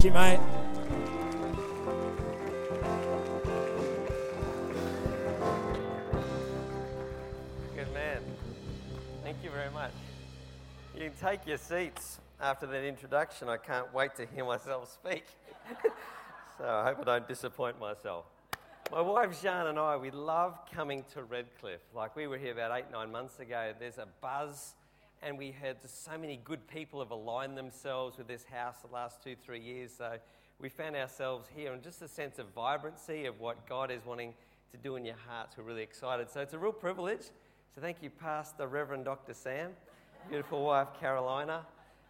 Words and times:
Thank 0.00 0.14
you, 0.14 0.18
mate. 0.18 0.40
Good 7.76 7.92
man. 7.92 8.22
Thank 9.22 9.44
you 9.44 9.50
very 9.50 9.70
much. 9.72 9.92
You 10.94 11.00
can 11.00 11.12
take 11.20 11.46
your 11.46 11.58
seats 11.58 12.18
after 12.40 12.66
that 12.68 12.82
introduction. 12.82 13.50
I 13.50 13.58
can't 13.58 13.92
wait 13.92 14.16
to 14.16 14.24
hear 14.34 14.46
myself 14.46 14.90
speak. 14.90 15.26
so 16.56 16.64
I 16.64 16.84
hope 16.84 17.00
I 17.00 17.04
don't 17.04 17.28
disappoint 17.28 17.78
myself. 17.78 18.24
My 18.90 19.02
wife 19.02 19.42
Jean 19.42 19.66
and 19.66 19.78
I, 19.78 19.98
we 19.98 20.10
love 20.10 20.60
coming 20.74 21.04
to 21.12 21.24
Redcliffe. 21.24 21.84
Like 21.94 22.16
we 22.16 22.26
were 22.26 22.38
here 22.38 22.52
about 22.52 22.74
eight, 22.74 22.90
nine 22.90 23.12
months 23.12 23.38
ago. 23.38 23.74
There's 23.78 23.98
a 23.98 24.08
buzz, 24.22 24.76
and 25.22 25.36
we 25.36 25.54
had 25.60 25.76
so 25.84 26.16
many 26.18 26.40
good 26.44 26.66
people 26.66 27.00
have 27.00 27.10
aligned 27.10 27.56
themselves 27.56 28.16
with 28.16 28.26
this 28.26 28.44
house 28.44 28.76
the 28.86 28.92
last 28.92 29.22
two, 29.22 29.36
three 29.36 29.60
years. 29.60 29.92
So 29.96 30.16
we 30.58 30.68
found 30.68 30.96
ourselves 30.96 31.48
here, 31.54 31.72
and 31.72 31.82
just 31.82 32.00
a 32.02 32.08
sense 32.08 32.38
of 32.38 32.46
vibrancy 32.54 33.26
of 33.26 33.38
what 33.38 33.68
God 33.68 33.90
is 33.90 34.04
wanting 34.06 34.34
to 34.72 34.78
do 34.78 34.96
in 34.96 35.04
your 35.04 35.16
hearts. 35.28 35.56
We're 35.56 35.64
really 35.64 35.82
excited. 35.82 36.30
So 36.30 36.40
it's 36.40 36.54
a 36.54 36.58
real 36.58 36.72
privilege. 36.72 37.22
So 37.74 37.80
thank 37.80 37.98
you, 38.02 38.10
Pastor 38.10 38.66
Reverend 38.66 39.04
Dr. 39.04 39.34
Sam, 39.34 39.72
beautiful 40.28 40.64
wife 40.64 40.88
Carolina. 40.98 41.66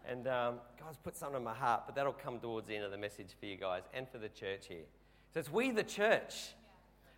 And 0.08 0.26
um, 0.28 0.54
God's 0.78 0.96
put 0.96 1.16
something 1.16 1.36
in 1.38 1.44
my 1.44 1.54
heart, 1.54 1.82
but 1.86 1.94
that'll 1.94 2.12
come 2.12 2.38
towards 2.38 2.66
the 2.66 2.74
end 2.74 2.84
of 2.84 2.90
the 2.90 2.98
message 2.98 3.28
for 3.38 3.46
you 3.46 3.56
guys 3.56 3.82
and 3.92 4.08
for 4.08 4.18
the 4.18 4.28
church 4.28 4.66
here. 4.68 4.86
So 5.34 5.40
it's 5.40 5.52
we, 5.52 5.70
the 5.70 5.82
church. 5.82 6.54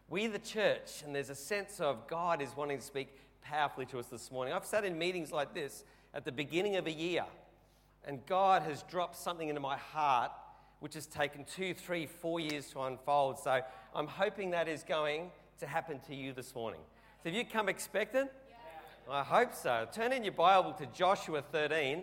We, 0.09 0.27
the 0.27 0.39
church. 0.39 1.03
And 1.05 1.15
there's 1.15 1.31
a 1.31 1.35
sense 1.35 1.81
of 1.81 2.07
God 2.09 2.43
is 2.43 2.57
wanting 2.57 2.79
to 2.79 2.85
speak 2.85 3.17
powerfully 3.43 3.87
to 3.87 3.99
us 3.99 4.07
this 4.07 4.31
morning. 4.31 4.55
I've 4.55 4.65
sat 4.65 4.85
in 4.85 4.99
meetings 4.99 5.33
like 5.33 5.55
this 5.55 5.85
at 6.15 6.25
the 6.25 6.33
beginning 6.33 6.77
of 6.77 6.87
a 6.87 6.93
year, 6.93 7.25
and 8.05 8.25
God 8.27 8.63
has 8.63 8.83
dropped 8.85 9.17
something 9.17 9.49
into 9.49 9.61
my 9.61 9.77
heart 9.77 10.33
which 10.83 10.95
has 10.95 11.07
taken 11.07 11.45
two, 11.45 11.73
three, 11.75 12.07
four 12.07 12.41
years 12.41 12.67
to 12.71 12.81
unfold. 12.83 13.39
So 13.39 13.61
I'm 13.95 14.09
hoping 14.09 14.51
that 14.51 14.67
is 14.67 14.83
going 14.83 15.31
to 15.61 15.67
happen 15.67 16.01
to 16.09 16.15
you 16.15 16.33
this 16.33 16.57
morning. 16.57 16.81
So 17.23 17.31
have 17.31 17.39
you 17.39 17.45
come 17.45 17.69
expectant? 17.69 18.29
Yeah. 18.49 19.15
I 19.15 19.23
hope 19.23 19.55
so. 19.55 19.87
Turn 19.93 20.13
in 20.13 20.25
your 20.25 20.33
Bible 20.33 20.73
to 20.73 20.87
Joshua 20.87 21.41
13, 21.41 22.03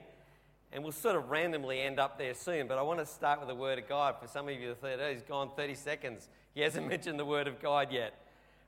and 0.71 0.81
we'll 0.81 0.93
sort 0.93 1.17
of 1.17 1.29
randomly 1.29 1.81
end 1.81 1.99
up 1.99 2.17
there 2.17 2.33
soon. 2.33 2.67
But 2.67 2.77
I 2.77 2.81
want 2.81 2.99
to 2.99 3.05
start 3.05 3.39
with 3.39 3.49
the 3.49 3.55
Word 3.55 3.79
of 3.79 3.89
God. 3.89 4.15
For 4.21 4.29
some 4.29 4.47
of 4.47 4.55
you, 4.55 4.73
the 4.81 4.93
oh, 4.93 5.11
he's 5.11 5.23
gone 5.23 5.49
30 5.57 5.75
seconds. 5.75 6.29
He 6.55 6.61
hasn't 6.61 6.87
mentioned 6.89 7.19
the 7.19 7.25
Word 7.25 7.49
of 7.49 7.61
God 7.61 7.91
yet. 7.91 8.13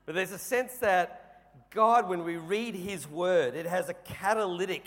But 0.06 0.16
there's 0.16 0.34
a 0.34 0.38
sense 0.38 0.74
that 0.80 1.21
God, 1.74 2.10
when 2.10 2.24
we 2.24 2.38
read 2.38 2.76
His 2.76 3.08
Word, 3.08 3.56
it 3.56 3.66
has 3.66 3.90
a 3.90 3.94
catalytic 3.94 4.86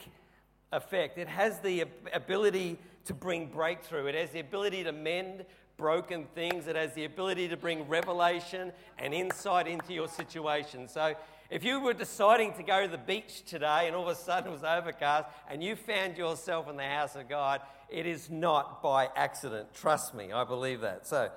effect. 0.73 1.19
It 1.19 1.29
has 1.29 1.61
the 1.61 1.84
ability 2.12 2.79
to 3.07 3.15
bring 3.15 3.47
breakthrough. 3.47 4.07
It 4.07 4.15
has 4.15 4.31
the 4.31 4.41
ability 4.41 4.85
to 4.85 4.92
mend 4.92 5.45
broken 5.77 6.27
things. 6.35 6.67
It 6.67 6.77
has 6.77 6.92
the 6.95 7.05
ability 7.05 7.48
to 7.48 7.57
bring 7.57 7.89
revelation 7.89 8.73
and 8.98 9.15
insight 9.15 9.67
into 9.67 9.92
your 9.92 10.09
situation. 10.09 10.89
So, 10.89 11.15
if 11.51 11.62
you 11.62 11.81
were 11.81 11.92
deciding 11.92 12.55
to 12.55 12.62
go 12.62 12.83
to 12.83 12.89
the 12.89 12.98
beach 12.98 13.45
today 13.45 13.87
and 13.87 13.95
all 13.95 14.09
of 14.09 14.09
a 14.09 14.20
sudden 14.20 14.51
it 14.51 14.53
was 14.53 14.65
overcast 14.65 15.29
and 15.48 15.62
you 15.62 15.77
found 15.77 16.17
yourself 16.17 16.69
in 16.69 16.77
the 16.77 16.85
house 16.85 17.17
of 17.17 17.29
God, 17.29 17.61
it 17.91 18.07
is 18.07 18.31
not 18.31 18.83
by 18.83 19.09
accident. 19.15 19.73
Trust 19.75 20.15
me, 20.15 20.33
I 20.33 20.45
believe 20.45 20.81
that. 20.81 21.07
So, 21.07 21.31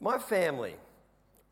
my 0.00 0.18
family, 0.18 0.74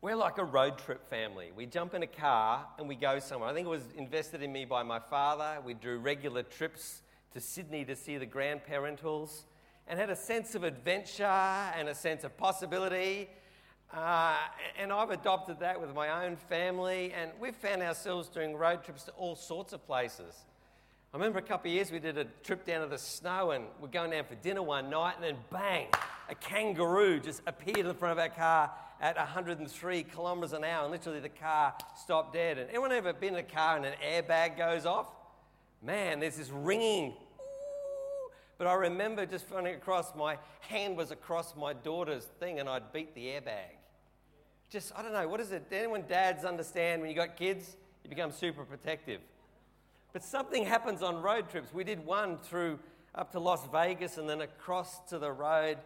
we're 0.03 0.17
like 0.17 0.37
a 0.37 0.43
road 0.43 0.77
trip 0.77 1.09
family. 1.09 1.49
We 1.55 1.65
jump 1.65 1.93
in 1.93 2.03
a 2.03 2.07
car 2.07 2.67
and 2.77 2.89
we 2.89 2.95
go 2.95 3.19
somewhere. 3.19 3.49
I 3.49 3.53
think 3.53 3.67
it 3.67 3.69
was 3.69 3.85
invested 3.97 4.43
in 4.43 4.51
me 4.51 4.65
by 4.65 4.83
my 4.83 4.99
father. 4.99 5.59
We 5.65 5.75
drew 5.75 5.97
regular 5.97 6.43
trips 6.43 7.01
to 7.31 7.39
Sydney 7.39 7.85
to 7.85 7.95
see 7.95 8.17
the 8.17 8.27
grandparentals 8.27 9.43
and 9.87 9.97
had 9.97 10.09
a 10.09 10.15
sense 10.17 10.55
of 10.55 10.65
adventure 10.65 11.23
and 11.23 11.87
a 11.87 11.95
sense 11.95 12.25
of 12.25 12.35
possibility. 12.35 13.29
Uh, 13.93 14.35
and 14.77 14.91
I've 14.91 15.11
adopted 15.11 15.61
that 15.61 15.79
with 15.79 15.95
my 15.95 16.25
own 16.25 16.35
family, 16.35 17.13
and 17.13 17.31
we've 17.39 17.55
found 17.55 17.81
ourselves 17.81 18.27
doing 18.27 18.57
road 18.57 18.83
trips 18.83 19.03
to 19.03 19.11
all 19.11 19.37
sorts 19.37 19.71
of 19.71 19.85
places. 19.87 20.35
I 21.13 21.17
remember 21.17 21.39
a 21.39 21.43
couple 21.43 21.71
of 21.71 21.75
years 21.75 21.91
we 21.91 21.99
did 21.99 22.17
a 22.17 22.25
trip 22.43 22.65
down 22.65 22.81
to 22.81 22.87
the 22.87 22.97
snow, 22.97 23.51
and 23.51 23.65
we're 23.79 23.87
going 23.87 24.11
down 24.11 24.25
for 24.25 24.35
dinner 24.35 24.63
one 24.63 24.89
night, 24.89 25.13
and 25.15 25.23
then 25.23 25.37
bang, 25.49 25.87
a 26.27 26.35
kangaroo 26.35 27.21
just 27.21 27.41
appeared 27.47 27.85
in 27.85 27.93
front 27.93 28.11
of 28.11 28.19
our 28.19 28.29
car 28.29 28.71
at 29.03 29.17
103 29.17 30.03
kilometres 30.03 30.53
an 30.53 30.63
hour, 30.63 30.83
and 30.83 30.91
literally 30.91 31.19
the 31.19 31.29
car 31.29 31.75
stopped 32.01 32.33
dead. 32.33 32.57
And 32.57 32.69
anyone 32.69 32.91
ever 32.91 33.13
been 33.13 33.35
in 33.35 33.39
a 33.39 33.43
car 33.43 33.77
and 33.77 33.85
an 33.85 33.93
airbag 34.03 34.57
goes 34.57 34.87
off? 34.87 35.07
Man, 35.83 36.19
there's 36.19 36.37
this 36.37 36.49
ringing 36.49 37.13
but 38.57 38.69
I 38.69 38.75
remember 38.75 39.25
just 39.25 39.49
running 39.51 39.75
across, 39.75 40.15
my 40.15 40.37
hand 40.61 40.95
was 40.95 41.11
across 41.11 41.55
my 41.55 41.73
daughter's 41.73 42.25
thing 42.39 42.59
and 42.59 42.69
I'd 42.69 42.93
beat 42.93 43.13
the 43.15 43.25
airbag. 43.25 43.75
Just, 44.69 44.93
I 44.95 45.01
don't 45.01 45.13
know, 45.13 45.27
what 45.27 45.39
is 45.39 45.51
it? 45.51 45.65
Anyone 45.71 46.05
dads 46.07 46.45
understand 46.45 47.01
when 47.01 47.09
you 47.09 47.15
got 47.15 47.35
kids, 47.35 47.75
you 48.03 48.09
become 48.09 48.31
super 48.31 48.63
protective. 48.63 49.21
But 50.13 50.23
something 50.23 50.65
happens 50.65 51.01
on 51.01 51.21
road 51.21 51.49
trips. 51.49 51.73
We 51.73 51.83
did 51.83 52.05
one 52.05 52.37
through 52.37 52.79
up 53.15 53.31
to 53.33 53.39
Las 53.39 53.67
Vegas 53.71 54.17
and 54.17 54.29
then 54.29 54.39
across 54.39 54.99
to 55.09 55.19
the 55.19 55.31
road, 55.31 55.77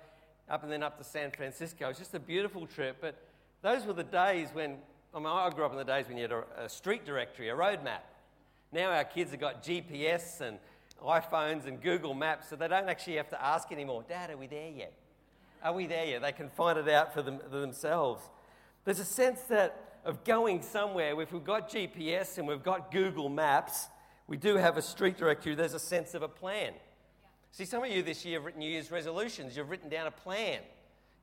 up 0.49 0.63
and 0.63 0.71
then 0.71 0.83
up 0.83 0.97
to 0.97 1.03
San 1.03 1.31
Francisco. 1.31 1.89
It's 1.89 1.99
just 1.99 2.13
a 2.13 2.19
beautiful 2.19 2.67
trip. 2.67 2.97
But 3.01 3.15
those 3.61 3.85
were 3.85 3.93
the 3.93 4.03
days 4.03 4.49
when, 4.53 4.77
I 5.13 5.19
mean, 5.19 5.27
I 5.27 5.49
grew 5.49 5.65
up 5.65 5.71
in 5.71 5.77
the 5.77 5.83
days 5.83 6.07
when 6.07 6.17
you 6.17 6.23
had 6.23 6.31
a, 6.31 6.43
a 6.65 6.69
street 6.69 7.05
directory, 7.05 7.49
a 7.49 7.55
road 7.55 7.83
map. 7.83 8.05
Now 8.71 8.91
our 8.91 9.03
kids 9.03 9.31
have 9.31 9.39
got 9.39 9.63
GPS 9.63 10.41
and 10.41 10.57
iPhones 11.03 11.67
and 11.67 11.81
Google 11.81 12.13
Maps, 12.13 12.49
so 12.49 12.55
they 12.55 12.67
don't 12.67 12.89
actually 12.89 13.17
have 13.17 13.29
to 13.29 13.43
ask 13.43 13.71
anymore, 13.71 14.03
Dad, 14.07 14.29
are 14.29 14.37
we 14.37 14.47
there 14.47 14.69
yet? 14.69 14.93
Are 15.63 15.73
we 15.73 15.87
there 15.87 16.05
yet? 16.05 16.21
They 16.21 16.31
can 16.31 16.49
find 16.49 16.77
it 16.77 16.89
out 16.89 17.13
for, 17.13 17.21
them, 17.21 17.39
for 17.49 17.59
themselves. 17.59 18.23
There's 18.85 18.99
a 18.99 19.05
sense 19.05 19.41
that 19.49 19.99
of 20.05 20.23
going 20.23 20.61
somewhere, 20.61 21.19
if 21.21 21.33
we've 21.33 21.43
got 21.43 21.69
GPS 21.69 22.37
and 22.37 22.47
we've 22.47 22.63
got 22.63 22.91
Google 22.91 23.27
Maps, 23.27 23.87
we 24.27 24.37
do 24.37 24.55
have 24.55 24.77
a 24.77 24.81
street 24.81 25.17
directory, 25.17 25.55
there's 25.55 25.73
a 25.73 25.79
sense 25.79 26.13
of 26.13 26.21
a 26.21 26.27
plan. 26.27 26.73
See, 27.51 27.65
some 27.65 27.83
of 27.83 27.89
you 27.89 28.03
this 28.03 28.23
year 28.25 28.39
have 28.39 28.45
written 28.45 28.59
New 28.59 28.69
Year's 28.69 28.91
resolutions. 28.91 29.57
You've 29.57 29.69
written 29.69 29.89
down 29.89 30.07
a 30.07 30.11
plan. 30.11 30.59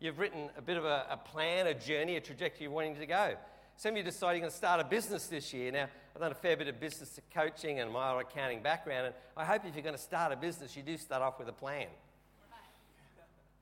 You've 0.00 0.18
written 0.18 0.50
a 0.58 0.62
bit 0.62 0.76
of 0.76 0.84
a, 0.84 1.06
a 1.10 1.16
plan, 1.16 1.66
a 1.66 1.74
journey, 1.74 2.16
a 2.16 2.20
trajectory 2.20 2.64
you're 2.64 2.72
wanting 2.72 2.96
to 2.96 3.06
go. 3.06 3.34
Some 3.76 3.92
of 3.92 3.98
you 3.98 4.02
decided 4.02 4.36
you're 4.36 4.42
going 4.42 4.50
to 4.50 4.56
start 4.56 4.80
a 4.80 4.84
business 4.84 5.26
this 5.26 5.52
year. 5.52 5.72
Now, 5.72 5.88
I've 6.14 6.20
done 6.20 6.30
a 6.30 6.34
fair 6.34 6.56
bit 6.56 6.68
of 6.68 6.78
business 6.78 7.18
coaching 7.32 7.80
and 7.80 7.90
my 7.90 8.20
accounting 8.20 8.62
background, 8.62 9.06
and 9.06 9.14
I 9.36 9.44
hope 9.44 9.64
if 9.64 9.74
you're 9.74 9.82
going 9.82 9.96
to 9.96 10.00
start 10.00 10.32
a 10.32 10.36
business, 10.36 10.76
you 10.76 10.82
do 10.82 10.96
start 10.96 11.22
off 11.22 11.38
with 11.38 11.48
a 11.48 11.52
plan. 11.52 11.86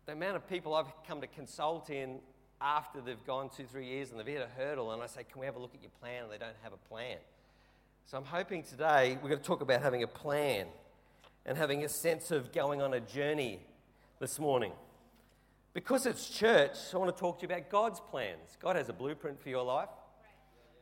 The 0.06 0.12
amount 0.12 0.36
of 0.36 0.48
people 0.48 0.74
I've 0.74 0.92
come 1.06 1.20
to 1.20 1.26
consult 1.26 1.88
in 1.88 2.18
after 2.60 3.00
they've 3.00 3.24
gone 3.26 3.50
two, 3.56 3.64
three 3.64 3.86
years 3.86 4.10
and 4.10 4.18
they've 4.18 4.26
hit 4.26 4.42
a 4.42 4.60
hurdle, 4.60 4.92
and 4.92 5.02
I 5.02 5.06
say, 5.06 5.24
Can 5.24 5.40
we 5.40 5.46
have 5.46 5.56
a 5.56 5.58
look 5.58 5.74
at 5.74 5.80
your 5.80 5.92
plan? 6.00 6.24
And 6.24 6.32
they 6.32 6.38
don't 6.38 6.56
have 6.62 6.72
a 6.72 6.88
plan. 6.88 7.16
So 8.04 8.18
I'm 8.18 8.24
hoping 8.24 8.62
today 8.64 9.16
we're 9.22 9.30
going 9.30 9.40
to 9.40 9.46
talk 9.46 9.62
about 9.62 9.80
having 9.80 10.02
a 10.02 10.08
plan 10.08 10.66
and 11.44 11.58
having 11.58 11.84
a 11.84 11.88
sense 11.88 12.30
of 12.30 12.52
going 12.52 12.80
on 12.80 12.94
a 12.94 13.00
journey 13.00 13.60
this 14.20 14.38
morning. 14.38 14.72
Because 15.74 16.06
it's 16.06 16.28
church, 16.28 16.76
I 16.92 16.98
want 16.98 17.14
to 17.14 17.18
talk 17.18 17.38
to 17.40 17.46
you 17.46 17.54
about 17.54 17.70
God's 17.70 18.00
plans. 18.00 18.56
God 18.60 18.76
has 18.76 18.88
a 18.88 18.92
blueprint 18.92 19.42
for 19.42 19.48
your 19.48 19.64
life. 19.64 19.88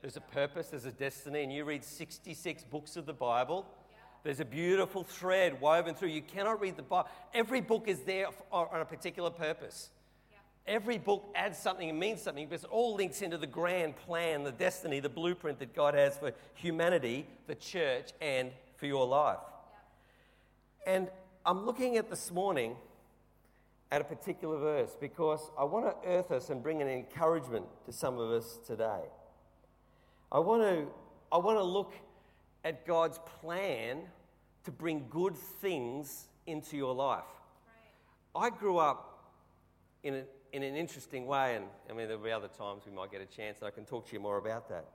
There's 0.01 0.17
a 0.17 0.21
purpose, 0.21 0.69
there's 0.69 0.87
a 0.87 0.93
destiny, 0.93 1.43
and 1.43 1.53
you 1.53 1.65
read 1.65 1.85
66 1.85 2.65
books 2.65 2.97
of 2.97 3.07
the 3.07 3.13
Bible. 3.13 3.67
There's 4.23 4.41
a 4.41 4.45
beautiful 4.45 5.05
thread 5.05 5.61
woven 5.61 5.95
through. 5.95 6.09
You 6.09 6.23
cannot 6.23 6.61
read 6.61 6.77
the 6.77 6.83
Bible. 6.83 7.09
Every 7.33 7.61
book 7.61 7.85
is 7.87 8.01
there 8.01 8.27
on 8.53 8.81
a 8.81 8.85
particular 8.85 9.31
purpose. 9.31 9.91
Every 10.67 10.99
book 10.99 11.33
adds 11.35 11.59
something 11.59 11.89
and 11.89 11.99
means 11.99 12.23
something 12.23 12.47
because 12.47 12.65
it 12.65 12.71
all 12.71 12.95
links 12.95 13.23
into 13.23 13.39
the 13.39 13.47
grand 13.47 13.97
plan, 13.97 14.45
the 14.45 14.53
destiny, 14.53 15.01
the 15.01 15.09
blueprint 15.09 15.59
that 15.59 15.75
God 15.75 15.95
has 15.95 16.19
for 16.19 16.33
humanity, 16.55 17.27
the 17.47 17.55
church, 17.55 18.11
and 18.21 18.51
for 18.77 18.87
your 18.87 19.07
life. 19.07 19.39
And 20.87 21.09
I'm 21.45 21.67
looking 21.67 21.97
at 21.97 22.09
this 22.09 22.31
morning 22.31 22.77
at 23.93 24.01
a 24.01 24.05
particular 24.05 24.59
verse 24.59 24.97
because 24.99 25.51
I 25.59 25.65
want 25.65 25.87
to 25.87 26.09
earth 26.09 26.31
us 26.31 26.51
and 26.51 26.63
bring 26.63 26.81
an 26.81 26.89
encouragement 26.89 27.67
to 27.87 27.93
some 27.93 28.19
of 28.19 28.31
us 28.31 28.59
today. 28.67 29.03
I 30.33 30.39
want 30.39 30.63
to, 30.63 30.87
I 31.33 31.39
want 31.39 31.59
to 31.59 31.65
look 31.65 31.93
at 32.65 32.87
God's 32.87 33.19
plan 33.41 34.03
to 34.65 34.71
bring 34.71 35.07
good 35.11 35.37
things 35.37 36.29
into 36.47 36.77
your 36.77 36.95
life. 36.95 37.25
Right. 38.35 38.47
I 38.47 38.57
grew 38.57 38.79
up 38.79 39.33
in, 40.03 40.15
a, 40.15 40.23
in 40.53 40.63
an 40.63 40.77
interesting 40.77 41.27
way, 41.27 41.57
and 41.57 41.65
I 41.89 41.93
mean, 41.93 42.07
there'll 42.09 42.23
be 42.23 42.31
other 42.31 42.49
times 42.49 42.83
we 42.87 42.93
might 42.93 43.11
get 43.11 43.21
a 43.21 43.27
chance, 43.27 43.59
and 43.59 43.67
I 43.67 43.71
can 43.71 43.85
talk 43.85 44.07
to 44.09 44.13
you 44.13 44.21
more 44.21 44.39
about 44.39 44.69
that. 44.69 44.87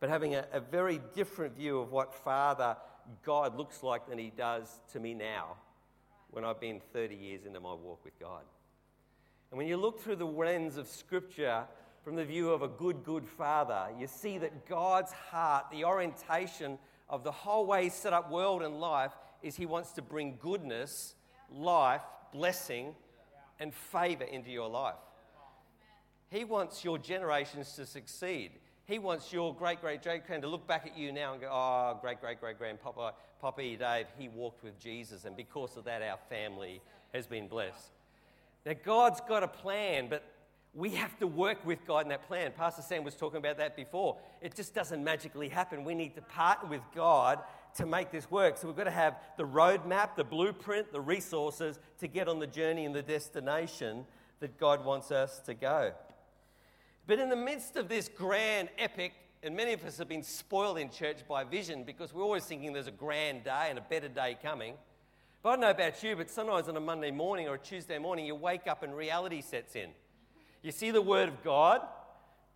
But 0.00 0.10
having 0.10 0.34
a, 0.34 0.46
a 0.52 0.60
very 0.60 1.00
different 1.14 1.56
view 1.56 1.78
of 1.78 1.92
what 1.92 2.12
Father 2.12 2.76
God 3.24 3.56
looks 3.56 3.82
like 3.82 4.08
than 4.08 4.18
He 4.18 4.32
does 4.36 4.80
to 4.92 5.00
me 5.00 5.14
now 5.14 5.56
when 6.30 6.44
I've 6.44 6.60
been 6.60 6.80
30 6.92 7.14
years 7.14 7.44
into 7.44 7.60
my 7.60 7.74
walk 7.74 8.04
with 8.04 8.18
God. 8.18 8.42
And 9.50 9.58
when 9.58 9.66
you 9.66 9.76
look 9.76 10.00
through 10.00 10.16
the 10.16 10.26
lens 10.26 10.76
of 10.76 10.88
Scripture, 10.88 11.64
from 12.02 12.16
the 12.16 12.24
view 12.24 12.50
of 12.50 12.62
a 12.62 12.68
good, 12.68 13.04
good 13.04 13.26
father, 13.26 13.88
you 13.98 14.06
see 14.06 14.38
that 14.38 14.66
God's 14.66 15.12
heart, 15.12 15.66
the 15.70 15.84
orientation 15.84 16.78
of 17.08 17.22
the 17.22 17.30
whole 17.30 17.66
way 17.66 17.84
He's 17.84 17.94
set 17.94 18.12
up 18.12 18.30
world 18.30 18.62
and 18.62 18.80
life, 18.80 19.12
is 19.42 19.56
He 19.56 19.66
wants 19.66 19.92
to 19.92 20.02
bring 20.02 20.36
goodness, 20.40 21.14
life, 21.50 22.02
blessing 22.32 22.94
and 23.60 23.72
favor 23.72 24.24
into 24.24 24.50
your 24.50 24.68
life. 24.68 24.96
He 26.30 26.44
wants 26.44 26.82
your 26.82 26.98
generations 26.98 27.74
to 27.74 27.86
succeed. 27.86 28.52
He 28.84 28.98
wants 28.98 29.32
your 29.32 29.54
great 29.54 29.80
great 29.80 30.02
great 30.02 30.26
grand 30.26 30.42
to 30.42 30.48
look 30.48 30.66
back 30.66 30.86
at 30.86 30.96
you 30.96 31.12
now 31.12 31.32
and 31.32 31.40
go, 31.40 31.48
oh, 31.50 31.98
great 32.00 32.20
great 32.20 32.40
great 32.40 32.58
grandpapa, 32.58 33.14
Poppy 33.40 33.76
Dave, 33.76 34.06
he 34.18 34.28
walked 34.28 34.62
with 34.62 34.78
Jesus, 34.78 35.24
and 35.24 35.36
because 35.36 35.76
of 35.76 35.84
that, 35.84 36.02
our 36.02 36.18
family 36.28 36.80
has 37.12 37.26
been 37.26 37.48
blessed. 37.48 37.90
Now, 38.64 38.74
God's 38.84 39.20
got 39.28 39.42
a 39.42 39.48
plan, 39.48 40.06
but 40.08 40.22
we 40.74 40.90
have 40.90 41.18
to 41.18 41.26
work 41.26 41.64
with 41.66 41.84
God 41.86 42.04
in 42.04 42.08
that 42.10 42.26
plan. 42.26 42.52
Pastor 42.56 42.82
Sam 42.82 43.04
was 43.04 43.14
talking 43.14 43.38
about 43.38 43.58
that 43.58 43.76
before. 43.76 44.16
It 44.40 44.54
just 44.54 44.74
doesn't 44.74 45.02
magically 45.02 45.48
happen. 45.48 45.84
We 45.84 45.94
need 45.94 46.14
to 46.14 46.22
partner 46.22 46.68
with 46.68 46.82
God 46.94 47.40
to 47.76 47.84
make 47.86 48.10
this 48.10 48.30
work. 48.30 48.56
So 48.56 48.68
we've 48.68 48.76
got 48.76 48.84
to 48.84 48.90
have 48.90 49.16
the 49.36 49.44
roadmap, 49.44 50.16
the 50.16 50.24
blueprint, 50.24 50.92
the 50.92 51.00
resources 51.00 51.78
to 51.98 52.06
get 52.06 52.28
on 52.28 52.38
the 52.38 52.46
journey 52.46 52.84
and 52.86 52.94
the 52.94 53.02
destination 53.02 54.06
that 54.40 54.58
God 54.58 54.84
wants 54.84 55.10
us 55.10 55.40
to 55.40 55.54
go. 55.54 55.92
But 57.06 57.18
in 57.18 57.28
the 57.28 57.36
midst 57.36 57.76
of 57.76 57.88
this 57.88 58.08
grand 58.08 58.68
epic, 58.78 59.12
and 59.42 59.56
many 59.56 59.72
of 59.72 59.84
us 59.84 59.98
have 59.98 60.08
been 60.08 60.22
spoiled 60.22 60.78
in 60.78 60.88
church 60.88 61.26
by 61.28 61.42
vision 61.42 61.82
because 61.82 62.14
we're 62.14 62.22
always 62.22 62.44
thinking 62.44 62.72
there's 62.72 62.86
a 62.86 62.92
grand 62.92 63.44
day 63.44 63.66
and 63.68 63.78
a 63.78 63.82
better 63.82 64.08
day 64.08 64.36
coming. 64.40 64.74
But 65.42 65.48
I 65.48 65.52
don't 65.52 65.60
know 65.62 65.70
about 65.70 66.00
you, 66.04 66.14
but 66.14 66.30
sometimes 66.30 66.68
on 66.68 66.76
a 66.76 66.80
Monday 66.80 67.10
morning 67.10 67.48
or 67.48 67.54
a 67.54 67.58
Tuesday 67.58 67.98
morning, 67.98 68.24
you 68.24 68.36
wake 68.36 68.68
up 68.68 68.84
and 68.84 68.94
reality 68.96 69.40
sets 69.40 69.74
in. 69.74 69.90
You 70.62 70.70
see 70.70 70.92
the 70.92 71.02
Word 71.02 71.28
of 71.28 71.42
God. 71.42 71.80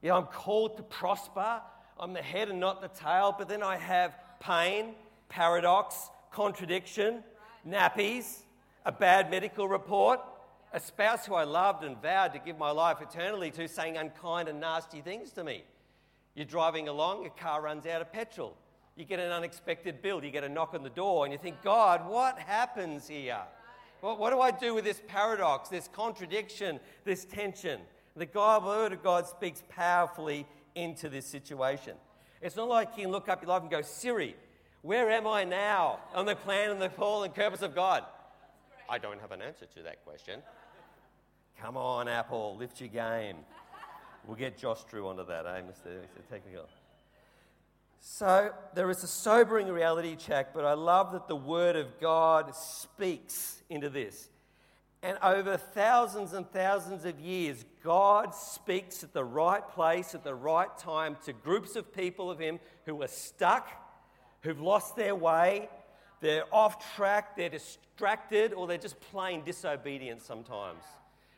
Yeah, 0.01 0.15
I'm 0.15 0.27
called 0.27 0.77
to 0.77 0.85
prosper. 0.85 1.61
I'm 1.99 2.13
the 2.13 2.23
head 2.23 2.49
and 2.49 2.61
not 2.61 2.81
the 2.81 2.89
tail, 2.89 3.35
but 3.37 3.49
then 3.49 3.65
I 3.65 3.77
have 3.77 4.17
pain, 4.39 4.95
paradox, 5.29 6.09
contradiction, 6.31 7.25
nappies, 7.67 8.43
a 8.85 8.93
bad 8.93 9.29
medical 9.31 9.67
report, 9.67 10.21
a 10.73 10.81
spouse 10.81 11.27
who 11.27 11.35
I 11.35 11.45
loved 11.45 11.85
and 11.85 12.01
vowed 12.01 12.33
to 12.35 12.39
give 12.39 12.59
my 12.59 12.71
life 12.71 12.99
eternally 13.01 13.51
to 13.53 13.69
saying 13.69 13.97
unkind 13.97 14.49
and 14.49 14.61
nasty 14.61 15.01
things 15.01 15.33
to 15.33 15.45
me. 15.45 15.65
You're 16.35 16.45
driving 16.45 16.89
along, 16.89 17.23
your 17.23 17.31
car 17.31 17.63
runs 17.63 17.87
out 17.87 18.03
of 18.03 18.13
petrol. 18.13 18.57
You 18.97 19.05
get 19.05 19.21
an 19.21 19.31
unexpected 19.31 20.03
bill, 20.03 20.25
you 20.25 20.31
get 20.31 20.45
a 20.45 20.49
knock 20.49 20.75
on 20.75 20.83
the 20.83 20.91
door, 20.91 21.25
and 21.25 21.33
you 21.33 21.39
think, 21.39 21.63
God, 21.63 22.09
what 22.09 22.39
happens 22.39 23.09
here? 23.09 23.41
What, 24.01 24.19
what 24.19 24.31
do 24.31 24.41
I 24.41 24.51
do 24.51 24.75
with 24.75 24.85
this 24.85 25.01
paradox, 25.07 25.69
this 25.69 25.89
contradiction, 25.89 26.81
this 27.05 27.25
tension? 27.25 27.81
The 28.17 28.27
God, 28.27 28.65
Word 28.65 28.93
of 28.93 29.03
God 29.03 29.27
speaks 29.27 29.63
powerfully 29.69 30.47
into 30.75 31.09
this 31.09 31.27
situation. 31.27 31.95
It's 32.41 32.57
not 32.57 32.69
like 32.69 32.97
you 32.97 33.05
can 33.05 33.13
look 33.13 33.29
up 33.29 33.43
your 33.43 33.51
life 33.51 33.63
and 33.63 33.71
go, 33.71 33.83
Siri, 33.83 34.37
where 34.83 35.11
am 35.11 35.27
I 35.27 35.45
now 35.45 36.01
on 36.15 36.27
the 36.27 36.37
plan 36.37 36.71
and 36.71 36.81
the 36.81 36.89
call 36.89 37.25
and 37.25 37.35
purpose 37.35 37.63
of 37.63 37.75
God? 37.75 38.05
I 38.89 38.99
don't 38.99 39.21
have 39.21 39.33
an 39.33 39.43
answer 39.43 39.67
to 39.77 39.83
that 39.83 40.05
question. 40.05 40.41
Come 41.61 41.77
on, 41.77 42.07
Apple, 42.07 42.57
lift 42.57 42.81
your 42.81 42.91
game. 42.91 43.37
We'll 44.27 44.37
get 44.37 44.59
Josh 44.59 44.85
Drew 44.85 45.09
onto 45.09 45.25
that, 45.27 45.47
eh, 45.47 45.63
Mr. 45.63 46.01
Technical. 46.29 46.69
So 48.01 48.53
there 48.75 48.91
is 48.91 49.03
a 49.03 49.07
sobering 49.07 49.69
reality 49.69 50.17
check, 50.17 50.53
but 50.53 50.65
I 50.65 50.75
love 50.75 51.13
that 51.13 51.29
the 51.29 51.37
Word 51.37 51.77
of 51.77 51.99
God 51.99 52.55
speaks 52.55 53.63
into 53.71 53.89
this. 53.89 54.29
And 55.03 55.19
over 55.23 55.57
thousands 55.57 56.33
and 56.33 56.51
thousands 56.51 57.05
of 57.05 57.19
years, 57.21 57.65
God 57.83 58.35
speaks 58.35 59.03
at 59.03 59.13
the 59.13 59.25
right 59.25 59.67
place 59.67 60.15
at 60.15 60.25
the 60.25 60.35
right 60.35 60.77
time 60.79 61.17
to 61.25 61.33
groups 61.33 61.75
of 61.75 61.95
people 61.95 62.31
of 62.31 62.39
Him 62.39 62.61
who 62.85 63.03
are 63.03 63.09
stuck 63.09 63.69
who've 64.43 64.61
lost 64.61 64.95
their 64.95 65.15
way, 65.15 65.69
they're 66.21 66.45
off 66.53 66.95
track, 66.95 67.37
they're 67.37 67.49
distracted, 67.49 68.53
or 68.53 68.67
they're 68.67 68.79
just 68.79 69.01
plain 69.01 69.43
disobedient 69.45 70.23
sometimes. 70.23 70.83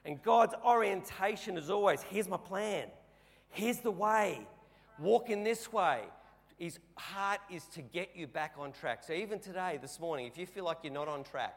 And 0.05 0.23
God's 0.23 0.55
orientation 0.65 1.57
is 1.57 1.71
always 1.71 2.03
here's 2.03 2.29
my 2.29 2.37
plan, 2.37 2.89
here's 3.51 3.79
the 3.79 3.91
way, 3.91 4.47
walk 4.99 5.31
in 5.31 5.45
this 5.45 5.73
way. 5.73 6.03
His 6.57 6.81
heart 6.97 7.41
is 7.49 7.67
to 7.67 7.83
get 7.83 8.17
you 8.17 8.27
back 8.27 8.55
on 8.59 8.73
track. 8.73 9.05
So, 9.05 9.13
even 9.13 9.39
today, 9.39 9.79
this 9.81 10.01
morning, 10.01 10.27
if 10.27 10.37
you 10.37 10.45
feel 10.45 10.65
like 10.65 10.79
you're 10.83 10.93
not 10.93 11.07
on 11.07 11.23
track, 11.23 11.55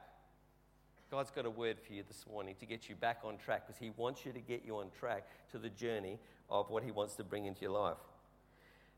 God's 1.09 1.31
got 1.31 1.47
a 1.47 1.49
word 1.49 1.79
for 1.79 1.93
you 1.93 2.03
this 2.07 2.23
morning 2.31 2.53
to 2.59 2.67
get 2.67 2.88
you 2.88 2.95
back 2.95 3.21
on 3.23 3.38
track 3.38 3.65
because 3.65 3.79
He 3.79 3.89
wants 3.97 4.27
you 4.27 4.31
to 4.31 4.39
get 4.39 4.63
you 4.63 4.77
on 4.77 4.91
track 4.99 5.27
to 5.53 5.57
the 5.57 5.69
journey 5.69 6.19
of 6.51 6.69
what 6.69 6.83
He 6.83 6.91
wants 6.91 7.15
to 7.15 7.23
bring 7.23 7.47
into 7.47 7.61
your 7.61 7.71
life. 7.71 7.97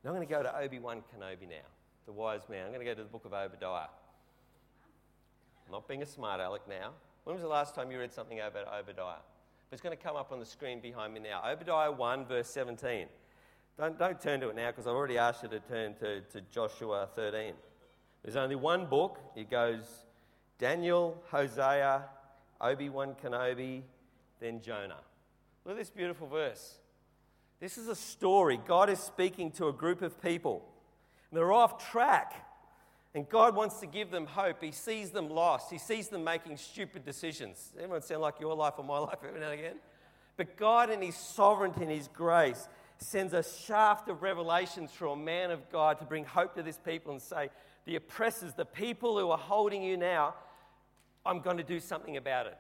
Now, 0.03 0.09
I'm 0.09 0.17
going 0.17 0.27
to 0.27 0.33
go 0.33 0.43
to 0.43 0.57
Obi 0.59 0.79
Wan 0.79 0.97
Kenobi 0.97 1.47
now 1.47 1.67
the 2.05 2.11
wise 2.11 2.41
man. 2.49 2.65
I'm 2.65 2.73
going 2.73 2.85
to 2.85 2.91
go 2.91 2.95
to 2.95 3.03
the 3.03 3.09
book 3.09 3.25
of 3.25 3.33
Obadiah. 3.33 3.87
I'm 5.65 5.71
not 5.71 5.87
being 5.87 6.01
a 6.01 6.05
smart 6.05 6.41
aleck 6.41 6.67
now. 6.67 6.91
When 7.23 7.35
was 7.35 7.43
the 7.43 7.49
last 7.49 7.75
time 7.75 7.91
you 7.91 7.99
read 7.99 8.11
something 8.11 8.39
about 8.39 8.67
Obadiah? 8.67 9.21
It's 9.73 9.81
going 9.81 9.97
to 9.97 10.03
come 10.03 10.15
up 10.15 10.31
on 10.31 10.39
the 10.39 10.45
screen 10.45 10.79
behind 10.79 11.15
me 11.15 11.19
now. 11.19 11.41
Obadiah 11.43 11.91
1, 11.91 12.27
verse 12.27 12.47
17. 12.47 13.07
Don't, 13.75 13.97
don't 13.97 14.21
turn 14.21 14.39
to 14.41 14.49
it 14.49 14.55
now 14.55 14.69
because 14.69 14.85
I've 14.85 14.93
already 14.93 15.17
asked 15.17 15.41
you 15.41 15.49
to 15.49 15.59
turn 15.61 15.95
to, 15.95 16.21
to 16.21 16.41
Joshua 16.51 17.09
13. 17.15 17.55
There's 18.23 18.35
only 18.35 18.55
one 18.55 18.85
book. 18.85 19.17
It 19.35 19.49
goes 19.49 19.83
Daniel, 20.59 21.19
Hosea, 21.31 22.03
Obi 22.61 22.89
Wan 22.89 23.15
Kenobi, 23.15 23.81
then 24.39 24.61
Jonah. 24.61 24.99
Look 25.65 25.71
at 25.71 25.79
this 25.79 25.89
beautiful 25.89 26.27
verse. 26.27 26.75
This 27.59 27.79
is 27.79 27.87
a 27.87 27.95
story. 27.95 28.59
God 28.67 28.91
is 28.91 28.99
speaking 28.99 29.49
to 29.53 29.69
a 29.69 29.73
group 29.73 30.03
of 30.03 30.21
people. 30.21 30.63
and 31.31 31.37
They're 31.39 31.51
off 31.51 31.89
track. 31.89 32.45
And 33.15 33.30
God 33.30 33.56
wants 33.56 33.80
to 33.80 33.86
give 33.86 34.10
them 34.10 34.25
hope. 34.25 34.62
He 34.62 34.71
sees 34.71 35.12
them 35.12 35.30
lost. 35.30 35.71
He 35.71 35.77
sees 35.77 36.07
them 36.07 36.24
making 36.24 36.57
stupid 36.57 37.06
decisions. 37.06 37.71
Everyone 37.77 38.01
sound 38.01 38.21
like 38.21 38.39
your 38.39 38.56
life 38.56 38.74
or 38.77 38.83
my 38.83 38.98
life 39.00 39.19
every 39.25 39.39
now 39.39 39.51
and 39.51 39.60
again? 39.60 39.75
But 40.36 40.57
God, 40.57 40.89
in 40.89 41.01
His 41.01 41.15
sovereignty 41.15 41.83
and 41.83 41.92
His 41.92 42.07
grace, 42.07 42.68
sends 42.98 43.33
a 43.33 43.44
shaft 43.44 44.10
of 44.10 44.24
revelation 44.24 44.88
through 44.88 45.12
a 45.12 45.15
man 45.15 45.51
of 45.51 45.69
God 45.71 46.00
to 46.00 46.06
bring 46.06 46.25
hope 46.25 46.56
to 46.56 46.63
this 46.63 46.77
people 46.77 47.12
and 47.12 47.21
say, 47.21 47.50
The 47.86 47.98
oppressors, 47.98 48.54
the 48.54 48.65
people 48.65 49.19
who 49.19 49.30
are 49.30 49.38
holding 49.38 49.83
you 49.83 49.95
now, 49.95 50.33
I'm 51.25 51.39
going 51.39 51.57
to 51.57 51.63
do 51.63 51.80
something 51.80 52.18
about 52.18 52.48
it. 52.48 52.57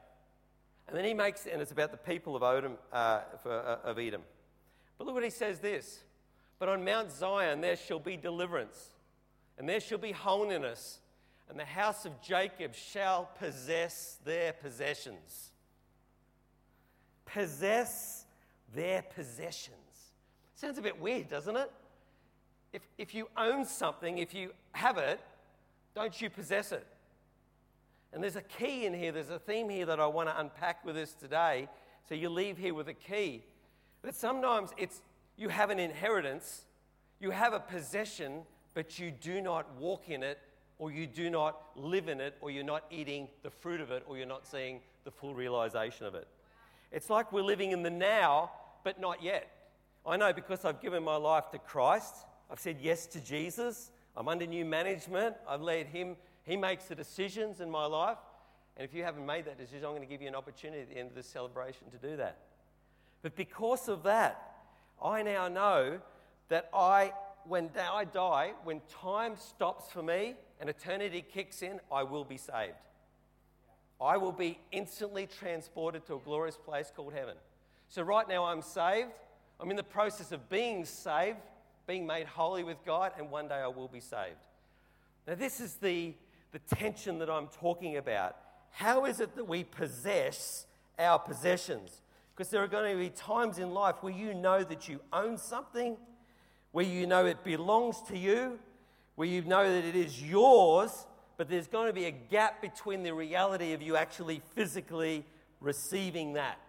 And 0.87 0.95
then 0.95 1.05
he 1.05 1.13
makes, 1.13 1.47
and 1.47 1.61
it's 1.61 1.71
about 1.71 1.91
the 1.91 1.97
people 1.97 2.35
of, 2.35 2.43
Odom, 2.43 2.73
uh, 2.91 3.21
for, 3.41 3.51
uh, 3.51 3.89
of 3.89 3.97
Edom. 3.97 4.21
But 4.97 5.07
look 5.07 5.15
what 5.15 5.23
he 5.23 5.29
says 5.29 5.59
this 5.59 6.03
but 6.59 6.69
on 6.69 6.85
Mount 6.85 7.11
Zion 7.11 7.59
there 7.59 7.75
shall 7.75 7.99
be 7.99 8.15
deliverance, 8.15 8.91
and 9.57 9.67
there 9.67 9.79
shall 9.79 9.97
be 9.97 10.11
holiness, 10.11 10.99
and 11.49 11.59
the 11.59 11.65
house 11.65 12.05
of 12.05 12.21
Jacob 12.21 12.73
shall 12.73 13.29
possess 13.37 14.17
their 14.25 14.53
possessions. 14.53 15.51
Possess 17.25 18.25
their 18.73 19.01
possessions. 19.01 19.77
Sounds 20.55 20.77
a 20.77 20.81
bit 20.81 20.99
weird, 20.99 21.29
doesn't 21.29 21.55
it? 21.55 21.71
If, 22.71 22.81
if 22.97 23.13
you 23.13 23.27
own 23.37 23.65
something, 23.65 24.17
if 24.17 24.33
you 24.33 24.51
have 24.71 24.97
it, 24.97 25.19
don't 25.93 26.19
you 26.19 26.29
possess 26.29 26.71
it? 26.71 26.85
And 28.11 28.23
there's 28.23 28.35
a 28.35 28.41
key 28.41 28.85
in 28.85 28.93
here, 28.93 29.11
there's 29.11 29.29
a 29.29 29.39
theme 29.39 29.69
here 29.69 29.85
that 29.87 29.99
I 29.99 30.07
want 30.07 30.29
to 30.29 30.39
unpack 30.39 30.85
with 30.85 30.97
us 30.97 31.13
today. 31.13 31.67
So 32.07 32.15
you 32.15 32.29
leave 32.29 32.57
here 32.57 32.73
with 32.73 32.87
a 32.87 32.93
key. 32.93 33.43
That 34.03 34.15
sometimes 34.15 34.71
it's 34.77 35.01
you 35.37 35.49
have 35.49 35.69
an 35.69 35.79
inheritance, 35.79 36.65
you 37.19 37.31
have 37.31 37.53
a 37.53 37.59
possession, 37.59 38.41
but 38.73 38.99
you 38.99 39.11
do 39.11 39.41
not 39.41 39.75
walk 39.75 40.09
in 40.09 40.23
it, 40.23 40.39
or 40.79 40.91
you 40.91 41.07
do 41.07 41.29
not 41.29 41.57
live 41.75 42.07
in 42.07 42.19
it, 42.19 42.35
or 42.41 42.51
you're 42.51 42.63
not 42.63 42.85
eating 42.89 43.27
the 43.43 43.49
fruit 43.49 43.79
of 43.79 43.91
it, 43.91 44.03
or 44.07 44.17
you're 44.17 44.25
not 44.25 44.45
seeing 44.47 44.81
the 45.03 45.11
full 45.11 45.33
realization 45.33 46.05
of 46.05 46.15
it. 46.15 46.27
It's 46.91 47.09
like 47.09 47.31
we're 47.31 47.41
living 47.41 47.71
in 47.71 47.83
the 47.83 47.89
now, 47.89 48.51
but 48.83 48.99
not 48.99 49.23
yet. 49.23 49.49
I 50.05 50.17
know 50.17 50.33
because 50.33 50.65
I've 50.65 50.81
given 50.81 51.03
my 51.03 51.15
life 51.15 51.49
to 51.51 51.59
Christ, 51.59 52.13
I've 52.51 52.59
said 52.59 52.77
yes 52.81 53.05
to 53.07 53.21
Jesus, 53.21 53.91
I'm 54.15 54.27
under 54.27 54.45
new 54.45 54.65
management, 54.65 55.35
I've 55.47 55.61
led 55.61 55.87
Him, 55.87 56.17
He 56.43 56.57
makes 56.57 56.85
the 56.85 56.95
decisions 56.95 57.61
in 57.61 57.69
my 57.69 57.85
life. 57.85 58.17
And 58.75 58.83
if 58.83 58.93
you 58.93 59.03
haven't 59.03 59.25
made 59.25 59.45
that 59.45 59.57
decision, 59.57 59.85
I'm 59.85 59.91
going 59.91 60.01
to 60.01 60.07
give 60.07 60.21
you 60.21 60.27
an 60.27 60.35
opportunity 60.35 60.81
at 60.81 60.89
the 60.89 60.97
end 60.97 61.09
of 61.09 61.15
this 61.15 61.27
celebration 61.27 61.89
to 61.91 61.97
do 61.97 62.17
that. 62.17 62.39
But 63.21 63.35
because 63.35 63.87
of 63.87 64.03
that, 64.03 64.53
I 65.01 65.21
now 65.23 65.47
know 65.47 65.99
that 66.49 66.69
I, 66.73 67.13
when 67.47 67.69
I 67.77 68.05
die, 68.05 68.53
when 68.63 68.81
time 69.01 69.35
stops 69.37 69.91
for 69.91 70.03
me 70.03 70.35
and 70.59 70.69
eternity 70.69 71.21
kicks 71.21 71.61
in, 71.61 71.79
I 71.91 72.03
will 72.03 72.23
be 72.23 72.37
saved. 72.37 72.73
I 74.01 74.17
will 74.17 74.31
be 74.31 74.59
instantly 74.71 75.27
transported 75.27 76.05
to 76.07 76.15
a 76.15 76.19
glorious 76.19 76.57
place 76.57 76.91
called 76.93 77.13
heaven. 77.13 77.35
So, 77.87 78.01
right 78.01 78.27
now, 78.27 78.45
I'm 78.45 78.61
saved. 78.61 79.11
I'm 79.59 79.69
in 79.69 79.77
the 79.77 79.83
process 79.83 80.31
of 80.31 80.49
being 80.49 80.83
saved, 80.83 81.37
being 81.87 82.05
made 82.05 82.25
holy 82.27 82.63
with 82.63 82.83
God, 82.85 83.13
and 83.17 83.29
one 83.29 83.47
day 83.47 83.55
I 83.55 83.67
will 83.67 83.87
be 83.87 83.99
saved. 83.99 84.35
Now, 85.27 85.35
this 85.35 85.59
is 85.59 85.75
the, 85.75 86.13
the 86.51 86.59
tension 86.59 87.19
that 87.19 87.29
I'm 87.29 87.47
talking 87.47 87.97
about. 87.97 88.35
How 88.71 89.05
is 89.05 89.19
it 89.19 89.35
that 89.35 89.47
we 89.47 89.63
possess 89.63 90.65
our 90.99 91.19
possessions? 91.19 92.01
Because 92.35 92.49
there 92.49 92.63
are 92.63 92.67
going 92.67 92.91
to 92.91 92.97
be 92.97 93.09
times 93.09 93.59
in 93.59 93.73
life 93.73 93.97
where 94.01 94.13
you 94.13 94.33
know 94.33 94.63
that 94.63 94.89
you 94.89 94.99
own 95.13 95.37
something, 95.37 95.95
where 96.73 96.83
you 96.83 97.07
know 97.07 97.25
it 97.25 97.43
belongs 97.43 98.01
to 98.09 98.17
you, 98.17 98.59
where 99.15 99.27
you 99.27 99.43
know 99.43 99.71
that 99.71 99.85
it 99.85 99.95
is 99.95 100.21
yours, 100.21 101.05
but 101.37 101.47
there's 101.47 101.67
going 101.67 101.87
to 101.87 101.93
be 101.93 102.05
a 102.05 102.11
gap 102.11 102.61
between 102.61 103.03
the 103.03 103.13
reality 103.13 103.73
of 103.73 103.81
you 103.81 103.95
actually 103.95 104.41
physically 104.55 105.23
receiving 105.61 106.33
that. 106.33 106.59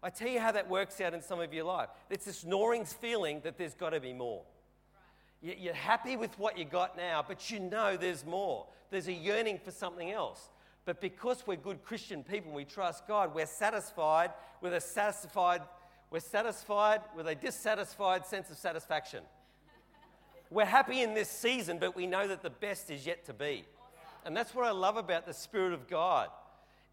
I 0.00 0.10
tell 0.10 0.28
you 0.28 0.38
how 0.38 0.52
that 0.52 0.70
works 0.70 1.00
out 1.00 1.12
in 1.12 1.20
some 1.20 1.40
of 1.40 1.52
your 1.52 1.64
life. 1.64 1.88
It's 2.08 2.24
this 2.24 2.44
gnawing 2.44 2.84
feeling 2.84 3.40
that 3.42 3.58
there's 3.58 3.74
got 3.74 3.90
to 3.90 4.00
be 4.00 4.12
more. 4.12 4.42
You're 5.42 5.74
happy 5.74 6.16
with 6.16 6.38
what 6.38 6.56
you 6.56 6.64
got 6.64 6.96
now, 6.96 7.24
but 7.26 7.50
you 7.50 7.58
know 7.58 7.96
there's 7.96 8.24
more. 8.24 8.66
There's 8.90 9.08
a 9.08 9.12
yearning 9.12 9.58
for 9.64 9.72
something 9.72 10.10
else. 10.10 10.50
But 10.84 11.00
because 11.00 11.44
we're 11.46 11.56
good 11.56 11.84
Christian 11.84 12.22
people, 12.22 12.52
we 12.52 12.64
trust 12.64 13.08
God, 13.08 13.34
we're 13.34 13.46
satisfied 13.46 14.30
with 14.60 14.72
a 14.72 14.80
satisfied, 14.80 15.62
we're 16.10 16.20
satisfied 16.20 17.00
with 17.16 17.26
a 17.26 17.34
dissatisfied 17.34 18.24
sense 18.24 18.50
of 18.50 18.56
satisfaction. 18.56 19.24
We're 20.50 20.64
happy 20.64 21.02
in 21.02 21.14
this 21.14 21.28
season, 21.28 21.78
but 21.78 21.94
we 21.94 22.06
know 22.06 22.26
that 22.28 22.42
the 22.42 22.50
best 22.50 22.90
is 22.90 23.06
yet 23.06 23.26
to 23.26 23.32
be. 23.32 23.64
And 24.24 24.36
that's 24.36 24.54
what 24.54 24.66
I 24.66 24.70
love 24.70 24.96
about 24.96 25.26
the 25.26 25.34
Spirit 25.34 25.72
of 25.72 25.88
God. 25.88 26.28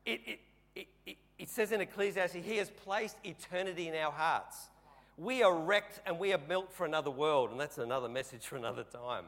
It, 0.05 0.21
it, 0.25 0.39
it, 0.75 0.87
it, 1.05 1.17
it 1.39 1.49
says 1.49 1.71
in 1.71 1.81
Ecclesiastes, 1.81 2.35
He 2.35 2.57
has 2.57 2.69
placed 2.69 3.17
eternity 3.23 3.87
in 3.87 3.95
our 3.95 4.11
hearts. 4.11 4.69
We 5.17 5.43
are 5.43 5.55
wrecked 5.55 6.01
and 6.05 6.19
we 6.19 6.33
are 6.33 6.37
built 6.37 6.73
for 6.73 6.85
another 6.85 7.11
world, 7.11 7.51
and 7.51 7.59
that's 7.59 7.77
another 7.77 8.09
message 8.09 8.45
for 8.45 8.57
another 8.57 8.83
time. 8.83 9.25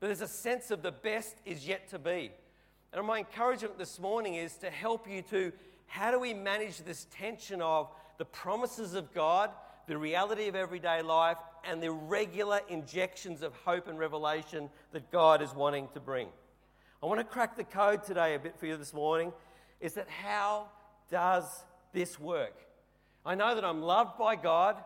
But 0.00 0.08
there's 0.08 0.20
a 0.20 0.28
sense 0.28 0.70
of 0.70 0.82
the 0.82 0.92
best 0.92 1.36
is 1.44 1.66
yet 1.66 1.88
to 1.90 1.98
be. 1.98 2.32
And 2.92 3.06
my 3.06 3.18
encouragement 3.18 3.78
this 3.78 4.00
morning 4.00 4.34
is 4.34 4.56
to 4.58 4.70
help 4.70 5.08
you 5.08 5.22
to 5.30 5.52
how 5.86 6.10
do 6.10 6.18
we 6.18 6.34
manage 6.34 6.78
this 6.78 7.06
tension 7.10 7.62
of 7.62 7.88
the 8.18 8.24
promises 8.24 8.94
of 8.94 9.12
God, 9.14 9.50
the 9.86 9.96
reality 9.96 10.48
of 10.48 10.56
everyday 10.56 11.02
life, 11.02 11.36
and 11.68 11.82
the 11.82 11.90
regular 11.90 12.60
injections 12.68 13.42
of 13.42 13.54
hope 13.64 13.88
and 13.88 13.98
revelation 13.98 14.70
that 14.92 15.10
God 15.10 15.42
is 15.42 15.54
wanting 15.54 15.88
to 15.94 16.00
bring. 16.00 16.28
I 17.02 17.06
want 17.06 17.20
to 17.20 17.24
crack 17.24 17.56
the 17.56 17.64
code 17.64 18.04
today 18.04 18.34
a 18.34 18.38
bit 18.38 18.58
for 18.58 18.66
you 18.66 18.76
this 18.76 18.92
morning 18.92 19.32
is 19.80 19.94
that 19.94 20.08
how 20.08 20.68
does 21.10 21.44
this 21.92 22.20
work? 22.20 22.54
I 23.24 23.34
know 23.34 23.54
that 23.54 23.64
I'm 23.64 23.82
loved 23.82 24.18
by 24.18 24.36
God. 24.36 24.76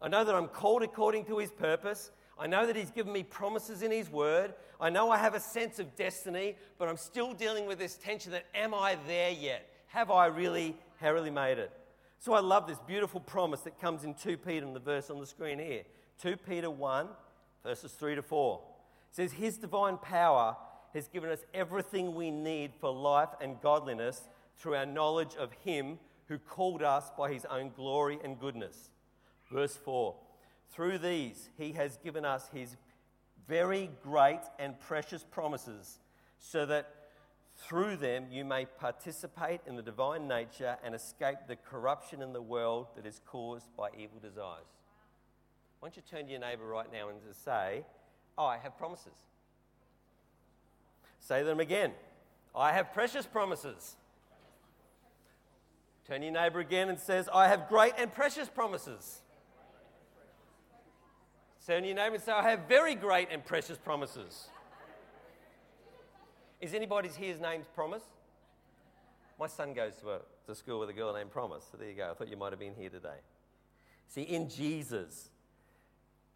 I 0.00 0.08
know 0.08 0.24
that 0.24 0.34
I'm 0.34 0.48
called 0.48 0.82
according 0.82 1.24
to 1.26 1.38
his 1.38 1.50
purpose. 1.50 2.10
I 2.38 2.46
know 2.46 2.66
that 2.66 2.76
he's 2.76 2.90
given 2.90 3.12
me 3.12 3.22
promises 3.22 3.82
in 3.82 3.90
his 3.90 4.10
word. 4.10 4.54
I 4.80 4.90
know 4.90 5.10
I 5.10 5.16
have 5.18 5.34
a 5.34 5.40
sense 5.40 5.78
of 5.78 5.96
destiny, 5.96 6.56
but 6.78 6.88
I'm 6.88 6.96
still 6.96 7.32
dealing 7.32 7.66
with 7.66 7.78
this 7.78 7.96
tension 7.96 8.32
that 8.32 8.44
am 8.54 8.74
I 8.74 8.96
there 9.06 9.30
yet? 9.30 9.68
Have 9.88 10.10
I 10.10 10.26
really, 10.26 10.76
really 11.02 11.30
made 11.30 11.58
it? 11.58 11.72
So 12.18 12.34
I 12.34 12.40
love 12.40 12.66
this 12.66 12.78
beautiful 12.86 13.20
promise 13.20 13.60
that 13.60 13.80
comes 13.80 14.04
in 14.04 14.14
2 14.14 14.36
Peter 14.38 14.66
in 14.66 14.74
the 14.74 14.80
verse 14.80 15.10
on 15.10 15.18
the 15.18 15.26
screen 15.26 15.58
here. 15.58 15.82
2 16.22 16.36
Peter 16.36 16.70
1, 16.70 17.08
verses 17.62 17.92
3 17.92 18.14
to 18.14 18.22
4. 18.22 18.60
It 19.10 19.16
says, 19.16 19.32
His 19.32 19.58
divine 19.58 19.98
power 19.98 20.56
has 20.94 21.08
given 21.08 21.30
us 21.30 21.44
everything 21.52 22.14
we 22.14 22.30
need 22.30 22.72
for 22.80 22.90
life 22.90 23.28
and 23.40 23.60
godliness 23.60 24.28
through 24.56 24.76
our 24.76 24.86
knowledge 24.86 25.36
of 25.36 25.52
Him 25.64 25.98
who 26.28 26.38
called 26.38 26.82
us 26.82 27.10
by 27.16 27.32
His 27.32 27.44
own 27.44 27.70
glory 27.76 28.18
and 28.24 28.40
goodness. 28.40 28.90
Verse 29.52 29.76
4 29.76 30.14
Through 30.70 30.98
these, 30.98 31.50
He 31.58 31.72
has 31.72 31.98
given 31.98 32.24
us 32.24 32.48
His 32.52 32.76
very 33.46 33.90
great 34.02 34.40
and 34.58 34.78
precious 34.80 35.22
promises, 35.22 35.98
so 36.38 36.66
that 36.66 36.92
through 37.56 37.96
them 37.96 38.26
you 38.30 38.44
may 38.44 38.64
participate 38.64 39.60
in 39.66 39.76
the 39.76 39.82
divine 39.82 40.28
nature 40.28 40.76
and 40.84 40.94
escape 40.94 41.38
the 41.46 41.56
corruption 41.56 42.22
in 42.22 42.32
the 42.32 42.42
world 42.42 42.88
that 42.96 43.06
is 43.06 43.20
caused 43.26 43.74
by 43.76 43.88
evil 43.96 44.18
desires. 44.20 44.75
Why 45.80 45.88
don't 45.88 45.96
you 45.96 46.02
turn 46.10 46.26
to 46.26 46.30
your 46.30 46.40
neighbour 46.40 46.66
right 46.66 46.90
now 46.92 47.08
and 47.08 47.18
just 47.26 47.44
say, 47.44 47.84
I 48.38 48.58
have 48.58 48.76
promises. 48.78 49.12
Say 51.20 51.42
them 51.42 51.60
again. 51.60 51.92
I 52.54 52.72
have 52.72 52.92
precious 52.92 53.26
promises. 53.26 53.96
Turn 56.06 56.22
your 56.22 56.32
neighbour 56.32 56.60
again 56.60 56.88
and 56.88 56.98
says, 56.98 57.28
I 57.32 57.48
have 57.48 57.68
great 57.68 57.94
and 57.98 58.12
precious 58.12 58.48
promises. 58.48 59.20
Turn 61.66 61.84
your 61.84 61.96
neighbour 61.96 62.14
and 62.14 62.22
say, 62.22 62.32
I 62.32 62.48
have 62.48 62.60
very 62.68 62.94
great 62.94 63.28
and 63.32 63.44
precious 63.44 63.76
promises. 63.76 64.48
Is 66.60 66.74
anybody's 66.74 67.16
here's 67.16 67.40
name's 67.40 67.66
Promise? 67.74 68.04
My 69.38 69.48
son 69.48 69.74
goes 69.74 69.96
to, 69.96 70.10
a, 70.10 70.18
to 70.46 70.54
school 70.54 70.78
with 70.78 70.88
a 70.88 70.92
girl 70.92 71.12
named 71.12 71.30
Promise. 71.30 71.64
So 71.70 71.76
there 71.76 71.88
you 71.88 71.96
go. 71.96 72.10
I 72.10 72.14
thought 72.14 72.28
you 72.28 72.36
might 72.36 72.52
have 72.52 72.60
been 72.60 72.74
here 72.74 72.88
today. 72.88 73.18
See, 74.06 74.22
in 74.22 74.48
Jesus, 74.48 75.30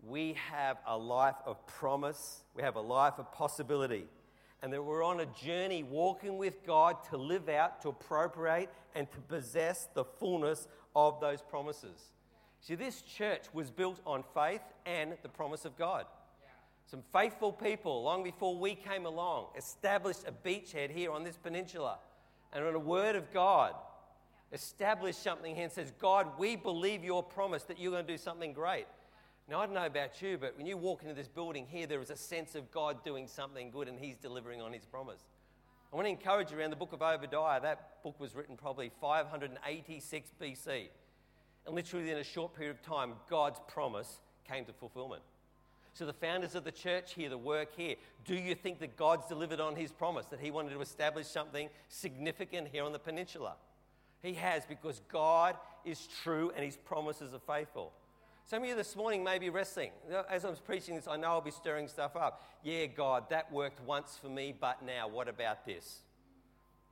we 0.06 0.34
have 0.50 0.78
a 0.86 0.96
life 0.96 1.36
of 1.44 1.66
promise, 1.66 2.42
we 2.54 2.62
have 2.62 2.76
a 2.76 2.80
life 2.80 3.14
of 3.18 3.30
possibility 3.32 4.06
and 4.62 4.72
that 4.72 4.84
we're 4.84 5.02
on 5.02 5.20
a 5.20 5.26
journey 5.26 5.82
walking 5.82 6.36
with 6.36 6.64
God 6.66 6.96
to 7.10 7.16
live 7.16 7.48
out, 7.48 7.80
to 7.82 7.88
appropriate, 7.88 8.68
and 8.94 9.10
to 9.12 9.18
possess 9.20 9.88
the 9.94 10.04
fullness 10.04 10.68
of 10.94 11.20
those 11.20 11.40
promises. 11.40 12.12
See, 12.60 12.74
this 12.74 13.00
church 13.00 13.44
was 13.54 13.70
built 13.70 14.00
on 14.04 14.22
faith 14.34 14.60
and 14.84 15.16
the 15.22 15.28
promise 15.28 15.64
of 15.64 15.78
God. 15.78 16.04
Some 16.86 17.02
faithful 17.12 17.52
people, 17.52 18.02
long 18.02 18.22
before 18.22 18.58
we 18.58 18.74
came 18.74 19.06
along, 19.06 19.46
established 19.56 20.24
a 20.26 20.32
beachhead 20.32 20.90
here 20.90 21.12
on 21.12 21.24
this 21.24 21.36
peninsula 21.36 21.98
and 22.52 22.64
on 22.64 22.74
a 22.74 22.80
word 22.80 23.16
of 23.16 23.32
God, 23.32 23.74
established 24.52 25.22
something 25.22 25.54
here 25.54 25.64
and 25.64 25.72
says, 25.72 25.92
God, 25.98 26.38
we 26.38 26.56
believe 26.56 27.04
your 27.04 27.22
promise 27.22 27.62
that 27.64 27.78
you're 27.78 27.92
going 27.92 28.04
to 28.04 28.12
do 28.12 28.18
something 28.18 28.52
great. 28.52 28.86
Now, 29.50 29.58
I 29.58 29.66
don't 29.66 29.74
know 29.74 29.84
about 29.84 30.22
you, 30.22 30.38
but 30.38 30.56
when 30.56 30.64
you 30.64 30.76
walk 30.76 31.02
into 31.02 31.12
this 31.12 31.26
building 31.26 31.66
here, 31.68 31.84
there 31.84 32.00
is 32.00 32.10
a 32.10 32.16
sense 32.16 32.54
of 32.54 32.70
God 32.70 33.02
doing 33.04 33.26
something 33.26 33.72
good 33.72 33.88
and 33.88 33.98
He's 33.98 34.16
delivering 34.16 34.62
on 34.62 34.72
His 34.72 34.86
promise. 34.86 35.18
I 35.92 35.96
want 35.96 36.06
to 36.06 36.10
encourage 36.10 36.52
you 36.52 36.58
around 36.58 36.70
the 36.70 36.76
book 36.76 36.92
of 36.92 37.02
Obadiah. 37.02 37.60
That 37.60 38.00
book 38.04 38.20
was 38.20 38.36
written 38.36 38.56
probably 38.56 38.92
586 39.00 40.30
BC. 40.40 40.86
And 41.66 41.74
literally, 41.74 42.12
in 42.12 42.18
a 42.18 42.24
short 42.24 42.54
period 42.54 42.76
of 42.76 42.82
time, 42.82 43.14
God's 43.28 43.60
promise 43.66 44.20
came 44.48 44.64
to 44.66 44.72
fulfillment. 44.72 45.22
So, 45.94 46.06
the 46.06 46.12
founders 46.12 46.54
of 46.54 46.62
the 46.62 46.70
church 46.70 47.14
here, 47.14 47.28
the 47.28 47.36
work 47.36 47.70
here, 47.76 47.96
do 48.24 48.36
you 48.36 48.54
think 48.54 48.78
that 48.78 48.96
God's 48.96 49.26
delivered 49.26 49.58
on 49.58 49.74
his 49.74 49.90
promise, 49.90 50.26
that 50.26 50.38
he 50.38 50.52
wanted 50.52 50.74
to 50.74 50.80
establish 50.80 51.26
something 51.26 51.68
significant 51.88 52.68
here 52.68 52.84
on 52.84 52.92
the 52.92 53.00
peninsula? 53.00 53.56
He 54.22 54.34
has 54.34 54.64
because 54.64 55.02
God 55.10 55.56
is 55.84 56.06
true 56.22 56.52
and 56.54 56.64
his 56.64 56.76
promises 56.76 57.34
are 57.34 57.40
faithful. 57.40 57.92
Some 58.50 58.64
of 58.64 58.68
you 58.68 58.74
this 58.74 58.96
morning 58.96 59.22
may 59.22 59.38
be 59.38 59.48
wrestling. 59.48 59.92
As 60.28 60.44
I'm 60.44 60.56
preaching 60.56 60.96
this, 60.96 61.06
I 61.06 61.16
know 61.16 61.28
I'll 61.28 61.40
be 61.40 61.52
stirring 61.52 61.86
stuff 61.86 62.16
up. 62.16 62.42
Yeah, 62.64 62.86
God, 62.86 63.30
that 63.30 63.52
worked 63.52 63.80
once 63.86 64.18
for 64.20 64.28
me, 64.28 64.52
but 64.60 64.84
now 64.84 65.06
what 65.06 65.28
about 65.28 65.64
this? 65.64 66.00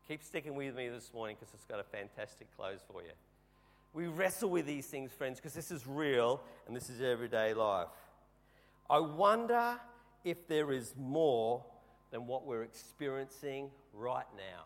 Keep 0.07 0.23
sticking 0.23 0.55
with 0.55 0.77
me 0.77 0.89
this 0.89 1.13
morning 1.13 1.35
because 1.37 1.53
it's 1.53 1.65
got 1.65 1.81
a 1.81 1.83
fantastic 1.83 2.47
close 2.57 2.79
for 2.89 3.03
you. 3.03 3.11
We 3.93 4.07
wrestle 4.07 4.51
with 4.51 4.67
these 4.67 4.87
things, 4.87 5.11
friends, 5.11 5.41
because 5.41 5.53
this 5.53 5.73
is 5.73 5.85
real 5.85 6.41
and 6.69 6.77
this 6.77 6.89
is 6.89 7.01
everyday 7.01 7.55
life. 7.55 7.89
I 8.89 9.01
wonder 9.01 9.81
if 10.25 10.47
there 10.47 10.71
is 10.71 10.95
more 10.97 11.65
than 12.13 12.29
what 12.29 12.47
we're 12.47 12.63
experiencing 12.63 13.71
right 13.93 14.27
now. 14.37 14.63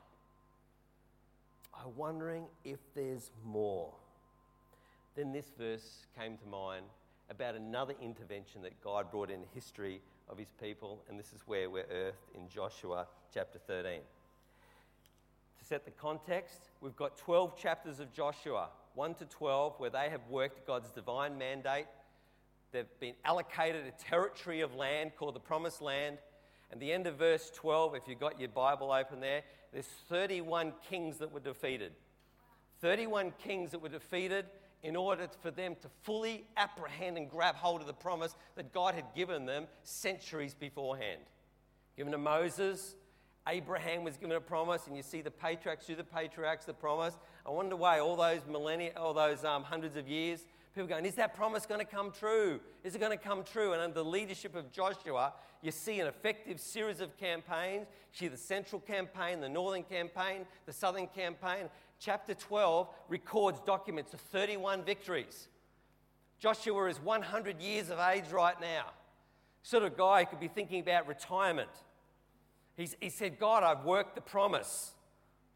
I'm 1.75 1.97
wondering 1.97 2.45
if 2.67 2.81
there's 2.95 3.31
more. 3.43 3.95
Then 5.15 5.33
this 5.33 5.51
verse 5.59 6.07
came 6.19 6.39
to 6.39 6.47
mind 6.47 6.87
about 7.29 7.55
another 7.55 7.95
intervention 8.01 8.63
that 8.63 8.83
God 8.83 9.11
brought 9.11 9.31
in 9.31 9.43
the 9.43 9.47
history 9.55 10.01
of 10.29 10.39
his 10.39 10.49
people, 10.61 11.03
and 11.09 11.19
this 11.19 11.33
is 11.35 11.41
where 11.47 11.69
we're 11.69 11.87
earthed 11.91 12.31
in 12.35 12.49
Joshua 12.49 13.07
chapter 13.33 13.59
13. 13.59 14.01
To 15.59 15.65
set 15.65 15.85
the 15.85 15.91
context, 15.91 16.71
we've 16.81 16.97
got 16.97 17.19
12 17.19 17.59
chapters 17.59 18.01
of 18.01 18.11
Joshua, 18.13 18.69
1 18.95 19.15
to 19.17 19.27
12, 19.27 19.75
where 19.79 19.91
they 19.91 20.09
have 20.09 20.23
worked 20.31 20.67
God's 20.67 20.91
divine 20.91 21.37
mandate. 21.37 21.87
They've 22.73 22.87
been 22.99 23.15
allocated 23.25 23.85
a 23.87 24.03
territory 24.03 24.63
of 24.63 24.75
land 24.75 25.13
called 25.19 25.35
the 25.35 25.41
Promised 25.41 25.83
Land. 25.83 26.19
And 26.71 26.81
the 26.81 26.91
end 26.91 27.07
of 27.07 27.17
verse 27.17 27.53
12, 27.55 27.97
if 27.97 28.09
you've 28.09 28.19
got 28.19 28.41
your 28.41 28.49
Bible 28.49 28.91
open 28.91 29.21
there, 29.21 29.43
there's 29.75 29.89
31 30.09 30.73
kings 30.89 31.19
that 31.19 31.31
were 31.31 31.41
defeated. 31.41 31.93
31 32.81 33.35
kings 33.45 33.73
that 33.73 33.83
were 33.83 33.91
defeated 33.91 34.47
in 34.83 34.97
order 34.97 35.29
for 35.41 35.51
them 35.51 35.77
to 35.81 35.89
fully 36.03 36.45
apprehend 36.57 37.17
and 37.17 37.31
grab 37.31 37.55
hold 37.55 37.81
of 37.81 37.87
the 37.87 37.93
promise 37.93 38.35
that 38.57 38.73
God 38.73 38.95
had 38.95 39.05
given 39.15 39.47
them 39.47 39.67
centuries 39.85 40.55
beforehand. 40.55 41.23
Given 41.97 42.13
to 42.13 42.19
Moses, 42.19 42.97
Abraham 43.49 44.05
was 44.05 44.17
given 44.17 44.37
a 44.37 44.41
promise, 44.41 44.87
and 44.87 44.97
you 44.97 45.03
see 45.03 45.21
the 45.21 45.31
patriarchs 45.31 45.87
through 45.87 45.97
the 45.97 46.05
patriarchs 46.05 46.65
the 46.65 46.75
promise. 46.75 47.17
I 47.47 47.51
wonder 47.51 47.77
why 47.77 48.01
all 48.01 48.17
those 48.17 48.41
millennia, 48.49 48.93
all 48.97 49.15
those 49.15 49.45
um, 49.45 49.63
hundreds 49.63 49.97
of 49.97 50.09
years, 50.09 50.47
people 50.75 50.89
going, 50.89 51.05
is 51.05 51.17
that 51.17 51.35
promise 51.35 51.67
going 51.67 51.81
to 51.81 51.87
come 51.87 52.13
true? 52.13 52.61
Is 52.83 52.95
it 52.95 53.01
going 53.01 53.17
to 53.17 53.23
come 53.23 53.45
true? 53.45 53.73
And 53.73 53.83
under 53.83 53.95
the 53.95 54.05
leadership 54.05 54.55
of 54.55 54.73
Joshua, 54.73 55.33
you 55.61 55.71
see 55.71 56.01
an 56.01 56.07
effective 56.07 56.61
series 56.61 57.01
of 57.01 57.17
campaigns. 57.19 57.87
You 58.15 58.19
see 58.19 58.29
the 58.29 58.37
central 58.37 58.81
campaign, 58.81 59.41
the 59.41 59.49
northern 59.49 59.83
campaign, 59.83 60.47
the 60.67 60.73
southern 60.73 61.09
campaign, 61.09 61.69
chapter 62.03 62.35
12 62.35 62.89
records 63.09 63.61
documents 63.65 64.13
of 64.13 64.21
31 64.21 64.83
victories. 64.83 65.49
Joshua 66.41 66.87
is 66.87 67.01
100 67.01 67.61
years 67.61 67.91
of 67.91 68.01
age 68.01 68.31
right 68.33 68.61
now. 68.61 68.87
Sort 69.63 69.85
of 69.85 69.97
guy 69.97 70.25
who 70.25 70.31
could 70.31 70.41
be 70.41 70.49
thinking 70.49 70.81
about 70.81 71.07
retirement. 71.07 71.71
He's, 72.77 72.97
he 73.01 73.11
said, 73.11 73.39
God, 73.39 73.63
I've 73.63 73.85
worked 73.85 74.17
the 74.17 74.21
promise. 74.21 74.93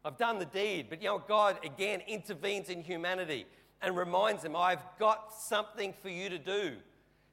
I've 0.05 0.17
done 0.17 0.39
the 0.39 0.45
deed. 0.45 0.87
But 0.89 1.01
you 1.01 1.09
know, 1.09 1.21
God 1.27 1.57
again 1.65 2.01
intervenes 2.07 2.69
in 2.69 2.81
humanity 2.81 3.45
and 3.81 3.97
reminds 3.97 4.43
them, 4.43 4.55
I've 4.55 4.83
got 4.97 5.33
something 5.33 5.93
for 6.01 6.09
you 6.09 6.29
to 6.29 6.37
do. 6.37 6.77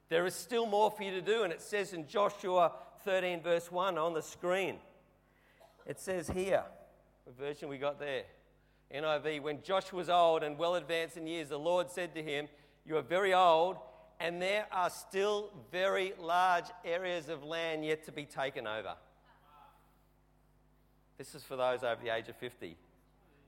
There 0.09 0.25
is 0.25 0.35
still 0.35 0.65
more 0.65 0.91
for 0.91 1.03
you 1.03 1.11
to 1.11 1.21
do. 1.21 1.43
And 1.43 1.53
it 1.53 1.61
says 1.61 1.93
in 1.93 2.07
Joshua 2.07 2.73
13, 3.05 3.41
verse 3.41 3.71
1 3.71 3.97
on 3.97 4.13
the 4.13 4.21
screen, 4.21 4.75
it 5.85 5.99
says 5.99 6.27
here, 6.27 6.63
the 7.25 7.31
version 7.31 7.69
we 7.69 7.77
got 7.77 7.99
there, 7.99 8.23
NIV, 8.93 9.41
when 9.41 9.61
Joshua 9.63 9.97
was 9.97 10.09
old 10.09 10.43
and 10.43 10.57
well 10.57 10.75
advanced 10.75 11.17
in 11.17 11.27
years, 11.27 11.49
the 11.49 11.59
Lord 11.59 11.89
said 11.91 12.13
to 12.15 12.23
him, 12.23 12.47
You 12.85 12.97
are 12.97 13.01
very 13.01 13.33
old, 13.33 13.77
and 14.19 14.41
there 14.41 14.67
are 14.71 14.89
still 14.89 15.51
very 15.71 16.13
large 16.19 16.65
areas 16.83 17.29
of 17.29 17.43
land 17.43 17.85
yet 17.85 18.05
to 18.05 18.11
be 18.11 18.25
taken 18.25 18.67
over. 18.67 18.93
This 21.17 21.33
is 21.33 21.43
for 21.43 21.55
those 21.55 21.83
over 21.83 22.01
the 22.03 22.13
age 22.13 22.29
of 22.29 22.35
50. 22.35 22.77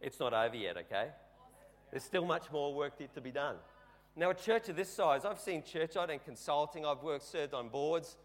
It's 0.01 0.19
not 0.19 0.33
over 0.33 0.55
yet, 0.55 0.77
okay? 0.77 1.09
There's 1.91 2.03
still 2.03 2.25
much 2.25 2.51
more 2.51 2.73
work 2.73 2.93
yet 2.99 3.13
to 3.15 3.21
be 3.21 3.31
done. 3.31 3.55
Now, 4.15 4.31
a 4.31 4.33
church 4.33 4.67
of 4.69 4.75
this 4.75 4.91
size, 4.91 5.25
I've 5.25 5.39
seen 5.39 5.63
church, 5.63 5.95
I've 5.95 6.07
done 6.07 6.19
consulting, 6.23 6.85
I've 6.85 7.03
worked, 7.03 7.25
served 7.25 7.53
on 7.53 7.69
boards. 7.69 8.17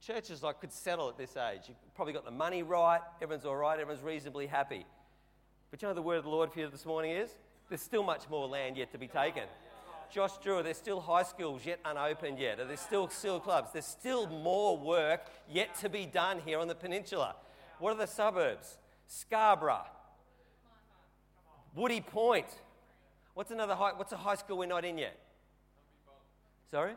Churches 0.00 0.42
like 0.42 0.60
could 0.60 0.72
settle 0.72 1.08
at 1.08 1.18
this 1.18 1.36
age. 1.36 1.62
You've 1.68 1.94
probably 1.94 2.14
got 2.14 2.24
the 2.24 2.30
money 2.30 2.62
right, 2.62 3.00
everyone's 3.20 3.44
all 3.44 3.56
right, 3.56 3.78
everyone's 3.78 4.02
reasonably 4.02 4.46
happy. 4.46 4.86
But 5.70 5.82
you 5.82 5.88
know 5.88 5.94
the 5.94 6.02
word 6.02 6.18
of 6.18 6.24
the 6.24 6.30
Lord 6.30 6.52
for 6.52 6.60
you 6.60 6.68
this 6.68 6.86
morning 6.86 7.12
is? 7.12 7.30
There's 7.68 7.82
still 7.82 8.02
much 8.02 8.28
more 8.30 8.46
land 8.46 8.76
yet 8.76 8.90
to 8.92 8.98
be 8.98 9.06
taken. 9.06 9.44
Josh 10.10 10.38
Drew, 10.42 10.62
there's 10.62 10.78
still 10.78 11.00
high 11.00 11.22
schools 11.22 11.66
yet 11.66 11.80
unopened 11.84 12.38
yet. 12.38 12.56
There's 12.56 12.80
still 12.80 13.08
still 13.08 13.38
clubs. 13.38 13.72
There's 13.72 13.84
still 13.84 14.26
more 14.26 14.78
work 14.78 15.20
yet 15.50 15.74
to 15.76 15.90
be 15.90 16.06
done 16.06 16.40
here 16.44 16.58
on 16.58 16.68
the 16.68 16.74
peninsula. 16.74 17.36
What 17.78 17.92
are 17.92 17.98
the 17.98 18.06
suburbs? 18.06 18.78
Scarborough, 19.06 19.84
Woody 21.74 22.00
Point. 22.00 22.46
What's 23.34 23.50
another 23.50 23.74
high, 23.74 23.92
what's 23.94 24.12
a 24.12 24.16
high 24.16 24.34
school 24.34 24.58
we're 24.58 24.66
not 24.66 24.84
in 24.84 24.98
yet? 24.98 25.18
Sorry? 26.70 26.94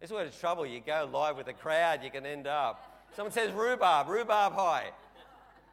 This 0.00 0.10
is 0.10 0.14
where 0.14 0.24
the 0.24 0.30
trouble. 0.30 0.66
You 0.66 0.80
go 0.80 1.08
live 1.10 1.36
with 1.36 1.48
a 1.48 1.52
crowd, 1.52 2.04
you 2.04 2.10
can 2.10 2.26
end 2.26 2.46
up. 2.46 3.06
Someone 3.16 3.32
says 3.32 3.52
rhubarb, 3.52 4.08
rhubarb 4.08 4.52
high. 4.52 4.90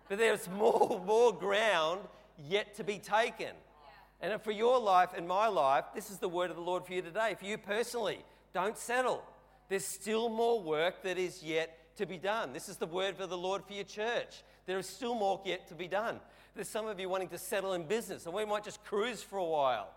But 0.10 0.18
there's 0.18 0.50
more, 0.50 1.02
more 1.06 1.34
ground 1.34 2.02
yet 2.48 2.76
to 2.76 2.84
be 2.84 3.00
taken. 3.00 3.52
And 4.22 4.42
for 4.42 4.52
your 4.52 4.80
life 4.80 5.10
and 5.16 5.28
my 5.28 5.48
life, 5.48 5.86
this 5.94 6.10
is 6.10 6.18
the 6.18 6.30
word 6.30 6.50
of 6.50 6.56
the 6.56 6.62
Lord 6.62 6.86
for 6.86 6.94
you 6.94 7.02
today. 7.02 7.36
For 7.40 7.46
you 7.46 7.58
personally, 7.58 8.20
don't 8.54 8.78
settle. 8.78 9.24
There's 9.70 9.86
still 9.86 10.30
more 10.30 10.62
work 10.62 11.04
that 11.04 11.18
is 11.18 11.44
yet 11.44 11.96
to 11.98 12.06
be 12.06 12.18
done. 12.18 12.54
This 12.54 12.70
is 12.70 12.78
the 12.78 12.88
word 12.88 13.18
for 13.18 13.28
the 13.28 13.38
Lord 13.38 13.64
for 13.66 13.74
your 13.74 13.84
church. 13.84 14.44
There 14.66 14.80
is 14.80 14.88
still 14.88 15.14
more 15.14 15.40
yet 15.46 15.68
to 15.68 15.76
be 15.76 15.88
done. 15.88 16.20
There's 16.56 16.70
some 16.70 16.88
of 16.88 17.00
you 17.00 17.10
wanting 17.10 17.30
to 17.30 17.38
settle 17.38 17.74
in 17.74 17.84
business, 17.84 18.26
and 18.26 18.34
we 18.34 18.46
might 18.46 18.64
just 18.64 18.84
cruise 18.84 19.22
for 19.22 19.38
a 19.38 19.46
while. 19.46 19.90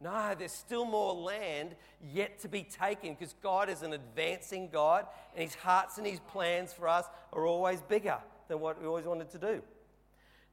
No, 0.00 0.34
there's 0.36 0.52
still 0.52 0.84
more 0.84 1.12
land 1.12 1.74
yet 2.12 2.40
to 2.40 2.48
be 2.48 2.62
taken 2.62 3.14
because 3.14 3.34
God 3.42 3.68
is 3.68 3.82
an 3.82 3.92
advancing 3.92 4.68
God, 4.72 5.06
and 5.34 5.44
His 5.44 5.54
hearts 5.54 5.98
and 5.98 6.06
His 6.06 6.20
plans 6.20 6.72
for 6.72 6.88
us 6.88 7.04
are 7.32 7.46
always 7.46 7.80
bigger 7.82 8.18
than 8.48 8.60
what 8.60 8.80
we 8.80 8.86
always 8.86 9.04
wanted 9.04 9.30
to 9.30 9.38
do. 9.38 9.62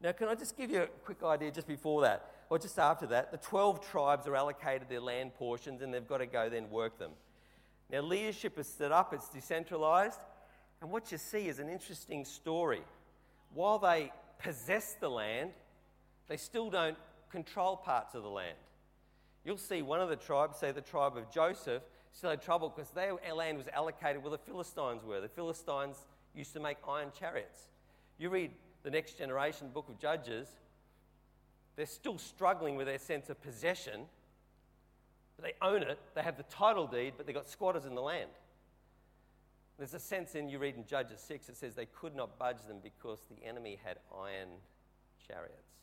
Now, 0.01 0.11
can 0.11 0.27
I 0.27 0.35
just 0.35 0.57
give 0.57 0.69
you 0.69 0.83
a 0.83 0.87
quick 0.87 1.23
idea 1.23 1.51
just 1.51 1.67
before 1.67 2.01
that, 2.01 2.29
or 2.49 2.59
just 2.59 2.77
after 2.77 3.07
that? 3.07 3.31
The 3.31 3.37
12 3.37 3.89
tribes 3.89 4.27
are 4.27 4.35
allocated 4.35 4.89
their 4.89 4.99
land 4.99 5.33
portions, 5.35 5.81
and 5.81 5.93
they've 5.93 6.07
got 6.07 6.17
to 6.17 6.25
go 6.25 6.49
then 6.49 6.69
work 6.69 6.99
them. 6.99 7.11
Now, 7.89 8.01
leadership 8.01 8.59
is 8.59 8.67
set 8.67 8.91
up, 8.91 9.13
it's 9.13 9.29
decentralized, 9.29 10.19
and 10.81 10.91
what 10.91 11.11
you 11.11 11.17
see 11.17 11.47
is 11.47 11.59
an 11.59 11.69
interesting 11.69 12.25
story. 12.25 12.81
While 13.53 13.79
they 13.79 14.11
possess 14.39 14.95
the 14.99 15.09
land, 15.09 15.51
they 16.27 16.37
still 16.37 16.69
don't 16.69 16.97
control 17.31 17.77
parts 17.77 18.15
of 18.15 18.23
the 18.23 18.29
land. 18.29 18.57
You'll 19.43 19.57
see 19.57 19.81
one 19.81 20.01
of 20.01 20.09
the 20.09 20.15
tribes, 20.15 20.57
say 20.57 20.71
the 20.71 20.81
tribe 20.81 21.15
of 21.17 21.31
Joseph, 21.31 21.83
still 22.11 22.31
had 22.31 22.41
trouble 22.41 22.73
because 22.75 22.89
their 22.91 23.13
land 23.33 23.57
was 23.57 23.67
allocated 23.74 24.22
where 24.24 24.31
the 24.31 24.37
Philistines 24.37 25.03
were. 25.03 25.22
The 25.22 25.29
Philistines 25.29 25.98
used 26.33 26.53
to 26.53 26.59
make 26.59 26.77
iron 26.87 27.11
chariots. 27.17 27.67
You 28.17 28.29
read 28.29 28.51
the 28.83 28.91
next 28.91 29.17
generation 29.17 29.69
book 29.73 29.89
of 29.89 29.99
Judges, 29.99 30.47
they're 31.75 31.85
still 31.85 32.17
struggling 32.17 32.75
with 32.75 32.87
their 32.87 32.99
sense 32.99 33.29
of 33.29 33.41
possession. 33.41 34.01
But 35.35 35.45
they 35.45 35.65
own 35.65 35.83
it, 35.83 35.99
they 36.13 36.21
have 36.21 36.37
the 36.37 36.43
title 36.43 36.87
deed, 36.87 37.13
but 37.17 37.25
they've 37.25 37.35
got 37.35 37.49
squatters 37.49 37.85
in 37.85 37.95
the 37.95 38.01
land. 38.01 38.29
There's 39.77 39.93
a 39.93 39.99
sense 39.99 40.35
in 40.35 40.47
you 40.47 40.59
read 40.59 40.75
in 40.75 40.85
Judges 40.85 41.19
6, 41.19 41.49
it 41.49 41.57
says 41.57 41.75
they 41.75 41.87
could 41.87 42.15
not 42.15 42.39
budge 42.39 42.63
them 42.67 42.77
because 42.81 43.19
the 43.29 43.45
enemy 43.45 43.77
had 43.83 43.97
iron 44.17 44.49
chariots 45.27 45.75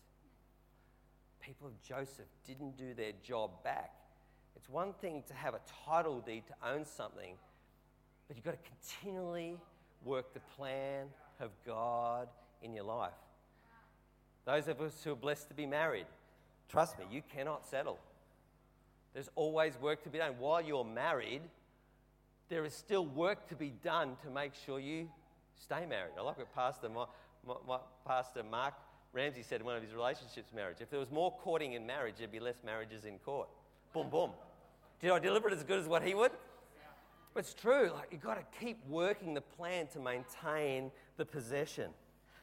people 1.43 1.67
of 1.67 1.83
Joseph 1.83 2.29
didn't 2.47 2.79
do 2.79 2.95
their 2.95 3.13
job 3.23 3.51
back. 3.65 3.93
It's 4.57 4.69
one 4.69 4.93
thing 5.01 5.25
to 5.27 5.35
have 5.35 5.55
a 5.55 5.61
title 5.85 6.21
deed 6.21 6.45
to 6.47 6.69
own 6.69 6.85
something, 6.85 7.35
but 8.29 8.37
you've 8.37 8.45
got 8.45 8.53
to 8.53 8.71
continually 8.71 9.57
work 10.05 10.33
the 10.35 10.41
plan 10.57 11.07
of 11.41 11.51
God 11.67 12.29
in 12.63 12.73
your 12.73 12.85
life. 12.85 13.13
Those 14.45 14.69
of 14.69 14.81
us 14.81 15.03
who 15.05 15.13
are 15.13 15.17
blessed 15.17 15.49
to 15.49 15.55
be 15.55 15.67
married, 15.67 16.07
trust 16.69 16.99
me, 16.99 17.05
you 17.11 17.23
cannot 17.35 17.67
settle. 17.67 17.99
There's 19.15 19.31
always 19.35 19.79
work 19.81 20.03
to 20.05 20.11
be 20.11 20.19
done. 20.19 20.35
While 20.39 20.63
you're 20.63 20.85
married, 20.85 21.43
there 22.49 22.65
is 22.65 22.75
still 22.75 23.07
work 23.07 23.49
to 23.49 23.55
be 23.55 23.73
done 23.83 24.17
to 24.25 24.31
make 24.31 24.53
sure 24.67 24.81
you 24.81 25.09
stay 25.63 25.87
married. 25.87 26.13
I 26.19 26.23
like 26.23 26.39
what 26.39 26.55
Pastor, 26.55 26.89
Pastor 28.07 28.43
Mark 28.43 28.75
Ramsey 29.13 29.43
said 29.43 29.61
in 29.61 29.67
one 29.67 29.77
of 29.77 29.83
his 29.83 29.93
relationships 29.93 30.53
marriage, 30.55 30.79
if 30.81 30.91
there 30.91 30.99
was 30.99 31.11
more 31.11 31.31
courting 31.31 31.75
in 31.75 31.87
marriage, 31.87 32.15
there'd 32.19 32.33
be 32.33 32.41
less 32.41 32.63
marriages 32.65 33.05
in 33.05 33.19
court. 33.19 33.49
Boom, 33.93 34.09
boom. 34.09 34.31
Did 35.01 35.11
I 35.11 35.19
deliver 35.19 35.49
it 35.49 35.55
as 35.55 35.63
good 35.63 35.79
as 35.79 35.87
what 35.87 36.03
he 36.03 36.15
would? 36.15 36.33
But 37.35 37.41
it's 37.41 37.55
true. 37.55 37.91
Like 37.95 38.09
you've 38.11 38.23
got 38.23 38.35
to 38.35 38.59
keep 38.59 38.79
working 38.89 39.35
the 39.35 39.41
plan 39.41 39.87
to 39.89 40.01
maintain 40.01 40.91
the 41.17 41.25
possession. 41.25 41.91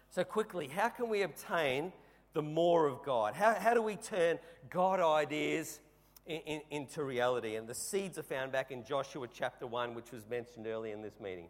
So 0.10 0.24
quickly, 0.24 0.68
how 0.68 0.90
can 0.90 1.10
we 1.10 1.22
obtain 1.22 1.94
the 2.34 2.42
more 2.42 2.88
of 2.88 3.04
God? 3.04 3.36
How, 3.36 3.54
how 3.54 3.74
do 3.74 3.82
we 3.82 3.96
turn 3.96 4.40
God 4.70 5.00
ideas 5.00 5.80
in, 6.26 6.40
in, 6.42 6.62
into 6.72 7.04
reality? 7.04 7.56
And 7.56 7.68
the 7.68 7.76
seeds 7.76 8.18
are 8.18 8.24
found 8.24 8.52
back 8.52 8.72
in 8.72 8.84
Joshua 8.84 9.28
chapter 9.32 9.68
1, 9.68 9.94
which 9.94 10.12
was 10.12 10.28
mentioned 10.28 10.66
earlier 10.66 10.94
in 10.94 11.02
this 11.02 11.20
meeting. 11.20 11.48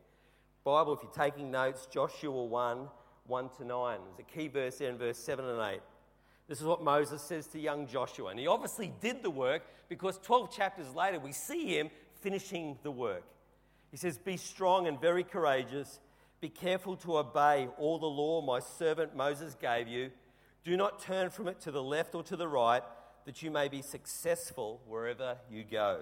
Bible, 0.65 0.93
if 0.93 0.99
you're 1.01 1.11
taking 1.11 1.49
notes, 1.49 1.87
Joshua 1.89 2.43
1, 2.43 2.87
1 3.27 3.49
to 3.57 3.65
9. 3.65 3.99
There's 4.03 4.19
a 4.19 4.37
key 4.37 4.47
verse 4.49 4.77
there 4.77 4.89
in 4.89 4.97
verse 4.97 5.17
7 5.17 5.45
and 5.45 5.59
8. 5.59 5.79
This 6.49 6.59
is 6.59 6.65
what 6.65 6.83
Moses 6.83 7.21
says 7.21 7.47
to 7.47 7.59
young 7.59 7.87
Joshua. 7.87 8.31
And 8.31 8.39
he 8.39 8.47
obviously 8.47 8.91
did 8.99 9.21
the 9.21 9.29
work 9.29 9.61
because 9.87 10.17
12 10.17 10.51
chapters 10.51 10.93
later 10.95 11.19
we 11.19 11.31
see 11.31 11.77
him 11.77 11.89
finishing 12.21 12.77
the 12.83 12.91
work. 12.91 13.23
He 13.91 13.97
says, 13.97 14.17
Be 14.17 14.37
strong 14.37 14.87
and 14.87 14.99
very 14.99 15.23
courageous. 15.23 15.99
Be 16.41 16.49
careful 16.49 16.95
to 16.97 17.17
obey 17.17 17.67
all 17.77 17.99
the 17.99 18.05
law 18.05 18.41
my 18.41 18.59
servant 18.59 19.15
Moses 19.15 19.55
gave 19.55 19.87
you. 19.87 20.11
Do 20.63 20.77
not 20.77 21.01
turn 21.01 21.29
from 21.29 21.47
it 21.47 21.59
to 21.61 21.71
the 21.71 21.83
left 21.83 22.15
or 22.15 22.23
to 22.23 22.35
the 22.35 22.47
right, 22.47 22.83
that 23.25 23.41
you 23.41 23.51
may 23.51 23.67
be 23.67 23.81
successful 23.81 24.81
wherever 24.87 25.37
you 25.51 25.63
go. 25.63 26.01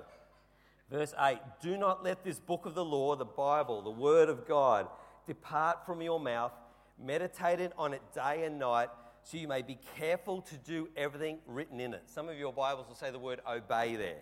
Verse 0.92 1.14
8 1.20 1.38
Do 1.62 1.78
not 1.78 2.04
let 2.04 2.24
this 2.24 2.40
book 2.40 2.66
of 2.66 2.76
the 2.76 2.86
law, 2.86 3.16
the 3.16 3.26
Bible, 3.26 3.82
the 3.82 3.90
Word 3.90 4.30
of 4.30 4.48
God, 4.48 4.88
depart 5.26 5.86
from 5.86 6.02
your 6.02 6.20
mouth 6.20 6.52
meditated 7.00 7.72
on 7.78 7.94
it 7.94 8.02
day 8.14 8.44
and 8.44 8.60
night, 8.60 8.90
so 9.24 9.38
you 9.38 9.48
may 9.48 9.62
be 9.62 9.78
careful 9.98 10.42
to 10.42 10.56
do 10.58 10.90
everything 10.96 11.40
written 11.46 11.80
in 11.80 11.94
it. 11.94 12.04
Some 12.06 12.30
of 12.30 12.38
your 12.38 12.54
Bibles 12.54 12.88
will 12.88 12.96
say 12.96 13.12
the 13.12 13.20
word 13.20 13.42
obey 13.48 13.96
there. 13.96 14.22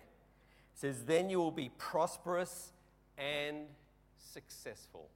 Says, 0.76 1.04
Then 1.04 1.30
you 1.30 1.38
will 1.38 1.50
be 1.50 1.70
prosperous 1.78 2.72
and 3.16 3.66
successful. 4.16 5.08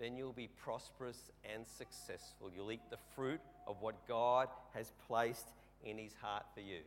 Then 0.00 0.16
you'll 0.16 0.32
be 0.32 0.48
prosperous 0.48 1.30
and 1.54 1.64
successful. 1.66 2.50
You'll 2.54 2.72
eat 2.72 2.90
the 2.90 2.98
fruit 3.14 3.40
of 3.68 3.80
what 3.80 4.06
God 4.08 4.48
has 4.74 4.90
placed 5.06 5.46
in 5.84 5.96
his 5.96 6.12
heart 6.20 6.44
for 6.54 6.60
you. 6.60 6.80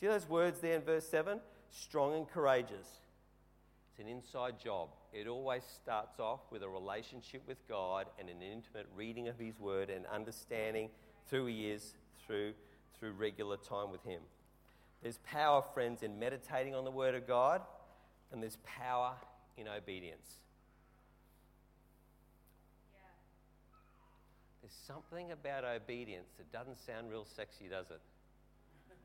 See 0.00 0.06
those 0.06 0.26
words 0.26 0.60
there 0.60 0.76
in 0.76 0.82
verse 0.82 1.06
7? 1.06 1.40
Strong 1.70 2.16
and 2.16 2.28
courageous. 2.28 2.88
It's 3.90 4.00
an 4.00 4.08
inside 4.08 4.58
job. 4.58 4.88
It 5.12 5.26
always 5.26 5.62
starts 5.64 6.18
off 6.18 6.40
with 6.50 6.62
a 6.62 6.68
relationship 6.68 7.42
with 7.46 7.58
God 7.68 8.06
and 8.18 8.30
an 8.30 8.40
intimate 8.40 8.86
reading 8.96 9.28
of 9.28 9.38
His 9.38 9.60
Word 9.60 9.90
and 9.90 10.06
understanding 10.06 10.88
through 11.28 11.48
is, 11.48 11.92
through, 12.26 12.54
through 12.98 13.12
regular 13.12 13.58
time 13.58 13.90
with 13.90 14.02
Him. 14.04 14.22
There's 15.02 15.18
power, 15.18 15.64
friends, 15.74 16.02
in 16.02 16.18
meditating 16.18 16.74
on 16.74 16.84
the 16.84 16.90
Word 16.90 17.14
of 17.14 17.26
God, 17.26 17.60
and 18.30 18.40
there's 18.40 18.58
power 18.64 19.14
in 19.56 19.66
obedience. 19.66 20.36
There's 24.62 24.72
something 24.86 25.32
about 25.32 25.64
obedience 25.64 26.28
that 26.38 26.52
doesn't 26.52 26.78
sound 26.78 27.10
real 27.10 27.24
sexy, 27.24 27.66
does 27.68 27.90
it? 27.90 28.00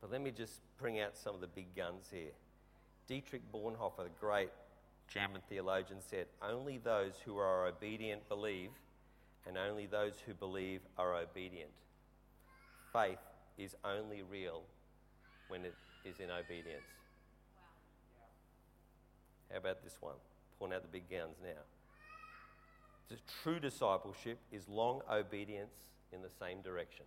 But 0.00 0.12
let 0.12 0.22
me 0.22 0.30
just 0.30 0.60
bring 0.78 1.00
out 1.00 1.16
some 1.16 1.34
of 1.34 1.40
the 1.40 1.48
big 1.48 1.74
guns 1.74 2.08
here. 2.12 2.32
Dietrich 3.08 3.42
Bonhoeffer, 3.52 4.04
the 4.04 4.10
great 4.20 4.50
German 5.08 5.40
theologian, 5.48 5.98
said, 6.00 6.26
Only 6.40 6.78
those 6.78 7.14
who 7.24 7.38
are 7.38 7.66
obedient 7.66 8.28
believe, 8.28 8.70
and 9.46 9.58
only 9.58 9.86
those 9.86 10.14
who 10.24 10.34
believe 10.34 10.80
are 10.96 11.16
obedient. 11.16 11.70
Faith 12.92 13.18
is 13.58 13.74
only 13.84 14.22
real 14.22 14.62
when 15.48 15.64
it 15.64 15.74
is 16.04 16.20
in 16.20 16.30
obedience. 16.30 16.82
How 19.50 19.58
about 19.58 19.82
this 19.82 19.96
one? 20.00 20.14
Pulling 20.58 20.74
out 20.74 20.82
the 20.82 20.88
big 20.88 21.08
guns 21.10 21.36
now. 21.42 21.60
The 23.08 23.16
true 23.42 23.60
discipleship 23.60 24.38
is 24.50 24.68
long 24.68 25.02
obedience 25.10 25.74
in 26.12 26.22
the 26.22 26.30
same 26.40 26.62
direction. 26.62 27.04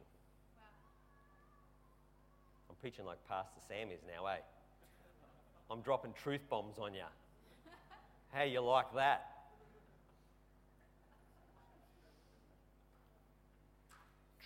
I'm 2.69 2.75
preaching 2.79 3.05
like 3.05 3.17
Pastor 3.27 3.60
Sam 3.67 3.89
is 3.89 4.01
now, 4.05 4.25
eh? 4.27 4.38
I'm 5.69 5.81
dropping 5.81 6.13
truth 6.13 6.41
bombs 6.49 6.77
on 6.77 6.93
you. 6.93 7.01
How 8.31 8.43
you 8.43 8.62
like 8.62 8.93
that? 8.95 9.25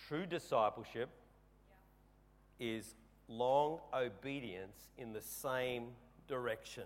True 0.08 0.26
discipleship 0.26 1.08
is 2.62 2.94
long 3.26 3.80
obedience 3.92 4.90
in 4.96 5.12
the 5.12 5.20
same 5.20 5.88
direction. 6.28 6.84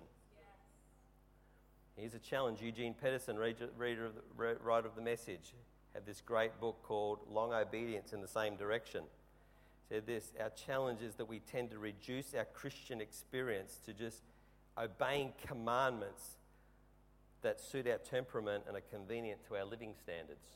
Here's 1.96 2.14
a 2.14 2.18
challenge. 2.18 2.62
Eugene 2.62 2.94
Peterson, 2.94 3.36
reader 3.36 4.06
of 4.06 4.14
the, 4.14 4.22
writer 4.36 4.86
of 4.86 4.94
the 4.96 5.02
message, 5.02 5.52
had 5.92 6.06
this 6.06 6.22
great 6.22 6.58
book 6.60 6.82
called 6.82 7.20
Long 7.30 7.52
Obedience 7.52 8.12
in 8.14 8.22
the 8.22 8.28
Same 8.28 8.56
Direction. 8.56 9.04
Said 9.88 10.06
this 10.06 10.32
Our 10.40 10.50
challenge 10.50 11.02
is 11.02 11.14
that 11.16 11.26
we 11.26 11.40
tend 11.40 11.70
to 11.70 11.78
reduce 11.78 12.34
our 12.34 12.46
Christian 12.46 13.00
experience 13.00 13.78
to 13.84 13.92
just 13.92 14.22
obeying 14.78 15.32
commandments 15.46 16.36
that 17.42 17.60
suit 17.60 17.86
our 17.86 17.98
temperament 17.98 18.64
and 18.66 18.76
are 18.76 18.82
convenient 18.90 19.40
to 19.48 19.56
our 19.56 19.64
living 19.64 19.94
standards. 20.02 20.46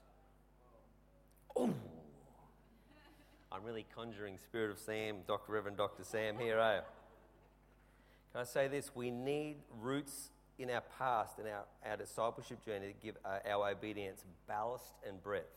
Ooh. 1.59 1.75
I'm 3.53 3.65
really 3.65 3.85
conjuring 3.97 4.39
Spirit 4.39 4.71
of 4.71 4.79
Sam, 4.79 5.17
Dr. 5.27 5.53
Reverend 5.53 5.77
Dr. 5.77 6.05
Sam 6.05 6.39
here, 6.39 6.59
eh? 6.59 6.81
Can 8.33 8.41
I 8.43 8.45
say 8.45 8.69
this? 8.69 8.95
We 8.95 9.11
need 9.11 9.57
roots 9.81 10.31
in 10.57 10.71
our 10.71 10.83
past 10.99 11.39
and 11.39 11.49
our, 11.49 11.65
our 11.85 11.97
discipleship 11.97 12.65
journey 12.65 12.87
to 12.87 12.95
give 13.05 13.17
uh, 13.25 13.39
our 13.51 13.71
obedience 13.71 14.25
ballast 14.47 14.93
and 15.07 15.21
breadth. 15.21 15.51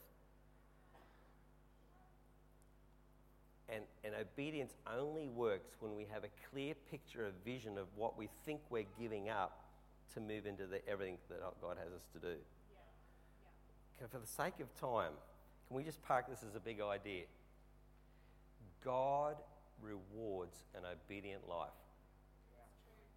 And, 3.69 3.83
and 4.03 4.13
obedience 4.19 4.73
only 4.91 5.27
works 5.27 5.75
when 5.79 5.95
we 5.95 6.07
have 6.11 6.23
a 6.23 6.29
clear 6.51 6.73
picture, 6.89 7.27
a 7.27 7.45
vision 7.45 7.77
of 7.77 7.85
what 7.95 8.17
we 8.17 8.27
think 8.43 8.61
we're 8.71 8.85
giving 8.99 9.29
up 9.29 9.65
to 10.15 10.19
move 10.19 10.47
into 10.47 10.65
the, 10.65 10.87
everything 10.87 11.17
that 11.29 11.41
God 11.61 11.77
has 11.77 11.93
us 11.93 12.05
to 12.13 12.19
do. 12.19 12.27
Yeah. 12.27 14.01
Yeah. 14.01 14.07
For 14.11 14.17
the 14.17 14.27
sake 14.27 14.59
of 14.61 14.73
time, 14.79 15.11
can 15.67 15.77
we 15.77 15.83
just 15.83 16.01
park 16.01 16.27
this 16.27 16.43
as 16.47 16.55
a 16.55 16.59
big 16.59 16.81
idea? 16.81 17.23
God 18.83 19.35
rewards 19.81 20.55
an 20.75 20.83
obedient 20.85 21.47
life. 21.47 21.69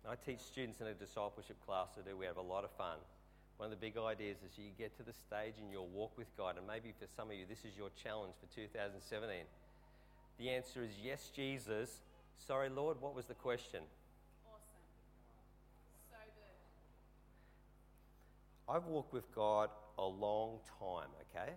I 0.08 0.14
teach 0.14 0.38
students 0.38 0.80
in 0.80 0.86
a 0.86 0.94
discipleship 0.94 1.56
class 1.66 1.88
to 1.96 2.02
do. 2.02 2.16
We 2.16 2.26
have 2.26 2.36
a 2.36 2.42
lot 2.42 2.62
of 2.62 2.70
fun. 2.78 2.98
One 3.56 3.66
of 3.66 3.70
the 3.70 3.84
big 3.84 3.96
ideas 3.98 4.36
is 4.44 4.56
you 4.56 4.70
get 4.78 4.96
to 4.98 5.02
the 5.02 5.12
stage 5.12 5.54
in 5.60 5.72
your 5.72 5.86
walk 5.86 6.16
with 6.16 6.28
God, 6.36 6.56
and 6.58 6.66
maybe 6.66 6.92
for 7.00 7.06
some 7.16 7.30
of 7.30 7.36
you, 7.36 7.44
this 7.48 7.64
is 7.64 7.76
your 7.76 7.88
challenge 8.02 8.34
for 8.38 8.46
2017. 8.54 9.28
The 10.38 10.50
answer 10.50 10.84
is 10.84 10.90
yes, 11.02 11.30
Jesus. 11.34 12.02
Sorry, 12.38 12.68
Lord, 12.68 13.00
what 13.00 13.16
was 13.16 13.24
the 13.24 13.34
question? 13.34 13.80
Awesome. 14.46 14.62
So 16.10 16.16
good. 18.68 18.76
I've 18.76 18.84
walked 18.84 19.12
with 19.12 19.34
God 19.34 19.70
a 19.98 20.04
long 20.04 20.58
time, 20.78 21.08
okay? 21.34 21.52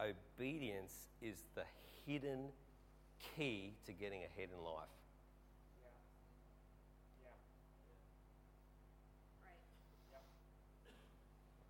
Obedience 0.00 1.08
is 1.22 1.44
the 1.54 1.62
hidden 2.06 2.48
key 3.36 3.72
to 3.86 3.92
getting 3.92 4.20
ahead 4.20 4.48
in 4.56 4.64
life. 4.64 4.88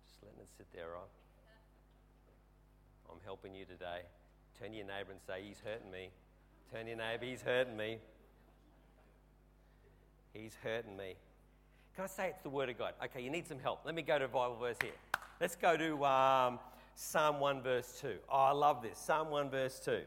Just 0.05 0.23
letting 0.23 0.39
it 0.39 0.49
sit 0.57 0.67
there, 0.73 0.89
right? 0.93 1.01
I'm 3.11 3.19
helping 3.23 3.55
you 3.55 3.65
today. 3.65 4.01
Turn 4.59 4.71
to 4.71 4.77
your 4.77 4.87
neighbour 4.87 5.11
and 5.11 5.21
say, 5.25 5.41
He's 5.47 5.61
hurting 5.63 5.91
me. 5.91 6.09
Turn 6.71 6.83
to 6.83 6.89
your 6.89 6.97
neighbour, 6.97 7.25
He's 7.25 7.41
hurting 7.41 7.77
me. 7.77 7.99
He's 10.33 10.57
hurting 10.61 10.97
me. 10.97 11.15
Can 11.95 12.03
I 12.03 12.07
say 12.07 12.27
it's 12.27 12.41
the 12.41 12.49
Word 12.49 12.69
of 12.69 12.77
God? 12.77 12.93
Okay, 13.05 13.21
you 13.21 13.29
need 13.29 13.47
some 13.47 13.59
help. 13.59 13.79
Let 13.85 13.95
me 13.95 14.01
go 14.01 14.19
to 14.19 14.25
a 14.25 14.27
Bible 14.27 14.57
verse 14.59 14.75
here. 14.81 14.91
Let's 15.39 15.55
go 15.55 15.77
to 15.77 16.05
um, 16.05 16.59
Psalm 16.93 17.39
1, 17.39 17.61
verse 17.61 17.99
2. 18.01 18.15
Oh, 18.29 18.35
I 18.35 18.51
love 18.51 18.81
this. 18.81 18.97
Psalm 18.97 19.29
1, 19.29 19.49
verse 19.49 19.79
2. 19.79 20.01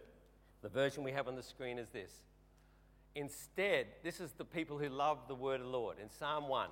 The 0.62 0.68
version 0.68 1.04
we 1.04 1.12
have 1.12 1.28
on 1.28 1.36
the 1.36 1.42
screen 1.42 1.78
is 1.78 1.88
this. 1.90 2.10
Instead, 3.14 3.86
this 4.02 4.20
is 4.20 4.32
the 4.32 4.44
people 4.44 4.78
who 4.78 4.88
love 4.88 5.18
the 5.28 5.34
word 5.34 5.60
of 5.60 5.66
the 5.66 5.72
Lord. 5.72 5.96
In 6.00 6.08
Psalm 6.08 6.48
1, 6.48 6.68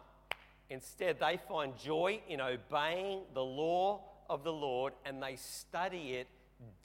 instead, 0.71 1.19
they 1.21 1.39
find 1.49 1.77
joy 1.77 2.21
in 2.29 2.41
obeying 2.41 3.23
the 3.35 3.43
law 3.43 4.03
of 4.29 4.45
the 4.45 4.53
Lord 4.53 4.93
and 5.05 5.23
they 5.23 5.37
study 5.37 6.15
it 6.15 6.29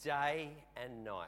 day 0.04 0.50
and 0.82 1.04
night. 1.04 1.28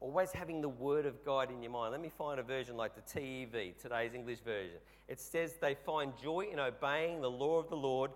Always 0.00 0.32
having 0.32 0.60
the 0.60 0.68
word 0.68 1.06
of 1.06 1.24
God 1.24 1.50
in 1.50 1.62
your 1.62 1.72
mind. 1.72 1.92
Let 1.92 2.00
me 2.00 2.10
find 2.10 2.38
a 2.38 2.42
version 2.42 2.76
like 2.76 2.94
the 2.94 3.00
TEV, 3.00 3.78
today's 3.80 4.12
English 4.14 4.40
version. 4.40 4.76
It 5.08 5.18
says 5.18 5.54
they 5.60 5.74
find 5.74 6.12
joy 6.22 6.48
in 6.52 6.58
obeying 6.58 7.20
the 7.20 7.30
law 7.30 7.58
of 7.58 7.68
the 7.68 7.76
Lord 7.76 8.10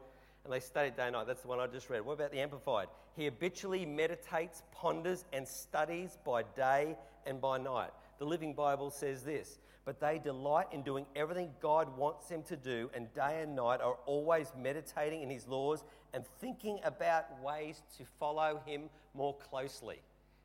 and 0.44 0.53
they 0.53 0.61
study 0.61 0.90
day 0.90 1.05
and 1.05 1.12
night. 1.12 1.27
That's 1.27 1.42
the 1.42 1.48
one 1.48 1.61
I 1.61 1.66
just 1.66 1.90
read. 1.90 2.05
What 2.05 2.14
about 2.14 2.33
the 2.33 2.40
Amplified? 2.40 2.88
He 3.16 3.24
habitually 3.24 3.85
meditates, 3.85 4.62
ponders, 4.72 5.24
and 5.33 5.46
studies 5.46 6.18
by 6.24 6.42
day 6.57 6.96
and 7.27 7.40
by 7.40 7.59
night. 7.59 7.90
The 8.18 8.24
Living 8.24 8.55
Bible 8.55 8.90
says 8.90 9.22
this 9.22 9.59
But 9.85 10.01
they 10.01 10.18
delight 10.18 10.66
in 10.72 10.83
doing 10.83 11.07
everything 11.14 11.51
God 11.61 11.96
wants 11.96 12.29
them 12.29 12.42
to 12.44 12.57
do, 12.57 12.90
and 12.94 13.12
day 13.14 13.40
and 13.42 13.55
night 13.55 13.81
are 13.81 13.98
always 14.07 14.53
meditating 14.57 15.22
in 15.22 15.31
His 15.31 15.46
laws 15.46 15.85
and 16.14 16.24
thinking 16.40 16.79
about 16.85 17.24
ways 17.42 17.83
to 17.98 18.05
follow 18.18 18.61
Him 18.64 18.88
more 19.14 19.37
closely. 19.37 20.01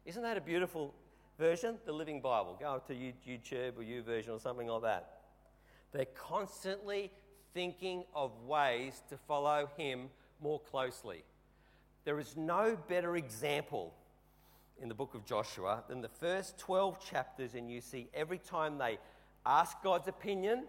Isn't 0.06 0.23
that 0.23 0.38
a 0.38 0.41
beautiful 0.41 0.93
version? 1.39 1.77
The 1.86 1.93
Living 1.93 2.21
Bible. 2.21 2.58
Go 2.60 2.82
to 2.88 2.93
YouTube 2.93 3.77
or 3.77 3.84
YouVersion 3.84 4.29
or 4.29 4.39
something 4.39 4.67
like 4.67 4.82
that. 4.82 5.19
They're 5.93 6.06
constantly 6.06 7.12
thinking 7.53 8.03
of 8.15 8.31
ways 8.47 9.01
to 9.09 9.17
follow 9.17 9.69
him 9.77 10.09
more 10.41 10.59
closely. 10.59 11.23
There 12.05 12.19
is 12.19 12.35
no 12.35 12.77
better 12.87 13.15
example 13.15 13.93
in 14.81 14.89
the 14.89 14.95
book 14.95 15.13
of 15.13 15.25
Joshua 15.25 15.83
than 15.87 16.01
the 16.01 16.09
first 16.09 16.57
12 16.57 16.99
chapters, 17.05 17.53
and 17.55 17.71
you 17.71 17.79
see 17.79 18.09
every 18.13 18.39
time 18.39 18.77
they 18.77 18.97
asked 19.45 19.81
God's 19.83 20.07
opinion, 20.07 20.65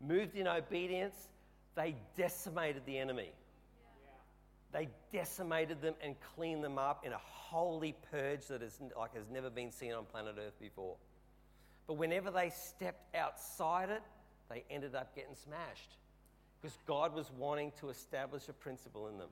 moved 0.00 0.36
in 0.36 0.46
obedience, 0.46 1.28
they 1.74 1.96
decimated 2.16 2.82
the 2.86 2.98
enemy. 2.98 3.30
They 4.72 4.88
decimated 5.12 5.82
them 5.82 5.94
and 6.02 6.14
cleaned 6.34 6.62
them 6.62 6.78
up 6.78 7.04
in 7.04 7.12
a 7.12 7.18
holy 7.18 7.94
purge 8.10 8.46
that 8.46 8.62
is 8.62 8.78
like 8.98 9.14
has 9.14 9.28
never 9.30 9.50
been 9.50 9.70
seen 9.70 9.92
on 9.92 10.04
planet 10.04 10.36
Earth 10.38 10.58
before. 10.60 10.96
But 11.86 11.94
whenever 11.94 12.30
they 12.30 12.50
stepped 12.50 13.14
outside 13.14 13.90
it, 13.90 14.02
they 14.48 14.64
ended 14.70 14.94
up 14.94 15.14
getting 15.14 15.34
smashed 15.34 15.96
because 16.62 16.78
God 16.86 17.14
was 17.14 17.30
wanting 17.36 17.72
to 17.80 17.88
establish 17.88 18.48
a 18.48 18.52
principle 18.52 19.08
in 19.08 19.18
them. 19.18 19.28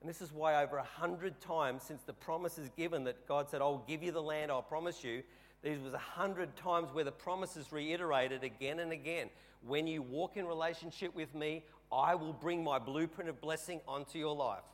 And 0.00 0.08
this 0.08 0.20
is 0.20 0.32
why, 0.32 0.62
over 0.62 0.78
a 0.78 0.84
hundred 0.84 1.40
times 1.40 1.82
since 1.82 2.02
the 2.02 2.12
promise 2.12 2.58
is 2.58 2.68
given 2.76 3.04
that 3.04 3.26
God 3.26 3.48
said, 3.48 3.60
I'll 3.60 3.84
give 3.86 4.02
you 4.02 4.12
the 4.12 4.22
land, 4.22 4.50
I'll 4.50 4.62
promise 4.62 5.02
you, 5.04 5.22
there 5.62 5.76
was 5.78 5.94
a 5.94 5.98
hundred 5.98 6.56
times 6.56 6.88
where 6.92 7.04
the 7.04 7.12
promise 7.12 7.56
is 7.56 7.70
reiterated 7.72 8.42
again 8.42 8.80
and 8.80 8.92
again. 8.92 9.30
When 9.64 9.86
you 9.86 10.02
walk 10.02 10.36
in 10.36 10.46
relationship 10.46 11.14
with 11.14 11.34
me, 11.34 11.64
I 11.92 12.16
will 12.16 12.32
bring 12.32 12.64
my 12.64 12.78
blueprint 12.78 13.30
of 13.30 13.40
blessing 13.40 13.80
onto 13.86 14.18
your 14.18 14.34
life. 14.34 14.64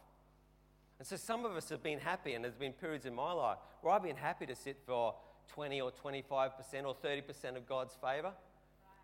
And 0.98 1.06
so 1.06 1.16
some 1.16 1.44
of 1.44 1.52
us 1.56 1.68
have 1.68 1.82
been 1.82 1.98
happy, 1.98 2.34
and 2.34 2.42
there's 2.42 2.54
been 2.54 2.72
periods 2.72 3.04
in 3.04 3.14
my 3.14 3.32
life 3.32 3.58
where 3.82 3.92
I've 3.94 4.02
been 4.02 4.16
happy 4.16 4.46
to 4.46 4.54
sit 4.54 4.78
for 4.86 5.14
20 5.48 5.80
or 5.80 5.90
25% 5.92 6.52
or 6.86 6.94
30% 6.94 7.56
of 7.56 7.66
God's 7.68 7.94
favor. 8.02 8.32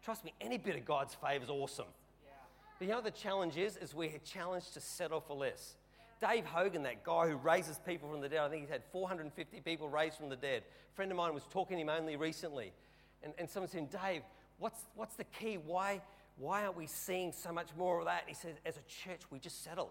Trust 0.02 0.24
me, 0.24 0.32
any 0.40 0.58
bit 0.58 0.76
of 0.76 0.84
God's 0.84 1.14
favor 1.14 1.44
is 1.44 1.50
awesome. 1.50 1.86
But 2.78 2.88
you 2.88 2.94
know 2.94 3.00
the 3.00 3.10
challenge 3.10 3.56
is? 3.56 3.76
Is 3.76 3.94
we're 3.94 4.10
challenged 4.24 4.74
to 4.74 4.80
settle 4.80 5.20
for 5.20 5.36
less. 5.36 5.76
Dave 6.20 6.46
Hogan, 6.46 6.82
that 6.84 7.04
guy 7.04 7.28
who 7.28 7.36
raises 7.36 7.78
people 7.78 8.10
from 8.10 8.20
the 8.20 8.28
dead, 8.28 8.40
I 8.40 8.48
think 8.48 8.62
he's 8.62 8.70
had 8.70 8.82
450 8.92 9.60
people 9.60 9.88
raised 9.88 10.16
from 10.16 10.28
the 10.28 10.36
dead. 10.36 10.62
A 10.92 10.96
friend 10.96 11.10
of 11.10 11.16
mine 11.16 11.34
was 11.34 11.42
talking 11.50 11.76
to 11.76 11.82
him 11.82 11.88
only 11.88 12.16
recently. 12.16 12.72
And, 13.22 13.32
and 13.38 13.48
someone 13.48 13.70
said, 13.70 13.90
Dave, 13.90 14.22
what's, 14.58 14.80
what's 14.94 15.16
the 15.16 15.24
key? 15.24 15.58
Why, 15.58 16.00
why 16.38 16.64
aren't 16.64 16.76
we 16.76 16.86
seeing 16.86 17.32
so 17.32 17.52
much 17.52 17.68
more 17.76 17.98
of 17.98 18.06
that? 18.06 18.24
He 18.26 18.34
said, 18.34 18.54
as 18.64 18.76
a 18.76 18.82
church, 18.82 19.20
we 19.30 19.38
just 19.38 19.64
settle. 19.64 19.90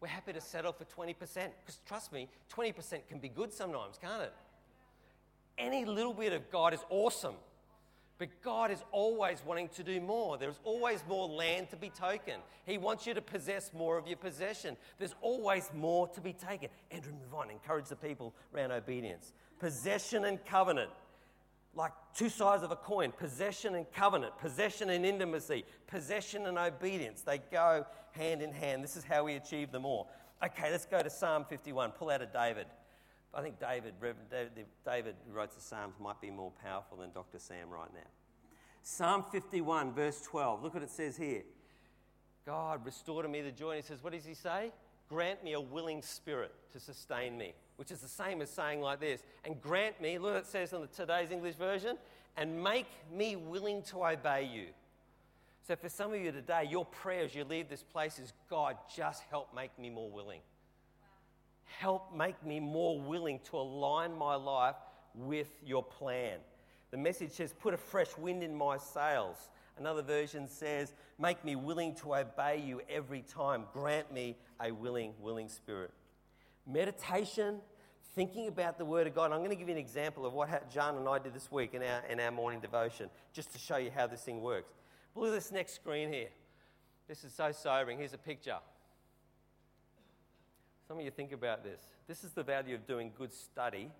We're 0.00 0.08
happy 0.08 0.32
to 0.32 0.40
settle 0.40 0.72
for 0.72 0.84
20%. 0.84 1.16
Because 1.16 1.80
trust 1.86 2.12
me, 2.12 2.28
20% 2.54 3.06
can 3.08 3.18
be 3.18 3.28
good 3.28 3.52
sometimes, 3.52 3.98
can't 4.00 4.22
it? 4.22 4.32
Any 5.58 5.84
little 5.84 6.14
bit 6.14 6.32
of 6.32 6.50
God 6.50 6.72
is 6.72 6.80
awesome. 6.88 7.34
But 8.20 8.28
God 8.42 8.70
is 8.70 8.84
always 8.92 9.42
wanting 9.46 9.70
to 9.70 9.82
do 9.82 9.98
more. 9.98 10.36
There's 10.36 10.60
always 10.62 11.02
more 11.08 11.26
land 11.26 11.70
to 11.70 11.76
be 11.76 11.88
taken. 11.88 12.34
He 12.66 12.76
wants 12.76 13.06
you 13.06 13.14
to 13.14 13.22
possess 13.22 13.72
more 13.72 13.96
of 13.96 14.06
your 14.06 14.18
possession. 14.18 14.76
There's 14.98 15.14
always 15.22 15.70
more 15.74 16.06
to 16.08 16.20
be 16.20 16.34
taken. 16.34 16.68
Andrew, 16.90 17.12
move 17.12 17.32
on. 17.32 17.48
Encourage 17.48 17.86
the 17.86 17.96
people 17.96 18.34
around 18.54 18.72
obedience. 18.72 19.32
Possession 19.58 20.26
and 20.26 20.44
covenant, 20.44 20.90
like 21.74 21.92
two 22.14 22.28
sides 22.28 22.62
of 22.62 22.70
a 22.70 22.76
coin 22.76 23.10
possession 23.10 23.74
and 23.74 23.90
covenant, 23.90 24.36
possession 24.36 24.90
and 24.90 25.06
intimacy, 25.06 25.64
possession 25.86 26.44
and 26.44 26.58
obedience. 26.58 27.22
They 27.22 27.40
go 27.50 27.86
hand 28.10 28.42
in 28.42 28.52
hand. 28.52 28.84
This 28.84 28.98
is 28.98 29.04
how 29.04 29.24
we 29.24 29.36
achieve 29.36 29.72
them 29.72 29.86
all. 29.86 30.10
Okay, 30.44 30.70
let's 30.70 30.84
go 30.84 31.02
to 31.02 31.08
Psalm 31.08 31.46
51. 31.48 31.92
Pull 31.92 32.10
out 32.10 32.20
a 32.20 32.26
David. 32.26 32.66
I 33.32 33.42
think 33.42 33.60
David, 33.60 33.94
David, 34.30 34.66
David, 34.84 35.14
who 35.26 35.32
writes 35.32 35.54
the 35.54 35.60
Psalms, 35.60 35.94
might 36.00 36.20
be 36.20 36.30
more 36.30 36.52
powerful 36.62 36.98
than 36.98 37.12
Dr. 37.12 37.38
Sam 37.38 37.70
right 37.70 37.92
now. 37.94 38.08
Psalm 38.82 39.24
51, 39.30 39.92
verse 39.92 40.20
12. 40.22 40.62
Look 40.62 40.74
what 40.74 40.82
it 40.82 40.90
says 40.90 41.16
here. 41.16 41.42
God, 42.44 42.84
restore 42.84 43.22
to 43.22 43.28
me 43.28 43.40
the 43.42 43.52
joy. 43.52 43.72
And 43.72 43.82
he 43.82 43.86
says, 43.86 44.02
What 44.02 44.12
does 44.12 44.24
he 44.24 44.34
say? 44.34 44.72
Grant 45.08 45.44
me 45.44 45.52
a 45.52 45.60
willing 45.60 46.02
spirit 46.02 46.52
to 46.72 46.80
sustain 46.80 47.36
me, 47.36 47.52
which 47.76 47.90
is 47.90 48.00
the 48.00 48.08
same 48.08 48.42
as 48.42 48.50
saying 48.50 48.80
like 48.80 49.00
this. 49.00 49.22
And 49.44 49.60
grant 49.60 50.00
me, 50.00 50.18
look 50.18 50.34
what 50.34 50.42
it 50.42 50.46
says 50.46 50.72
in 50.72 50.80
the, 50.80 50.86
today's 50.86 51.30
English 51.30 51.56
version, 51.56 51.98
and 52.36 52.62
make 52.62 52.86
me 53.12 53.36
willing 53.36 53.82
to 53.84 54.04
obey 54.04 54.48
you. 54.52 54.66
So 55.66 55.76
for 55.76 55.88
some 55.88 56.12
of 56.12 56.20
you 56.20 56.32
today, 56.32 56.66
your 56.68 56.84
prayer 56.84 57.24
as 57.24 57.34
you 57.34 57.44
leave 57.44 57.68
this 57.68 57.82
place 57.82 58.18
is 58.18 58.32
God, 58.48 58.76
just 58.96 59.22
help 59.30 59.54
make 59.54 59.76
me 59.78 59.90
more 59.90 60.10
willing 60.10 60.40
help 61.78 62.14
make 62.14 62.44
me 62.44 62.60
more 62.60 63.00
willing 63.00 63.40
to 63.50 63.56
align 63.56 64.16
my 64.16 64.34
life 64.34 64.76
with 65.14 65.48
your 65.64 65.82
plan. 65.82 66.38
The 66.90 66.96
message 66.96 67.30
says, 67.32 67.52
put 67.52 67.74
a 67.74 67.76
fresh 67.76 68.16
wind 68.18 68.42
in 68.42 68.54
my 68.54 68.76
sails. 68.76 69.36
Another 69.78 70.02
version 70.02 70.48
says, 70.48 70.92
make 71.18 71.44
me 71.44 71.56
willing 71.56 71.94
to 71.96 72.14
obey 72.14 72.62
you 72.64 72.80
every 72.88 73.22
time. 73.22 73.64
Grant 73.72 74.12
me 74.12 74.36
a 74.60 74.72
willing, 74.72 75.14
willing 75.20 75.48
spirit. 75.48 75.92
Meditation, 76.66 77.60
thinking 78.14 78.48
about 78.48 78.76
the 78.76 78.84
Word 78.84 79.06
of 79.06 79.14
God. 79.14 79.32
I'm 79.32 79.38
going 79.38 79.50
to 79.50 79.56
give 79.56 79.68
you 79.68 79.74
an 79.74 79.80
example 79.80 80.26
of 80.26 80.32
what 80.32 80.70
John 80.70 80.96
and 80.96 81.08
I 81.08 81.18
did 81.18 81.32
this 81.32 81.50
week 81.50 81.74
in 81.74 81.82
our, 81.82 82.02
in 82.10 82.20
our 82.20 82.30
morning 82.30 82.60
devotion, 82.60 83.08
just 83.32 83.52
to 83.52 83.58
show 83.58 83.76
you 83.76 83.90
how 83.94 84.06
this 84.06 84.22
thing 84.22 84.42
works. 84.42 84.74
Look 85.14 85.28
at 85.28 85.32
this 85.32 85.50
next 85.50 85.74
screen 85.74 86.12
here. 86.12 86.28
This 87.08 87.24
is 87.24 87.32
so 87.32 87.50
sobering. 87.52 87.98
Here's 87.98 88.14
a 88.14 88.18
picture. 88.18 88.58
Some 90.90 90.98
of 90.98 91.04
you 91.04 91.12
think 91.12 91.30
about 91.30 91.62
this. 91.62 91.80
This 92.08 92.24
is 92.24 92.32
the 92.32 92.42
value 92.42 92.74
of 92.74 92.84
doing 92.84 93.12
good 93.16 93.32
study. 93.32 93.92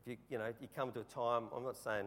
If 0.00 0.12
you, 0.12 0.16
you 0.28 0.38
know, 0.38 0.52
you 0.60 0.68
come 0.76 0.92
to 0.92 1.00
a 1.00 1.02
time, 1.02 1.46
I'm 1.52 1.64
not 1.64 1.76
saying 1.76 2.06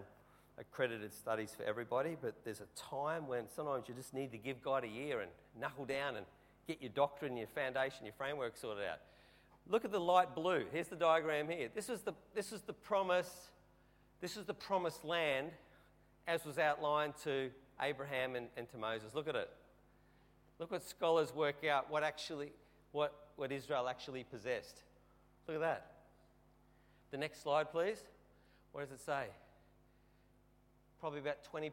accredited 0.57 1.13
studies 1.13 1.53
for 1.53 1.63
everybody, 1.63 2.15
but 2.21 2.33
there's 2.45 2.61
a 2.61 2.67
time 2.79 3.27
when 3.27 3.49
sometimes 3.53 3.89
you 3.89 3.93
just 3.93 4.13
need 4.13 4.31
to 4.31 4.37
give 4.37 4.63
God 4.63 4.85
a 4.85 4.87
year 4.87 5.19
and 5.19 5.29
knuckle 5.59 5.83
down 5.83 6.15
and 6.15 6.25
get 6.69 6.81
your 6.81 6.91
doctrine, 6.95 7.35
your 7.35 7.47
foundation, 7.47 8.05
your 8.05 8.13
framework 8.13 8.55
sorted 8.55 8.85
out. 8.85 8.99
Look 9.67 9.83
at 9.83 9.91
the 9.91 9.99
light 9.99 10.33
blue. 10.33 10.63
Here's 10.71 10.87
the 10.87 10.95
diagram 10.95 11.49
here. 11.49 11.67
This 11.75 11.89
is 11.89 11.99
the, 11.99 12.13
this 12.33 12.53
is 12.53 12.61
the 12.61 12.71
promise, 12.71 13.49
this 14.21 14.37
is 14.37 14.45
the 14.45 14.53
promised 14.53 15.03
land 15.03 15.49
as 16.29 16.45
was 16.45 16.57
outlined 16.57 17.15
to 17.25 17.49
Abraham 17.81 18.37
and, 18.37 18.47
and 18.55 18.69
to 18.69 18.77
Moses. 18.77 19.13
Look 19.13 19.27
at 19.27 19.35
it. 19.35 19.49
Look 20.59 20.71
what 20.71 20.81
scholars 20.81 21.35
work 21.35 21.65
out 21.65 21.91
what 21.91 22.03
actually, 22.03 22.53
what 22.93 23.22
what 23.35 23.51
Israel 23.51 23.87
actually 23.87 24.23
possessed. 24.23 24.81
Look 25.47 25.55
at 25.55 25.61
that. 25.61 25.91
The 27.11 27.17
next 27.17 27.43
slide, 27.43 27.71
please. 27.71 28.01
What 28.71 28.81
does 28.81 28.91
it 28.91 29.03
say? 29.03 29.25
Probably 30.99 31.19
about 31.19 31.37
20%. 31.53 31.71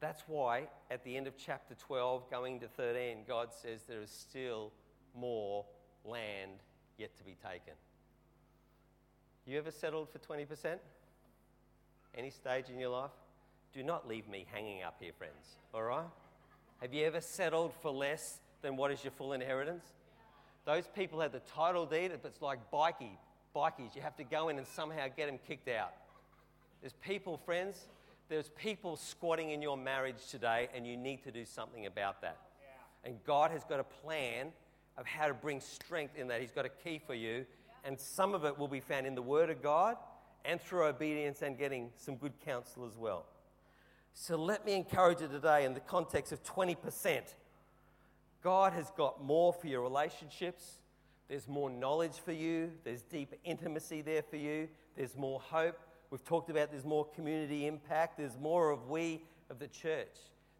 That's 0.00 0.22
why 0.26 0.68
at 0.90 1.02
the 1.02 1.16
end 1.16 1.26
of 1.26 1.36
chapter 1.36 1.74
12, 1.74 2.30
going 2.30 2.60
to 2.60 2.68
13, 2.68 3.18
God 3.26 3.48
says 3.52 3.84
there 3.88 4.02
is 4.02 4.10
still 4.10 4.70
more 5.16 5.64
land 6.04 6.60
yet 6.98 7.16
to 7.16 7.24
be 7.24 7.36
taken. 7.42 7.74
You 9.46 9.58
ever 9.58 9.70
settled 9.70 10.08
for 10.10 10.18
20%? 10.18 10.78
Any 12.16 12.30
stage 12.30 12.68
in 12.68 12.78
your 12.78 12.90
life? 12.90 13.10
Do 13.72 13.82
not 13.82 14.06
leave 14.06 14.28
me 14.28 14.46
hanging 14.52 14.82
up 14.82 14.96
here, 15.00 15.12
friends, 15.16 15.56
all 15.72 15.82
right? 15.82 16.04
Have 16.80 16.94
you 16.94 17.04
ever 17.04 17.20
settled 17.20 17.72
for 17.80 17.90
less 17.90 18.40
then 18.64 18.76
what 18.76 18.90
is 18.90 19.04
your 19.04 19.10
full 19.12 19.32
inheritance? 19.32 19.84
Those 20.64 20.86
people 20.96 21.20
had 21.20 21.32
the 21.32 21.40
title 21.40 21.84
deed, 21.84 22.10
but 22.22 22.28
it's 22.30 22.40
like 22.40 22.58
bikie, 22.72 23.18
bikies. 23.54 23.94
You 23.94 24.02
have 24.02 24.16
to 24.16 24.24
go 24.24 24.48
in 24.48 24.56
and 24.56 24.66
somehow 24.66 25.06
get 25.14 25.26
them 25.26 25.38
kicked 25.46 25.68
out. 25.68 25.92
There's 26.80 26.94
people, 26.94 27.36
friends, 27.36 27.86
there's 28.28 28.48
people 28.50 28.96
squatting 28.96 29.50
in 29.50 29.60
your 29.60 29.76
marriage 29.76 30.26
today, 30.30 30.68
and 30.74 30.86
you 30.86 30.96
need 30.96 31.22
to 31.24 31.30
do 31.30 31.44
something 31.44 31.86
about 31.86 32.22
that. 32.22 32.38
Yeah. 32.60 33.10
And 33.10 33.24
God 33.24 33.50
has 33.50 33.64
got 33.64 33.80
a 33.80 33.84
plan 33.84 34.48
of 34.96 35.06
how 35.06 35.28
to 35.28 35.34
bring 35.34 35.60
strength 35.60 36.16
in 36.16 36.28
that. 36.28 36.40
He's 36.40 36.50
got 36.50 36.64
a 36.64 36.70
key 36.70 37.00
for 37.06 37.14
you, 37.14 37.44
and 37.84 38.00
some 38.00 38.34
of 38.34 38.44
it 38.44 38.58
will 38.58 38.68
be 38.68 38.80
found 38.80 39.06
in 39.06 39.14
the 39.14 39.22
Word 39.22 39.50
of 39.50 39.62
God 39.62 39.96
and 40.44 40.60
through 40.60 40.86
obedience 40.86 41.42
and 41.42 41.58
getting 41.58 41.90
some 41.96 42.16
good 42.16 42.32
counsel 42.44 42.86
as 42.86 42.96
well. 42.96 43.26
So 44.14 44.36
let 44.36 44.64
me 44.64 44.74
encourage 44.74 45.20
you 45.20 45.28
today 45.28 45.64
in 45.64 45.74
the 45.74 45.80
context 45.80 46.32
of 46.32 46.42
20%. 46.44 47.22
God 48.44 48.74
has 48.74 48.92
got 48.94 49.24
more 49.24 49.54
for 49.54 49.66
your 49.68 49.80
relationships. 49.80 50.78
There's 51.28 51.48
more 51.48 51.70
knowledge 51.70 52.20
for 52.22 52.32
you. 52.32 52.70
There's 52.84 53.00
deeper 53.00 53.36
intimacy 53.42 54.02
there 54.02 54.22
for 54.22 54.36
you. 54.36 54.68
There's 54.94 55.16
more 55.16 55.40
hope. 55.40 55.78
We've 56.10 56.22
talked 56.22 56.50
about 56.50 56.70
there's 56.70 56.84
more 56.84 57.06
community 57.06 57.66
impact. 57.66 58.18
There's 58.18 58.36
more 58.38 58.70
of 58.70 58.90
we 58.90 59.22
of 59.48 59.58
the 59.58 59.66
church. 59.68 60.18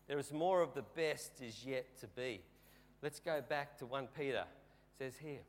There 0.09 0.19
is 0.19 0.33
more 0.33 0.63
of 0.63 0.73
the 0.73 0.83
best 0.97 1.43
is 1.43 1.63
yet 1.65 1.85
to 2.01 2.07
be. 2.09 2.41
Let's 3.03 3.21
go 3.21 3.43
back 3.47 3.77
to 3.79 3.87
1 3.87 4.09
Peter. 4.19 4.45
It 4.99 4.99
says 4.99 5.15
here. 5.19 5.43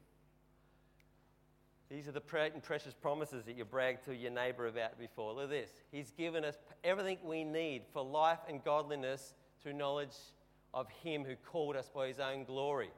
These 1.90 2.10
are 2.10 2.12
the 2.12 2.20
precious 2.20 2.94
promises 2.94 3.46
that 3.46 3.56
you 3.56 3.64
bragged 3.64 4.04
to 4.06 4.14
your 4.14 4.32
neighbor 4.32 4.68
about 4.68 5.00
before. 5.00 5.34
Look 5.34 5.46
at 5.46 5.50
this. 5.52 5.72
He's 5.90 6.12
given 6.12 6.44
us 6.44 6.58
everything 6.84 7.20
we 7.24 7.46
need 7.46 7.84
for 7.94 8.04
life 8.04 8.40
and 8.50 8.62
godliness 8.62 9.36
through 9.62 9.74
knowledge 9.74 10.16
of 10.76 10.88
him 11.04 11.24
who 11.24 11.36
called 11.36 11.78
us 11.78 11.90
by 11.90 12.08
his 12.08 12.20
own 12.20 12.44
glory. 12.44 12.92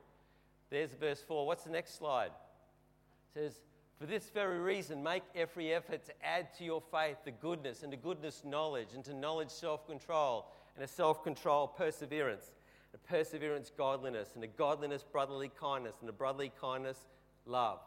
There's 0.70 0.92
verse 0.92 1.22
4. 1.22 1.46
What's 1.46 1.64
the 1.64 1.70
next 1.70 1.98
slide? 1.98 2.32
It 2.32 3.34
says, 3.34 3.62
For 4.00 4.08
this 4.08 4.30
very 4.32 4.60
reason, 4.60 5.02
make 5.02 5.24
every 5.36 5.74
effort 5.74 6.04
to 6.08 6.26
add 6.26 6.54
to 6.56 6.66
your 6.66 6.82
faith 6.92 7.18
the 7.24 7.32
goodness, 7.32 7.84
and 7.84 7.92
to 7.92 7.98
goodness, 7.98 8.42
knowledge, 8.44 8.90
and 8.96 9.06
to 9.06 9.14
knowledge, 9.14 9.52
self 9.52 9.88
control, 9.88 10.52
and 10.76 10.86
to 10.86 10.92
self 10.92 11.24
control, 11.24 11.68
perseverance, 11.68 12.52
and 12.92 13.04
perseverance, 13.04 13.72
godliness, 13.78 14.32
and 14.34 14.42
to 14.42 14.48
godliness, 14.48 15.06
brotherly 15.10 15.52
kindness, 15.60 15.96
and 16.02 16.08
to 16.08 16.14
brotherly 16.14 16.52
kindness, 16.60 16.98
love. 17.46 17.80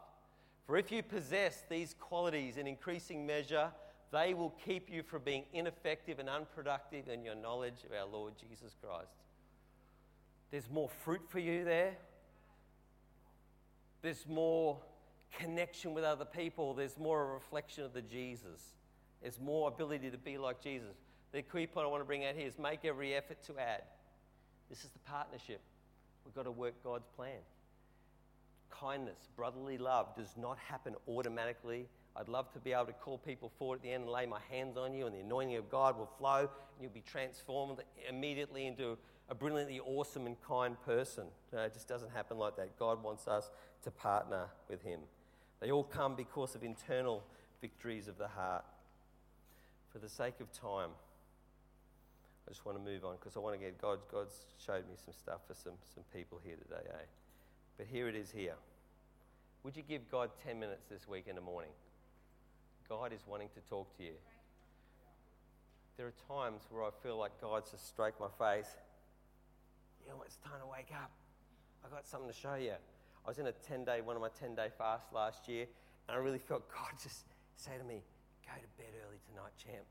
For 0.65 0.77
if 0.77 0.91
you 0.91 1.03
possess 1.03 1.63
these 1.69 1.95
qualities 1.99 2.55
in 2.55 2.65
increasing 2.65 3.25
measure, 3.27 3.71
they 4.11 4.33
will 4.33 4.53
keep 4.65 4.89
you 4.89 5.03
from 5.03 5.23
being 5.23 5.43
ineffective 5.53 6.19
and 6.19 6.29
unproductive 6.29 7.09
in 7.09 7.23
your 7.23 7.35
knowledge 7.35 7.83
of 7.85 7.91
our 7.91 8.07
Lord 8.07 8.33
Jesus 8.37 8.75
Christ. 8.81 9.20
There's 10.51 10.69
more 10.69 10.89
fruit 11.03 11.21
for 11.29 11.39
you 11.39 11.63
there. 11.63 11.95
There's 14.01 14.25
more 14.27 14.77
connection 15.37 15.93
with 15.93 16.03
other 16.03 16.25
people. 16.25 16.73
There's 16.73 16.97
more 16.97 17.21
a 17.21 17.33
reflection 17.33 17.85
of 17.85 17.93
the 17.93 18.01
Jesus. 18.01 18.61
There's 19.21 19.39
more 19.39 19.69
ability 19.69 20.09
to 20.11 20.17
be 20.17 20.37
like 20.37 20.61
Jesus. 20.61 20.95
The 21.31 21.41
key 21.41 21.67
point 21.67 21.87
I 21.87 21.89
want 21.89 22.01
to 22.01 22.05
bring 22.05 22.25
out 22.25 22.35
here 22.35 22.47
is 22.47 22.59
make 22.59 22.83
every 22.83 23.13
effort 23.13 23.41
to 23.43 23.57
add. 23.57 23.83
This 24.69 24.83
is 24.83 24.89
the 24.89 24.99
partnership. 24.99 25.61
We've 26.25 26.35
got 26.35 26.43
to 26.43 26.51
work 26.51 26.73
God's 26.83 27.07
plan. 27.15 27.39
Kindness, 28.69 29.17
brotherly 29.35 29.77
love 29.77 30.15
does 30.15 30.35
not 30.37 30.57
happen 30.57 30.95
automatically. 31.07 31.87
I'd 32.15 32.27
love 32.27 32.51
to 32.53 32.59
be 32.59 32.73
able 32.73 32.87
to 32.87 32.93
call 32.93 33.17
people 33.17 33.51
forward 33.57 33.77
at 33.77 33.83
the 33.83 33.91
end 33.91 34.03
and 34.03 34.11
lay 34.11 34.25
my 34.25 34.39
hands 34.49 34.75
on 34.75 34.93
you, 34.93 35.05
and 35.05 35.15
the 35.15 35.19
anointing 35.19 35.55
of 35.55 35.69
God 35.69 35.97
will 35.97 36.09
flow, 36.17 36.39
and 36.39 36.49
you'll 36.81 36.91
be 36.91 37.01
transformed 37.01 37.79
immediately 38.09 38.67
into 38.67 38.97
a 39.31 39.33
brilliantly 39.33 39.79
awesome 39.79 40.27
and 40.27 40.35
kind 40.45 40.75
person. 40.85 41.23
it 41.53 41.73
just 41.73 41.87
doesn't 41.87 42.11
happen 42.11 42.37
like 42.37 42.57
that. 42.57 42.77
God 42.77 43.01
wants 43.01 43.29
us 43.29 43.49
to 43.83 43.89
partner 43.89 44.47
with 44.69 44.83
Him. 44.83 44.99
They 45.61 45.71
all 45.71 45.85
come 45.85 46.15
because 46.15 46.53
of 46.53 46.63
internal 46.63 47.23
victories 47.61 48.09
of 48.09 48.17
the 48.17 48.27
heart. 48.27 48.65
For 49.93 49.99
the 49.99 50.09
sake 50.09 50.41
of 50.41 50.51
time, 50.51 50.89
I 52.45 52.51
just 52.51 52.65
want 52.65 52.77
to 52.77 52.83
move 52.83 53.05
on 53.05 53.15
because 53.15 53.37
I 53.37 53.39
want 53.39 53.57
to 53.57 53.65
get 53.65 53.81
God. 53.81 53.99
God's 54.11 54.35
showed 54.65 54.85
me 54.89 54.95
some 55.03 55.13
stuff 55.13 55.39
for 55.47 55.53
some, 55.53 55.73
some 55.95 56.03
people 56.13 56.41
here 56.43 56.57
today, 56.57 56.89
eh? 56.89 57.05
But 57.77 57.87
here 57.87 58.09
it 58.09 58.15
is 58.15 58.31
here. 58.31 58.55
Would 59.63 59.77
you 59.77 59.83
give 59.87 60.11
God 60.11 60.31
10 60.45 60.59
minutes 60.59 60.87
this 60.89 61.07
week 61.07 61.27
in 61.29 61.35
the 61.35 61.41
morning? 61.41 61.71
God 62.89 63.13
is 63.13 63.21
wanting 63.25 63.49
to 63.55 63.61
talk 63.69 63.95
to 63.97 64.03
you. 64.03 64.13
There 65.95 66.07
are 66.07 66.13
times 66.27 66.63
where 66.69 66.83
I 66.83 66.89
feel 67.01 67.17
like 67.17 67.31
God's 67.39 67.71
just 67.71 67.87
stroked 67.87 68.19
my 68.19 68.27
face 68.37 68.75
you 70.03 70.09
know, 70.11 70.21
it's 70.25 70.37
time 70.41 70.59
to 70.61 70.67
wake 70.67 70.91
up. 70.93 71.11
I've 71.85 71.91
got 71.91 72.05
something 72.05 72.29
to 72.29 72.35
show 72.35 72.55
you. 72.55 72.77
I 73.25 73.27
was 73.29 73.37
in 73.37 73.47
a 73.47 73.51
10 73.53 73.85
day, 73.85 74.01
one 74.01 74.15
of 74.15 74.21
my 74.21 74.33
10 74.33 74.55
day 74.55 74.69
fasts 74.73 75.13
last 75.13 75.47
year, 75.47 75.65
and 76.09 76.17
I 76.17 76.19
really 76.19 76.41
felt 76.41 76.69
God 76.73 76.93
just 77.01 77.25
say 77.55 77.77
to 77.77 77.85
me, 77.85 78.01
go 78.45 78.53
to 78.57 78.69
bed 78.77 78.93
early 79.05 79.21
tonight, 79.29 79.53
champ. 79.57 79.85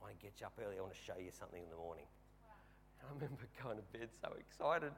I 0.00 0.10
want 0.10 0.18
to 0.18 0.20
get 0.22 0.34
you 0.42 0.46
up 0.46 0.58
early. 0.58 0.78
I 0.78 0.82
want 0.82 0.92
to 0.94 1.00
show 1.00 1.16
you 1.18 1.30
something 1.30 1.62
in 1.62 1.70
the 1.70 1.78
morning. 1.78 2.06
And 3.00 3.06
I 3.06 3.10
remember 3.14 3.46
going 3.62 3.78
to 3.78 3.86
bed 3.94 4.10
so 4.20 4.34
excited. 4.38 4.92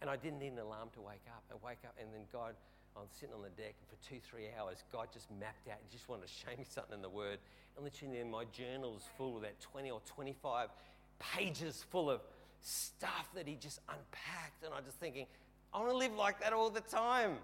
And 0.00 0.08
I 0.08 0.16
didn't 0.16 0.40
need 0.40 0.56
an 0.56 0.64
alarm 0.64 0.88
to 0.96 1.04
wake 1.04 1.28
up. 1.28 1.44
I 1.52 1.60
wake 1.60 1.84
up, 1.84 1.92
and 2.00 2.08
then 2.08 2.24
God, 2.32 2.56
I'm 2.96 3.12
sitting 3.12 3.36
on 3.36 3.44
the 3.44 3.52
deck, 3.52 3.76
and 3.76 3.86
for 3.86 4.00
two, 4.00 4.16
three 4.16 4.48
hours, 4.56 4.80
God 4.88 5.12
just 5.12 5.28
mapped 5.28 5.68
out 5.68 5.76
and 5.76 5.88
just 5.92 6.08
wanted 6.08 6.24
to 6.26 6.32
show 6.40 6.56
me 6.56 6.64
something 6.64 6.96
in 6.96 7.04
the 7.04 7.12
Word. 7.12 7.36
And 7.76 7.84
literally, 7.84 8.24
my 8.24 8.48
journal 8.48 8.96
is 8.96 9.04
full 9.20 9.36
of 9.36 9.42
that 9.44 9.60
20 9.60 9.92
or 9.92 10.00
25 10.08 10.72
pages 11.20 11.84
full 11.92 12.08
of 12.08 12.24
stuff 12.60 13.28
that 13.34 13.46
He 13.46 13.56
just 13.56 13.80
unpacked. 13.88 14.64
And 14.64 14.72
I'm 14.74 14.84
just 14.84 14.98
thinking, 14.98 15.26
I 15.72 15.78
want 15.78 15.90
to 15.90 15.96
live 15.96 16.14
like 16.14 16.40
that 16.40 16.52
all 16.52 16.70
the 16.70 16.80
time. 16.80 17.36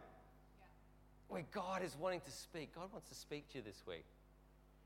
Where 1.29 1.44
God 1.52 1.83
is 1.83 1.96
wanting 1.98 2.20
to 2.20 2.31
speak. 2.31 2.74
God 2.74 2.92
wants 2.92 3.09
to 3.09 3.14
speak 3.14 3.48
to 3.50 3.59
you 3.59 3.64
this 3.64 3.83
week. 3.87 4.05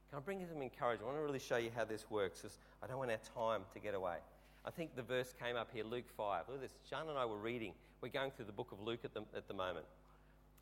Can 0.09 0.19
I 0.19 0.23
bring 0.23 0.41
you 0.41 0.47
some 0.53 0.63
encouragement? 0.63 1.03
I 1.03 1.07
want 1.07 1.19
to 1.19 1.23
really 1.23 1.39
show 1.39 1.57
you 1.57 1.71
how 1.75 1.85
this 1.85 2.11
works 2.11 2.41
because 2.41 2.59
I 2.83 2.87
don't 2.87 2.99
want 2.99 3.11
our 3.11 3.19
time 3.35 3.63
to 3.75 3.79
get 3.79 3.95
away. 3.95 4.17
I 4.65 4.71
think 4.71 4.97
the 4.97 5.03
verse 5.03 5.33
came 5.43 5.57
up 5.57 5.69
here, 5.73 5.85
Luke 5.85 6.09
5. 6.17 6.45
Look 6.49 6.57
at 6.57 6.63
this. 6.63 6.75
John 6.89 7.09
and 7.09 7.17
I 7.17 7.25
were 7.25 7.39
reading. 7.39 7.73
We're 8.01 8.09
going 8.09 8.31
through 8.31 8.47
the 8.47 8.53
book 8.53 8.73
of 8.73 8.81
Luke 8.81 9.01
at 9.05 9.15
the, 9.15 9.23
at 9.37 9.49
the 9.49 9.55
moment. 9.55 9.87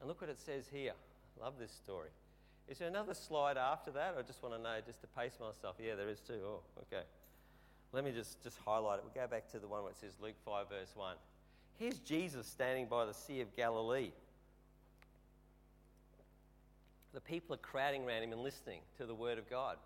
And 0.00 0.08
look 0.08 0.20
what 0.20 0.30
it 0.30 0.38
says 0.38 0.66
here. 0.72 0.92
Love 1.40 1.54
this 1.58 1.72
story. 1.72 2.10
Is 2.68 2.78
there 2.78 2.88
another 2.88 3.14
slide 3.14 3.56
after 3.56 3.90
that? 3.92 4.14
I 4.18 4.22
just 4.22 4.42
want 4.42 4.54
to 4.54 4.60
know, 4.60 4.76
just 4.86 5.00
to 5.00 5.06
pace 5.06 5.38
myself. 5.40 5.76
Yeah, 5.82 5.94
there 5.94 6.08
is 6.08 6.20
too. 6.20 6.38
Oh, 6.44 6.60
okay. 6.82 7.04
Let 7.92 8.04
me 8.04 8.12
just, 8.12 8.42
just 8.42 8.58
highlight 8.64 8.98
it. 8.98 9.04
We'll 9.04 9.24
go 9.24 9.30
back 9.30 9.50
to 9.52 9.58
the 9.58 9.68
one 9.68 9.82
where 9.82 9.92
it 9.92 9.98
says 9.98 10.12
Luke 10.20 10.36
5, 10.44 10.68
verse 10.68 10.92
1. 10.94 11.16
Here's 11.78 11.98
Jesus 12.00 12.46
standing 12.46 12.86
by 12.86 13.06
the 13.06 13.14
Sea 13.14 13.40
of 13.40 13.54
Galilee. 13.56 14.10
The 17.14 17.20
people 17.20 17.54
are 17.54 17.58
crowding 17.58 18.04
around 18.04 18.22
him 18.22 18.32
and 18.32 18.42
listening 18.42 18.80
to 18.98 19.06
the 19.06 19.14
word 19.14 19.38
of 19.38 19.48
God 19.48 19.76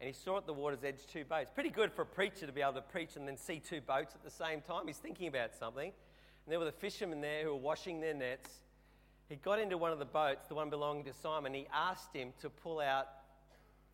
and 0.00 0.14
he 0.14 0.20
saw 0.22 0.36
at 0.36 0.46
the 0.46 0.52
water's 0.52 0.84
edge 0.84 1.06
two 1.10 1.24
boats. 1.24 1.50
Pretty 1.54 1.70
good 1.70 1.92
for 1.92 2.02
a 2.02 2.06
preacher 2.06 2.46
to 2.46 2.52
be 2.52 2.60
able 2.60 2.74
to 2.74 2.82
preach 2.82 3.16
and 3.16 3.26
then 3.26 3.36
see 3.36 3.58
two 3.58 3.80
boats 3.80 4.14
at 4.14 4.22
the 4.22 4.30
same 4.30 4.60
time. 4.60 4.86
He's 4.86 4.98
thinking 4.98 5.28
about 5.28 5.54
something. 5.54 5.86
And 5.86 6.52
there 6.52 6.58
were 6.58 6.64
the 6.64 6.72
fishermen 6.72 7.20
there 7.20 7.44
who 7.44 7.50
were 7.50 7.60
washing 7.60 8.00
their 8.00 8.14
nets. 8.14 8.50
He 9.28 9.36
got 9.36 9.58
into 9.58 9.78
one 9.78 9.92
of 9.92 9.98
the 9.98 10.04
boats, 10.04 10.46
the 10.48 10.54
one 10.54 10.68
belonging 10.68 11.04
to 11.04 11.12
Simon. 11.14 11.54
He 11.54 11.66
asked 11.72 12.14
him 12.14 12.34
to 12.42 12.50
pull 12.50 12.80
out 12.80 13.06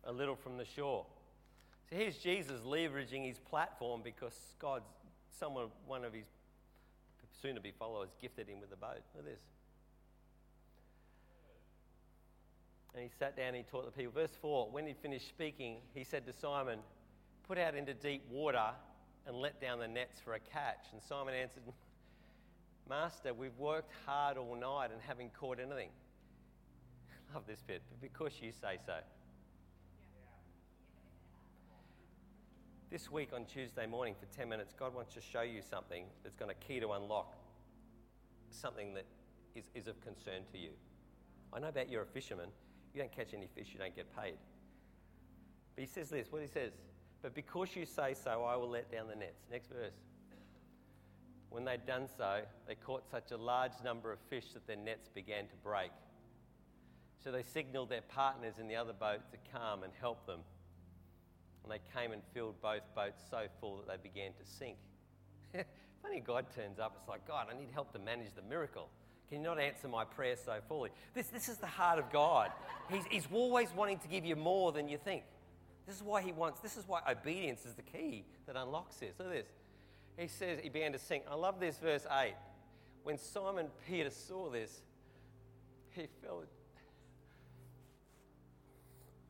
a 0.03 0.11
little 0.11 0.35
from 0.35 0.57
the 0.57 0.65
shore. 0.65 1.05
So 1.91 1.97
here's 1.97 2.17
Jesus 2.17 2.61
leveraging 2.61 3.27
his 3.27 3.37
platform 3.37 4.01
because 4.01 4.33
God, 4.59 4.81
someone, 5.37 5.67
one 5.85 6.05
of 6.05 6.13
his 6.13 6.25
soon 7.41 7.55
to 7.55 7.61
be 7.61 7.71
followers, 7.71 8.09
gifted 8.21 8.47
him 8.47 8.61
with 8.61 8.71
a 8.71 8.77
boat. 8.77 9.01
Look 9.15 9.25
at 9.25 9.25
this. 9.25 9.41
And 12.93 13.03
he 13.03 13.09
sat 13.19 13.35
down 13.35 13.47
and 13.47 13.57
he 13.57 13.63
taught 13.63 13.85
the 13.85 13.91
people. 13.91 14.13
Verse 14.13 14.37
4 14.41 14.69
When 14.71 14.85
he 14.85 14.93
finished 14.93 15.27
speaking, 15.27 15.77
he 15.93 16.03
said 16.03 16.25
to 16.27 16.33
Simon, 16.33 16.79
Put 17.47 17.57
out 17.57 17.75
into 17.75 17.93
deep 17.93 18.23
water 18.29 18.69
and 19.27 19.35
let 19.35 19.59
down 19.59 19.79
the 19.79 19.87
nets 19.87 20.19
for 20.23 20.35
a 20.35 20.39
catch. 20.39 20.85
And 20.93 21.01
Simon 21.01 21.33
answered, 21.33 21.63
Master, 22.89 23.33
we've 23.33 23.57
worked 23.57 23.91
hard 24.05 24.37
all 24.37 24.55
night 24.55 24.91
and 24.91 25.01
haven't 25.01 25.33
caught 25.33 25.59
anything. 25.59 25.89
Love 27.33 27.43
this 27.47 27.61
bit, 27.65 27.81
but 27.89 28.01
because 28.01 28.33
you 28.41 28.51
say 28.51 28.77
so. 28.85 28.95
This 32.91 33.09
week 33.09 33.29
on 33.33 33.45
Tuesday 33.45 33.87
morning 33.87 34.15
for 34.19 34.25
10 34.37 34.49
minutes, 34.49 34.73
God 34.77 34.93
wants 34.93 35.13
to 35.13 35.21
show 35.21 35.43
you 35.43 35.61
something 35.61 36.03
that's 36.23 36.35
going 36.35 36.49
to 36.49 36.67
key 36.67 36.81
to 36.81 36.91
unlock 36.91 37.37
something 38.49 38.93
that 38.95 39.05
is, 39.55 39.63
is 39.73 39.87
of 39.87 40.01
concern 40.01 40.41
to 40.51 40.57
you. 40.57 40.71
I 41.53 41.59
know 41.59 41.71
that 41.71 41.89
you're 41.89 42.01
a 42.01 42.05
fisherman, 42.05 42.49
you 42.93 42.99
don't 42.99 43.15
catch 43.15 43.33
any 43.33 43.47
fish, 43.55 43.69
you 43.71 43.79
don't 43.79 43.95
get 43.95 44.13
paid. 44.13 44.33
But 45.73 45.85
he 45.85 45.87
says 45.87 46.09
this 46.09 46.33
what 46.33 46.41
he 46.41 46.49
says, 46.49 46.73
but 47.21 47.33
because 47.33 47.77
you 47.77 47.85
say 47.85 48.13
so, 48.13 48.43
I 48.43 48.57
will 48.57 48.69
let 48.69 48.91
down 48.91 49.07
the 49.07 49.15
nets. 49.15 49.45
Next 49.49 49.69
verse. 49.69 49.95
When 51.49 51.63
they'd 51.63 51.85
done 51.85 52.09
so, 52.17 52.41
they 52.67 52.75
caught 52.75 53.09
such 53.09 53.31
a 53.31 53.37
large 53.37 53.81
number 53.85 54.11
of 54.11 54.19
fish 54.29 54.51
that 54.53 54.67
their 54.67 54.75
nets 54.75 55.07
began 55.07 55.47
to 55.47 55.55
break. 55.63 55.91
So 57.23 57.31
they 57.31 57.43
signaled 57.43 57.87
their 57.87 58.01
partners 58.01 58.55
in 58.59 58.67
the 58.67 58.75
other 58.75 58.93
boat 58.93 59.21
to 59.31 59.37
come 59.57 59.83
and 59.83 59.93
help 60.01 60.27
them. 60.27 60.41
And 61.71 61.79
they 61.79 61.99
came 61.99 62.11
and 62.11 62.21
filled 62.33 62.61
both 62.61 62.81
boats 62.95 63.21
so 63.29 63.43
full 63.59 63.77
that 63.77 63.87
they 63.87 64.09
began 64.09 64.31
to 64.33 64.45
sink. 64.45 64.77
Funny, 66.01 66.19
God 66.19 66.45
turns 66.55 66.79
up, 66.79 66.95
it's 66.99 67.07
like, 67.07 67.27
God, 67.27 67.47
I 67.49 67.57
need 67.57 67.69
help 67.73 67.93
to 67.93 67.99
manage 67.99 68.33
the 68.35 68.41
miracle. 68.41 68.89
Can 69.29 69.39
you 69.39 69.45
not 69.45 69.59
answer 69.59 69.87
my 69.87 70.03
prayer 70.03 70.35
so 70.35 70.59
fully? 70.67 70.89
This, 71.13 71.27
this 71.27 71.47
is 71.47 71.57
the 71.57 71.67
heart 71.67 71.99
of 71.99 72.11
God. 72.11 72.51
He's, 72.89 73.03
he's 73.09 73.27
always 73.31 73.69
wanting 73.75 73.99
to 73.99 74.07
give 74.07 74.25
you 74.25 74.35
more 74.35 74.71
than 74.71 74.89
you 74.89 74.97
think. 74.97 75.23
This 75.87 75.95
is 75.95 76.03
why 76.03 76.21
he 76.21 76.31
wants, 76.31 76.59
this 76.59 76.75
is 76.75 76.87
why 76.87 77.01
obedience 77.09 77.65
is 77.65 77.75
the 77.75 77.81
key 77.81 78.25
that 78.47 78.55
unlocks 78.55 78.97
this. 78.97 79.13
Look 79.17 79.27
at 79.29 79.33
this. 79.33 79.47
He 80.17 80.27
says, 80.27 80.59
he 80.61 80.69
began 80.69 80.91
to 80.91 80.99
sing. 80.99 81.21
I 81.29 81.35
love 81.35 81.59
this 81.59 81.77
verse 81.77 82.05
8. 82.11 82.33
When 83.03 83.17
Simon 83.17 83.67
Peter 83.87 84.09
saw 84.09 84.49
this, 84.49 84.81
he 85.91 86.07
fell, 86.21 86.43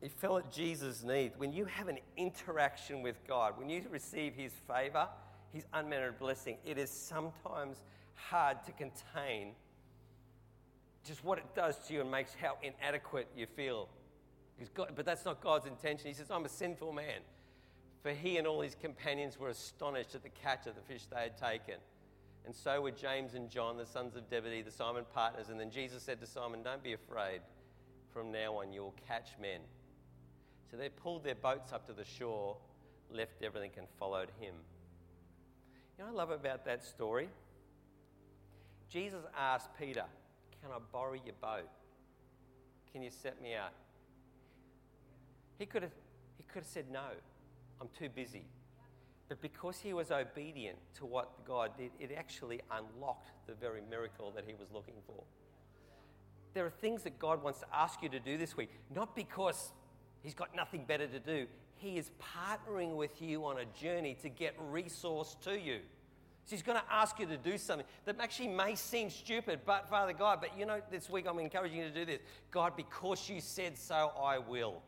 he 0.02 0.08
fell 0.08 0.36
at 0.36 0.50
Jesus' 0.50 1.04
knees. 1.04 1.30
When 1.36 1.52
you 1.52 1.64
have 1.64 1.86
an 1.86 1.98
interaction 2.16 3.02
with 3.02 3.16
God, 3.26 3.56
when 3.56 3.70
you 3.70 3.82
receive 3.88 4.34
his 4.34 4.52
favor, 4.66 5.08
his 5.52 5.64
unmerited 5.72 6.18
blessing, 6.18 6.58
it 6.64 6.76
is 6.76 6.90
sometimes 6.90 7.76
hard 8.14 8.64
to 8.66 8.72
contain 8.72 9.52
just 11.06 11.24
what 11.24 11.38
it 11.38 11.54
does 11.54 11.78
to 11.86 11.94
you 11.94 12.00
and 12.00 12.10
makes 12.10 12.34
how 12.34 12.56
inadequate 12.62 13.28
you 13.36 13.46
feel. 13.46 13.88
God, 14.74 14.92
but 14.94 15.04
that's 15.04 15.24
not 15.24 15.40
God's 15.40 15.66
intention. 15.66 16.08
He 16.08 16.14
says, 16.14 16.30
I'm 16.30 16.44
a 16.44 16.48
sinful 16.48 16.92
man. 16.92 17.20
For 18.02 18.10
he 18.10 18.36
and 18.38 18.46
all 18.46 18.60
his 18.60 18.74
companions 18.74 19.38
were 19.38 19.48
astonished 19.48 20.14
at 20.16 20.24
the 20.24 20.28
catch 20.28 20.66
of 20.66 20.74
the 20.74 20.80
fish 20.82 21.06
they 21.06 21.22
had 21.22 21.36
taken. 21.36 21.76
And 22.44 22.54
so 22.54 22.80
were 22.80 22.90
James 22.90 23.34
and 23.34 23.48
John, 23.48 23.76
the 23.76 23.86
sons 23.86 24.16
of 24.16 24.28
Zebedee, 24.28 24.62
the 24.62 24.70
Simon 24.72 25.04
partners. 25.14 25.48
And 25.48 25.60
then 25.60 25.70
Jesus 25.70 26.02
said 26.02 26.20
to 26.20 26.26
Simon, 26.26 26.62
Don't 26.62 26.82
be 26.82 26.92
afraid. 26.92 27.40
From 28.12 28.32
now 28.32 28.56
on, 28.56 28.72
you 28.72 28.82
will 28.82 28.94
catch 29.06 29.30
men. 29.40 29.60
So 30.72 30.78
they 30.78 30.88
pulled 30.88 31.22
their 31.22 31.34
boats 31.34 31.70
up 31.70 31.86
to 31.88 31.92
the 31.92 32.04
shore, 32.04 32.56
left 33.10 33.42
everything, 33.42 33.72
and 33.76 33.86
followed 33.98 34.30
him. 34.40 34.54
You 35.98 36.04
know 36.04 36.10
I 36.10 36.14
love 36.14 36.30
about 36.30 36.64
that 36.64 36.82
story? 36.82 37.28
Jesus 38.88 39.20
asked 39.38 39.68
Peter, 39.78 40.04
can 40.62 40.70
I 40.70 40.78
borrow 40.90 41.12
your 41.12 41.34
boat? 41.42 41.68
Can 42.90 43.02
you 43.02 43.10
set 43.10 43.42
me 43.42 43.54
out? 43.54 43.74
He 45.58 45.66
could 45.66 45.82
have, 45.82 45.92
he 46.38 46.44
could 46.44 46.62
have 46.62 46.66
said, 46.66 46.86
No, 46.90 47.04
I'm 47.80 47.88
too 47.98 48.08
busy. 48.08 48.46
But 49.28 49.42
because 49.42 49.78
he 49.78 49.92
was 49.92 50.10
obedient 50.10 50.78
to 50.96 51.06
what 51.06 51.44
God 51.46 51.72
did, 51.76 51.90
it 52.00 52.12
actually 52.16 52.60
unlocked 52.70 53.30
the 53.46 53.54
very 53.54 53.82
miracle 53.90 54.32
that 54.34 54.44
he 54.46 54.54
was 54.54 54.68
looking 54.72 54.96
for. 55.06 55.22
There 56.54 56.64
are 56.64 56.70
things 56.70 57.02
that 57.02 57.18
God 57.18 57.42
wants 57.42 57.60
to 57.60 57.66
ask 57.74 58.02
you 58.02 58.08
to 58.08 58.20
do 58.20 58.36
this 58.38 58.56
week, 58.56 58.70
not 58.94 59.14
because 59.14 59.72
he's 60.22 60.34
got 60.34 60.54
nothing 60.54 60.84
better 60.84 61.06
to 61.06 61.20
do. 61.20 61.46
He 61.76 61.98
is 61.98 62.10
partnering 62.20 62.96
with 62.96 63.20
you 63.20 63.44
on 63.44 63.58
a 63.58 63.64
journey 63.80 64.16
to 64.22 64.28
get 64.28 64.54
resource 64.70 65.36
to 65.42 65.58
you. 65.58 65.80
So 66.44 66.56
he's 66.56 66.62
going 66.62 66.78
to 66.78 66.84
ask 66.92 67.18
you 67.20 67.26
to 67.26 67.36
do 67.36 67.56
something 67.56 67.86
that 68.04 68.16
actually 68.20 68.48
may 68.48 68.74
seem 68.74 69.10
stupid, 69.10 69.60
but 69.64 69.88
Father 69.88 70.12
God, 70.12 70.40
but 70.40 70.58
you 70.58 70.66
know, 70.66 70.80
this 70.90 71.08
week 71.08 71.26
I'm 71.28 71.38
encouraging 71.38 71.78
you 71.78 71.84
to 71.84 71.94
do 71.94 72.04
this. 72.04 72.20
God, 72.50 72.76
because 72.76 73.28
you 73.28 73.40
said 73.40 73.78
so, 73.78 74.12
I 74.20 74.38
will. 74.38 74.82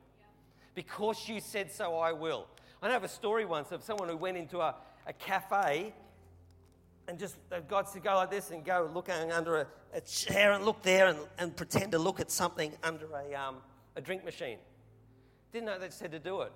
Because 0.74 1.28
you 1.28 1.40
said 1.40 1.70
so, 1.70 1.96
I 1.96 2.12
will. 2.12 2.46
I 2.82 2.88
know 2.88 2.96
of 2.96 3.04
a 3.04 3.08
story 3.08 3.44
once 3.44 3.72
of 3.72 3.82
someone 3.82 4.08
who 4.08 4.16
went 4.16 4.36
into 4.36 4.60
a, 4.60 4.74
a 5.06 5.12
cafe 5.12 5.94
and 7.06 7.18
just 7.18 7.36
uh, 7.52 7.60
God 7.68 7.88
said, 7.88 8.02
go 8.02 8.14
like 8.14 8.30
this 8.30 8.50
and 8.50 8.64
go 8.64 8.90
looking 8.92 9.32
under 9.32 9.60
a, 9.60 9.66
a 9.92 10.00
chair 10.00 10.52
and 10.52 10.64
look 10.64 10.82
there 10.82 11.08
and, 11.08 11.18
and 11.38 11.56
pretend 11.56 11.92
to 11.92 11.98
look 11.98 12.20
at 12.20 12.30
something 12.30 12.72
under 12.82 13.06
a, 13.14 13.34
um, 13.34 13.56
a 13.96 14.00
drink 14.00 14.24
machine. 14.24 14.58
Didn't 15.54 15.66
know 15.66 15.78
they 15.78 15.88
said 15.90 16.10
to 16.10 16.18
do 16.18 16.40
it. 16.40 16.50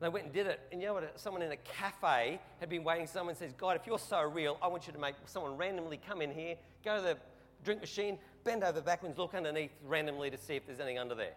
They 0.00 0.08
went 0.08 0.24
and 0.24 0.34
did 0.34 0.46
it. 0.46 0.60
And 0.72 0.80
you 0.80 0.88
know 0.88 0.94
what? 0.94 1.20
Someone 1.20 1.42
in 1.42 1.52
a 1.52 1.58
cafe 1.58 2.40
had 2.58 2.70
been 2.70 2.82
waiting. 2.82 3.06
Someone 3.06 3.34
says, 3.34 3.52
God, 3.52 3.76
if 3.76 3.86
you're 3.86 3.98
so 3.98 4.22
real, 4.22 4.56
I 4.62 4.68
want 4.68 4.86
you 4.86 4.94
to 4.94 4.98
make 4.98 5.14
someone 5.26 5.58
randomly 5.58 6.00
come 6.08 6.22
in 6.22 6.32
here, 6.32 6.56
go 6.82 6.96
to 6.96 7.02
the 7.02 7.18
drink 7.64 7.82
machine, 7.82 8.18
bend 8.42 8.64
over 8.64 8.80
backwards, 8.80 9.18
look 9.18 9.34
underneath 9.34 9.72
randomly 9.86 10.30
to 10.30 10.38
see 10.38 10.54
if 10.54 10.66
there's 10.66 10.80
anything 10.80 10.98
under 10.98 11.14
there. 11.14 11.34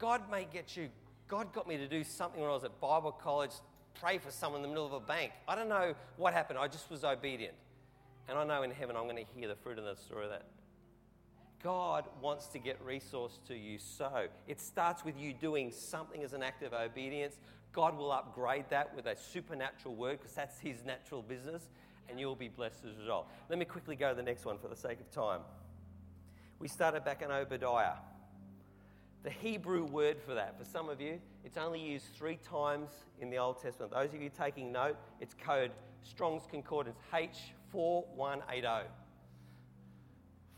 God 0.00 0.28
may 0.28 0.48
get 0.52 0.76
you. 0.76 0.88
God 1.28 1.52
got 1.52 1.68
me 1.68 1.76
to 1.76 1.86
do 1.86 2.02
something 2.02 2.40
when 2.40 2.50
I 2.50 2.54
was 2.54 2.64
at 2.64 2.80
Bible 2.80 3.12
college, 3.12 3.52
pray 4.00 4.18
for 4.18 4.32
someone 4.32 4.62
in 4.62 4.62
the 4.62 4.68
middle 4.68 4.86
of 4.86 4.94
a 4.94 5.00
bank. 5.00 5.30
I 5.46 5.54
don't 5.54 5.68
know 5.68 5.94
what 6.16 6.34
happened. 6.34 6.58
I 6.58 6.66
just 6.66 6.90
was 6.90 7.04
obedient. 7.04 7.54
And 8.28 8.36
I 8.36 8.42
know 8.42 8.64
in 8.64 8.72
heaven 8.72 8.96
I'm 8.96 9.04
going 9.04 9.24
to 9.24 9.38
hear 9.38 9.46
the 9.46 9.54
fruit 9.54 9.78
of 9.78 9.84
the 9.84 9.94
story 9.94 10.24
of 10.24 10.30
that. 10.32 10.44
God 11.64 12.04
wants 12.20 12.46
to 12.48 12.58
get 12.58 12.78
resource 12.84 13.40
to 13.48 13.56
you. 13.56 13.78
So 13.78 14.26
it 14.46 14.60
starts 14.60 15.02
with 15.02 15.18
you 15.18 15.32
doing 15.32 15.72
something 15.72 16.22
as 16.22 16.34
an 16.34 16.42
act 16.42 16.62
of 16.62 16.74
obedience. 16.74 17.38
God 17.72 17.96
will 17.96 18.12
upgrade 18.12 18.66
that 18.68 18.94
with 18.94 19.06
a 19.06 19.16
supernatural 19.16 19.94
word 19.94 20.20
because 20.20 20.34
that's 20.34 20.60
his 20.60 20.84
natural 20.84 21.22
business, 21.22 21.70
and 22.08 22.20
you'll 22.20 22.36
be 22.36 22.48
blessed 22.48 22.84
as 22.84 22.94
a 22.94 23.00
result. 23.00 23.28
Let 23.48 23.58
me 23.58 23.64
quickly 23.64 23.96
go 23.96 24.10
to 24.10 24.14
the 24.14 24.22
next 24.22 24.44
one 24.44 24.58
for 24.58 24.68
the 24.68 24.76
sake 24.76 25.00
of 25.00 25.10
time. 25.10 25.40
We 26.58 26.68
started 26.68 27.02
back 27.02 27.22
in 27.22 27.30
Obadiah. 27.30 27.96
The 29.22 29.30
Hebrew 29.30 29.86
word 29.86 30.18
for 30.20 30.34
that, 30.34 30.58
for 30.58 30.66
some 30.66 30.90
of 30.90 31.00
you, 31.00 31.18
it's 31.46 31.56
only 31.56 31.80
used 31.80 32.04
three 32.14 32.38
times 32.46 32.90
in 33.20 33.30
the 33.30 33.38
Old 33.38 33.62
Testament. 33.62 33.90
Those 33.90 34.12
of 34.12 34.20
you 34.20 34.28
taking 34.28 34.70
note, 34.70 34.98
it's 35.18 35.32
code 35.32 35.70
Strong's 36.02 36.42
Concordance 36.46 36.98
H4180. 37.10 38.82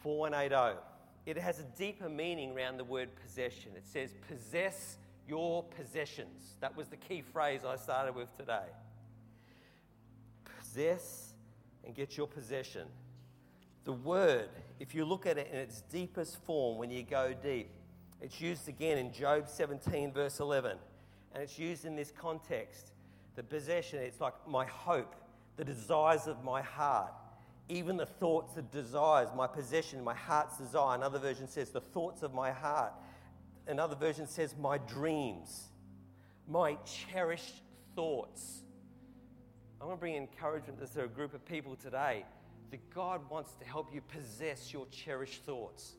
4180. 0.01 0.81
It 1.27 1.37
has 1.37 1.59
a 1.59 1.65
deeper 1.77 2.09
meaning 2.09 2.57
around 2.57 2.77
the 2.77 2.85
word 2.85 3.09
possession. 3.21 3.73
It 3.77 3.87
says, 3.87 4.15
possess 4.29 4.97
your 5.29 5.65
possessions. 5.65 6.55
That 6.61 6.77
was 6.77 6.87
the 6.87 6.97
key 6.97 7.21
phrase 7.21 7.63
I 7.67 7.75
started 7.77 8.15
with 8.15 8.35
today. 8.39 8.67
Possess 10.61 11.35
and 11.85 11.95
get 11.95 12.17
your 12.17 12.29
possession. 12.29 12.87
The 13.85 13.93
word, 13.93 14.49
if 14.79 14.95
you 14.95 15.05
look 15.05 15.27
at 15.27 15.37
it 15.37 15.49
in 15.53 15.59
its 15.59 15.81
deepest 15.83 16.43
form 16.45 16.79
when 16.79 16.91
you 16.91 17.03
go 17.03 17.35
deep, 17.43 17.71
it's 18.21 18.41
used 18.41 18.69
again 18.69 18.97
in 18.97 19.13
Job 19.13 19.49
17, 19.49 20.13
verse 20.13 20.39
11. 20.39 20.77
And 21.35 21.43
it's 21.43 21.59
used 21.59 21.85
in 21.85 21.97
this 21.97 22.13
context. 22.13 22.93
The 23.35 23.43
possession, 23.43 23.99
it's 23.99 24.21
like 24.21 24.35
my 24.47 24.65
hope, 24.65 25.15
the 25.57 25.65
desires 25.65 26.27
of 26.27 26.43
my 26.43 26.63
heart, 26.63 27.13
even 27.69 27.97
the 27.97 28.07
thoughts, 28.07 28.55
the 28.55 28.63
desires, 28.63 29.29
my 29.37 29.47
possession, 29.47 30.03
my 30.05 30.15
heart's 30.15 30.57
desire. 30.59 30.95
Another 30.95 31.19
version 31.19 31.49
says 31.49 31.71
the 31.71 31.81
thoughts 31.81 32.23
of 32.23 32.33
my 32.33 32.51
heart. 32.53 32.93
Another 33.67 33.97
version 33.97 34.29
says 34.29 34.55
my 34.61 34.79
dreams, 34.79 35.65
my 36.49 36.77
cherished 36.85 37.63
thoughts. 37.97 38.63
I 39.81 39.85
want 39.85 39.99
to 39.99 40.01
bring 40.01 40.15
encouragement 40.15 40.79
to 40.93 41.05
a 41.05 41.09
group 41.09 41.35
of 41.35 41.45
people 41.45 41.75
today 41.75 42.25
that 42.71 42.91
God 42.95 43.29
wants 43.29 43.55
to 43.55 43.65
help 43.67 43.93
you 43.93 44.01
possess 44.01 44.73
your 44.73 44.87
cherished 44.91 45.45
thoughts. 45.45 45.95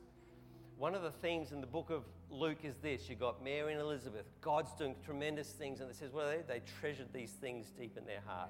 One 0.78 0.96
of 0.96 1.02
the 1.02 1.12
themes 1.12 1.52
in 1.52 1.60
the 1.60 1.68
book 1.68 1.90
of 1.90 2.04
Luke 2.30 2.60
is 2.64 2.76
this 2.78 3.10
you've 3.10 3.20
got 3.20 3.44
Mary 3.44 3.74
and 3.74 3.82
Elizabeth. 3.82 4.26
God's 4.42 4.74
doing 4.74 4.96
tremendous 5.04 5.50
things, 5.50 5.82
and 5.82 5.90
it 5.90 5.96
says, 5.96 6.12
well, 6.14 6.28
they, 6.28 6.42
they 6.48 6.62
treasured 6.80 7.12
these 7.14 7.32
things 7.32 7.72
deep 7.78 7.98
in 7.98 8.06
their 8.06 8.22
heart. 8.26 8.50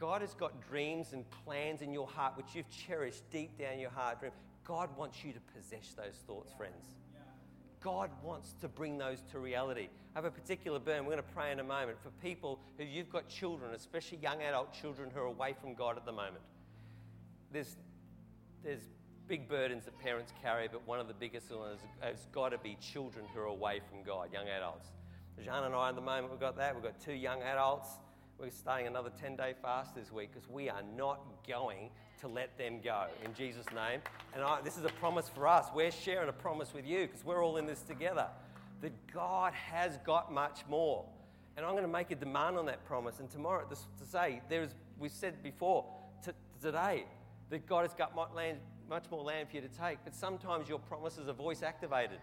God 0.00 0.22
has 0.22 0.32
got 0.32 0.66
dreams 0.66 1.12
and 1.12 1.24
plans 1.44 1.82
in 1.82 1.92
your 1.92 2.06
heart 2.06 2.34
which 2.36 2.54
you've 2.54 2.70
cherished 2.70 3.22
deep 3.30 3.58
down 3.58 3.78
your 3.78 3.90
heart. 3.90 4.18
God 4.64 4.88
wants 4.96 5.22
you 5.22 5.32
to 5.34 5.40
possess 5.54 5.94
those 5.94 6.14
thoughts, 6.26 6.52
friends. 6.56 6.86
God 7.82 8.10
wants 8.22 8.54
to 8.60 8.68
bring 8.68 8.96
those 8.96 9.22
to 9.30 9.38
reality. 9.38 9.88
I 10.14 10.18
have 10.18 10.24
a 10.24 10.30
particular 10.30 10.78
burn. 10.78 11.04
We're 11.04 11.12
going 11.12 11.24
to 11.24 11.34
pray 11.34 11.52
in 11.52 11.60
a 11.60 11.64
moment 11.64 11.98
for 12.02 12.10
people 12.22 12.58
who 12.78 12.84
you've 12.84 13.10
got 13.10 13.28
children, 13.28 13.74
especially 13.74 14.18
young 14.22 14.42
adult 14.42 14.72
children 14.72 15.10
who 15.14 15.20
are 15.20 15.26
away 15.26 15.54
from 15.60 15.74
God 15.74 15.96
at 15.96 16.04
the 16.04 16.12
moment. 16.12 16.44
There's, 17.52 17.76
there's 18.62 18.82
big 19.28 19.48
burdens 19.48 19.84
that 19.84 19.98
parents 19.98 20.32
carry, 20.42 20.68
but 20.68 20.86
one 20.86 21.00
of 21.00 21.08
the 21.08 21.14
biggest 21.14 21.50
ones 21.50 21.80
has 22.00 22.26
got 22.32 22.50
to 22.50 22.58
be 22.58 22.76
children 22.80 23.24
who 23.34 23.40
are 23.40 23.44
away 23.44 23.80
from 23.88 24.02
God, 24.02 24.32
young 24.32 24.48
adults. 24.48 24.88
Jean 25.42 25.64
and 25.64 25.74
I 25.74 25.88
at 25.88 25.94
the 25.94 26.02
moment, 26.02 26.30
we've 26.30 26.40
got 26.40 26.56
that. 26.56 26.74
We've 26.74 26.84
got 26.84 27.00
two 27.00 27.14
young 27.14 27.42
adults. 27.42 27.88
We're 28.40 28.50
staying 28.50 28.86
another 28.86 29.10
10 29.20 29.36
day 29.36 29.52
fast 29.60 29.94
this 29.94 30.10
week 30.10 30.30
because 30.32 30.48
we 30.48 30.70
are 30.70 30.82
not 30.96 31.20
going 31.46 31.90
to 32.22 32.28
let 32.28 32.56
them 32.56 32.80
go 32.82 33.04
in 33.22 33.34
Jesus' 33.34 33.66
name. 33.74 34.00
And 34.34 34.42
I, 34.42 34.62
this 34.62 34.78
is 34.78 34.84
a 34.86 34.88
promise 34.88 35.28
for 35.28 35.46
us. 35.46 35.66
We're 35.74 35.90
sharing 35.90 36.30
a 36.30 36.32
promise 36.32 36.72
with 36.72 36.86
you 36.86 37.06
because 37.06 37.22
we're 37.22 37.44
all 37.44 37.58
in 37.58 37.66
this 37.66 37.82
together 37.82 38.28
that 38.80 38.92
God 39.12 39.52
has 39.52 39.98
got 40.06 40.32
much 40.32 40.60
more. 40.70 41.04
And 41.58 41.66
I'm 41.66 41.72
going 41.72 41.84
to 41.84 41.88
make 41.88 42.10
a 42.12 42.14
demand 42.14 42.56
on 42.56 42.64
that 42.64 42.82
promise. 42.86 43.20
And 43.20 43.30
tomorrow, 43.30 43.66
this, 43.68 43.84
to 43.98 44.06
say, 44.06 44.40
there's, 44.48 44.70
we've 44.98 45.12
said 45.12 45.42
before, 45.42 45.84
to, 46.24 46.32
today, 46.62 47.04
that 47.50 47.66
God 47.66 47.82
has 47.82 47.92
got 47.92 48.14
much, 48.14 48.30
land, 48.34 48.56
much 48.88 49.04
more 49.10 49.22
land 49.22 49.50
for 49.50 49.56
you 49.56 49.60
to 49.60 49.68
take. 49.68 49.98
But 50.02 50.14
sometimes 50.14 50.66
your 50.66 50.78
promises 50.78 51.28
are 51.28 51.34
voice 51.34 51.62
activated. 51.62 52.20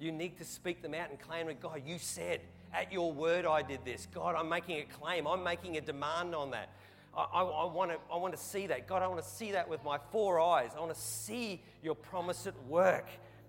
You 0.00 0.12
need 0.12 0.38
to 0.38 0.46
speak 0.46 0.80
them 0.80 0.94
out 0.94 1.10
and 1.10 1.20
claim 1.20 1.50
it. 1.50 1.60
God, 1.60 1.82
you 1.84 1.98
said, 1.98 2.40
at 2.72 2.92
your 2.92 3.12
word, 3.12 3.46
I 3.46 3.62
did 3.62 3.84
this. 3.84 4.06
God, 4.12 4.34
I'm 4.36 4.48
making 4.48 4.78
a 4.78 4.84
claim. 4.84 5.26
I'm 5.26 5.42
making 5.42 5.76
a 5.76 5.80
demand 5.80 6.34
on 6.34 6.50
that. 6.50 6.70
I, 7.16 7.22
I, 7.22 7.42
I, 7.42 7.72
want 7.72 7.90
to, 7.90 7.98
I 8.12 8.16
want 8.16 8.34
to 8.34 8.40
see 8.40 8.66
that. 8.66 8.86
God, 8.86 9.02
I 9.02 9.06
want 9.06 9.22
to 9.22 9.28
see 9.28 9.52
that 9.52 9.68
with 9.68 9.82
my 9.84 9.98
four 10.12 10.40
eyes. 10.40 10.70
I 10.76 10.80
want 10.80 10.94
to 10.94 11.00
see 11.00 11.62
your 11.82 11.94
promise 11.94 12.46
at 12.46 12.54
work. 12.66 13.08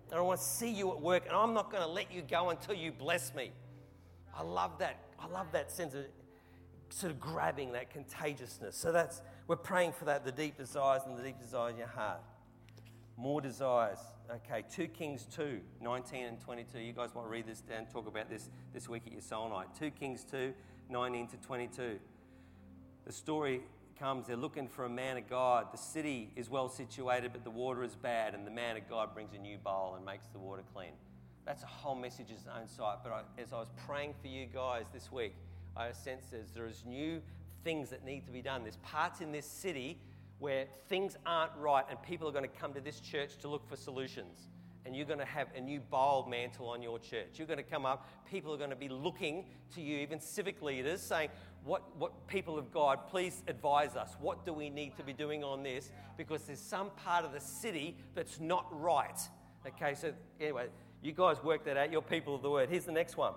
And 0.09 0.17
I 0.17 0.21
want 0.21 0.39
to 0.39 0.45
see 0.45 0.71
you 0.71 0.91
at 0.91 1.01
work. 1.01 1.25
And 1.27 1.35
I'm 1.35 1.53
not 1.53 1.71
going 1.71 1.83
to 1.83 1.89
let 1.89 2.11
you 2.11 2.21
go 2.21 2.49
until 2.49 2.75
you 2.75 2.91
bless 2.91 3.33
me. 3.35 3.51
I 4.35 4.43
love 4.43 4.79
that. 4.79 4.97
I 5.19 5.27
love 5.27 5.47
that 5.51 5.71
sense 5.71 5.93
of 5.93 6.05
sort 6.89 7.11
of 7.11 7.19
grabbing 7.19 7.73
that 7.73 7.91
contagiousness. 7.91 8.75
So 8.75 8.91
that's 8.91 9.21
we're 9.47 9.55
praying 9.55 9.93
for 9.93 10.05
that, 10.05 10.25
the 10.25 10.31
deep 10.31 10.57
desires 10.57 11.01
and 11.05 11.17
the 11.17 11.23
deep 11.23 11.39
desires 11.39 11.73
in 11.73 11.79
your 11.79 11.87
heart. 11.87 12.21
More 13.19 13.41
desires. 13.41 13.99
Okay, 14.31 14.63
2 14.71 14.87
Kings 14.87 15.27
2, 15.35 15.59
19 15.81 16.25
and 16.25 16.39
22. 16.39 16.79
You 16.79 16.93
guys 16.93 17.13
want 17.13 17.27
to 17.27 17.31
read 17.31 17.45
this 17.45 17.59
down, 17.59 17.85
talk 17.87 18.07
about 18.07 18.29
this 18.29 18.49
this 18.73 18.87
week 18.87 19.03
at 19.05 19.11
your 19.11 19.21
soul 19.21 19.49
night. 19.49 19.67
2 19.77 19.91
Kings 19.91 20.23
2, 20.31 20.53
19 20.89 21.27
to 21.27 21.37
22. 21.37 21.99
The 23.05 23.11
story 23.11 23.61
comes, 23.99 24.27
they're 24.27 24.37
looking 24.37 24.69
for 24.69 24.85
a 24.85 24.89
man 24.89 25.17
of 25.17 25.29
God. 25.29 25.67
The 25.73 25.77
city 25.77 26.31
is 26.37 26.49
well 26.49 26.69
situated, 26.69 27.33
but 27.33 27.43
the 27.43 27.49
water 27.49 27.83
is 27.83 27.93
bad, 27.93 28.35
and 28.35 28.47
the 28.47 28.51
man 28.51 28.77
of 28.77 28.87
God 28.87 29.13
brings 29.13 29.33
a 29.33 29.37
new 29.37 29.57
bowl 29.57 29.95
and 29.97 30.05
makes 30.05 30.27
the 30.27 30.39
water 30.39 30.63
clean. 30.73 30.93
That's 31.45 31.63
a 31.63 31.67
whole 31.67 31.95
message 31.95 32.29
in 32.29 32.35
its 32.35 32.45
own 32.47 32.69
sight. 32.69 32.99
But 33.03 33.11
I, 33.11 33.41
as 33.41 33.51
I 33.51 33.57
was 33.57 33.71
praying 33.85 34.13
for 34.21 34.27
you 34.27 34.45
guys 34.45 34.85
this 34.93 35.11
week, 35.11 35.35
I 35.75 35.91
sensed 35.91 36.33
as 36.33 36.51
there 36.51 36.67
is 36.67 36.85
new 36.85 37.21
things 37.65 37.89
that 37.89 38.05
need 38.05 38.25
to 38.27 38.31
be 38.31 38.41
done. 38.41 38.63
There's 38.63 38.77
parts 38.77 39.19
in 39.19 39.33
this 39.33 39.45
city 39.45 39.97
where 40.39 40.65
things 40.87 41.17
aren't 41.25 41.51
right, 41.57 41.83
and 41.89 42.01
people 42.01 42.27
are 42.27 42.31
going 42.31 42.49
to 42.49 42.59
come 42.59 42.73
to 42.73 42.81
this 42.81 42.99
church 42.99 43.37
to 43.39 43.47
look 43.47 43.67
for 43.67 43.75
solutions. 43.75 44.47
And 44.85 44.95
you're 44.95 45.05
going 45.05 45.19
to 45.19 45.25
have 45.25 45.49
a 45.55 45.59
new 45.59 45.81
bold 45.81 46.29
mantle 46.29 46.69
on 46.69 46.81
your 46.81 46.97
church. 46.97 47.31
You're 47.35 47.47
going 47.47 47.57
to 47.57 47.63
come 47.63 47.85
up, 47.85 48.09
people 48.29 48.53
are 48.53 48.57
going 48.57 48.69
to 48.69 48.75
be 48.75 48.87
looking 48.87 49.45
to 49.75 49.81
you, 49.81 49.97
even 49.97 50.19
civic 50.21 50.61
leaders, 50.61 51.01
saying, 51.01 51.29
what, 51.65 51.83
what 51.97 52.27
people 52.27 52.57
of 52.57 52.71
God, 52.71 53.07
please 53.09 53.43
advise 53.47 53.95
us. 53.95 54.15
What 54.21 54.45
do 54.45 54.53
we 54.53 54.69
need 54.69 54.95
to 54.95 55.03
be 55.03 55.11
doing 55.11 55.43
on 55.43 55.63
this? 55.63 55.91
Because 56.17 56.43
there's 56.43 56.61
some 56.61 56.91
part 56.91 57.25
of 57.25 57.33
the 57.33 57.41
city 57.41 57.97
that's 58.15 58.39
not 58.39 58.65
right. 58.71 59.19
Okay, 59.67 59.93
so 59.93 60.13
anyway, 60.39 60.67
you 61.01 61.11
guys 61.11 61.43
work 61.43 61.65
that 61.65 61.75
out. 61.75 61.91
You're 61.91 62.01
people 62.01 62.33
of 62.35 62.41
the 62.41 62.49
word. 62.49 62.69
Here's 62.69 62.85
the 62.85 62.93
next 62.93 63.17
one 63.17 63.33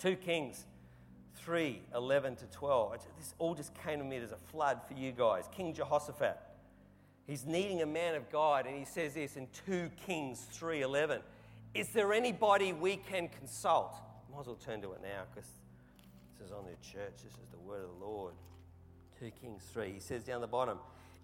2 0.00 0.16
Kings 0.16 0.66
3 1.44 1.80
11 1.94 2.36
to 2.36 2.46
12. 2.46 2.92
This 3.18 3.34
all 3.38 3.54
just 3.54 3.72
came 3.82 3.98
to 3.98 4.04
me 4.04 4.16
as 4.16 4.32
a 4.32 4.36
flood 4.36 4.80
for 4.86 4.94
you 4.94 5.12
guys. 5.12 5.44
King 5.54 5.74
Jehoshaphat. 5.74 6.38
He's 7.26 7.44
needing 7.44 7.82
a 7.82 7.86
man 7.86 8.14
of 8.14 8.30
God, 8.30 8.66
and 8.66 8.74
he 8.74 8.86
says 8.86 9.12
this 9.14 9.36
in 9.36 9.48
2 9.66 9.90
Kings 10.06 10.46
3 10.52 10.82
11. 10.82 11.20
Is 11.74 11.88
there 11.90 12.12
anybody 12.12 12.72
we 12.72 12.96
can 12.96 13.28
consult? 13.28 13.94
Might 14.32 14.40
as 14.40 14.46
well 14.46 14.56
turn 14.56 14.80
to 14.82 14.92
it 14.92 15.00
now 15.02 15.24
because 15.32 15.48
this 16.38 16.46
is 16.46 16.52
on 16.52 16.64
the 16.64 16.72
church. 16.86 17.12
This 17.22 17.32
is 17.32 17.50
the 17.50 17.58
word 17.58 17.82
of 17.82 17.90
the 17.98 18.04
Lord. 18.04 18.34
2 19.20 19.30
Kings 19.42 19.64
3. 19.72 19.92
He 19.92 20.00
says 20.00 20.22
down 20.22 20.40
the 20.40 20.46
bottom, 20.46 20.78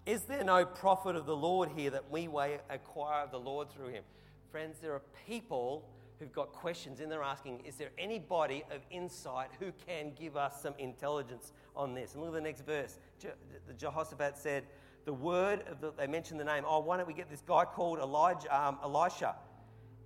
Is 0.05 0.21
there 0.23 0.43
no 0.43 0.65
prophet 0.65 1.15
of 1.15 1.25
the 1.25 1.35
Lord 1.35 1.69
here 1.75 1.89
that 1.89 2.11
we 2.11 2.27
may 2.27 2.59
acquire 2.69 3.23
of 3.23 3.31
the 3.31 3.39
Lord 3.39 3.71
through 3.71 3.89
him? 3.89 4.03
Friends, 4.51 4.77
there 4.81 4.93
are 4.93 5.01
people 5.27 5.83
who've 6.19 6.31
got 6.31 6.53
questions 6.53 6.99
and 6.99 7.11
they're 7.11 7.23
asking, 7.23 7.61
is 7.65 7.75
there 7.75 7.91
anybody 7.97 8.63
of 8.71 8.81
insight 8.89 9.49
who 9.59 9.71
can 9.85 10.11
give 10.19 10.37
us 10.37 10.61
some 10.61 10.73
intelligence 10.77 11.51
on 11.75 11.93
this? 11.93 12.13
And 12.13 12.21
look 12.23 12.29
at 12.29 12.35
the 12.35 12.41
next 12.41 12.65
verse. 12.65 12.99
Je- 13.19 13.29
Jehoshaphat 13.77 14.37
said, 14.37 14.63
the 15.05 15.13
word 15.13 15.63
of 15.69 15.81
the, 15.81 15.91
they 15.91 16.07
mentioned 16.07 16.39
the 16.39 16.45
name, 16.45 16.63
oh, 16.67 16.79
why 16.79 16.97
don't 16.97 17.07
we 17.07 17.13
get 17.13 17.29
this 17.29 17.43
guy 17.45 17.65
called 17.65 17.99
Elijah, 17.99 18.55
um, 18.55 18.77
Elisha? 18.83 19.35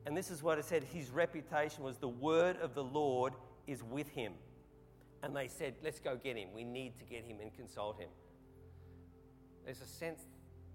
And 0.05 0.15
this 0.17 0.31
is 0.31 0.41
what 0.41 0.57
it 0.57 0.65
said 0.65 0.83
his 0.83 1.09
reputation 1.09 1.83
was 1.83 1.97
the 1.97 2.07
word 2.07 2.57
of 2.57 2.73
the 2.73 2.83
Lord 2.83 3.33
is 3.67 3.83
with 3.83 4.09
him. 4.09 4.33
And 5.21 5.35
they 5.35 5.47
said, 5.47 5.75
let's 5.83 5.99
go 5.99 6.15
get 6.15 6.37
him. 6.37 6.49
We 6.53 6.63
need 6.63 6.97
to 6.99 7.05
get 7.05 7.25
him 7.25 7.39
and 7.41 7.53
consult 7.53 7.99
him. 7.99 8.09
There's 9.65 9.81
a 9.81 9.87
sense 9.87 10.21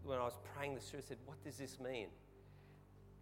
when 0.04 0.18
I 0.18 0.24
was 0.24 0.38
praying 0.54 0.74
this 0.74 0.88
through, 0.90 1.00
I 1.00 1.02
said, 1.02 1.16
what 1.24 1.42
does 1.42 1.56
this 1.56 1.80
mean? 1.80 2.08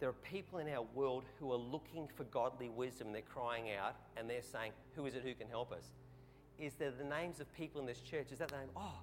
There 0.03 0.09
are 0.09 0.15
people 0.15 0.59
in 0.59 0.69
our 0.69 0.83
world 0.97 1.23
who 1.39 1.53
are 1.53 1.57
looking 1.57 2.09
for 2.17 2.25
godly 2.25 2.69
wisdom. 2.69 3.13
They're 3.13 3.23
crying 3.23 3.67
out 3.71 3.95
and 4.17 4.29
they're 4.29 4.43
saying, 4.43 4.73
Who 4.97 5.07
is 5.07 5.15
it 5.15 5.23
who 5.23 5.33
can 5.33 5.47
help 5.49 5.71
us? 5.71 5.93
Is 6.59 6.75
there 6.75 6.91
the 6.91 7.05
names 7.05 7.39
of 7.39 7.55
people 7.55 7.81
in 7.81 7.87
this 7.87 8.01
church? 8.01 8.33
Is 8.33 8.41
that 8.41 8.49
the 8.49 8.57
name? 8.57 8.71
Oh, 8.77 8.99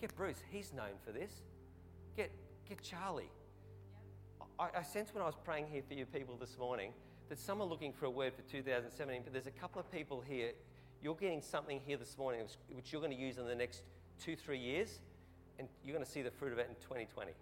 get 0.00 0.16
Bruce. 0.16 0.38
He's 0.50 0.72
known 0.72 0.96
for 1.04 1.12
this. 1.12 1.42
Get, 2.16 2.30
get 2.66 2.82
Charlie. 2.82 3.28
I, 4.58 4.68
I 4.78 4.82
sense 4.82 5.12
when 5.12 5.22
I 5.22 5.26
was 5.26 5.34
praying 5.44 5.66
here 5.70 5.82
for 5.86 5.92
you 5.92 6.06
people 6.06 6.34
this 6.40 6.56
morning 6.56 6.94
that 7.28 7.38
some 7.38 7.60
are 7.60 7.68
looking 7.68 7.92
for 7.92 8.06
a 8.06 8.10
word 8.10 8.32
for 8.32 8.40
2017, 8.50 9.20
but 9.22 9.34
there's 9.34 9.48
a 9.48 9.50
couple 9.50 9.82
of 9.82 9.92
people 9.92 10.24
here. 10.26 10.52
You're 11.02 11.14
getting 11.14 11.42
something 11.42 11.78
here 11.86 11.98
this 11.98 12.16
morning 12.16 12.40
which 12.72 12.90
you're 12.90 13.02
going 13.02 13.14
to 13.14 13.22
use 13.22 13.36
in 13.36 13.46
the 13.46 13.54
next 13.54 13.82
two, 14.18 14.34
three 14.34 14.60
years, 14.60 15.00
and 15.58 15.68
you're 15.84 15.94
going 15.94 16.06
to 16.06 16.10
see 16.10 16.22
the 16.22 16.30
fruit 16.30 16.54
of 16.54 16.58
it 16.58 16.68
in 16.70 16.74
2020. 16.76 17.32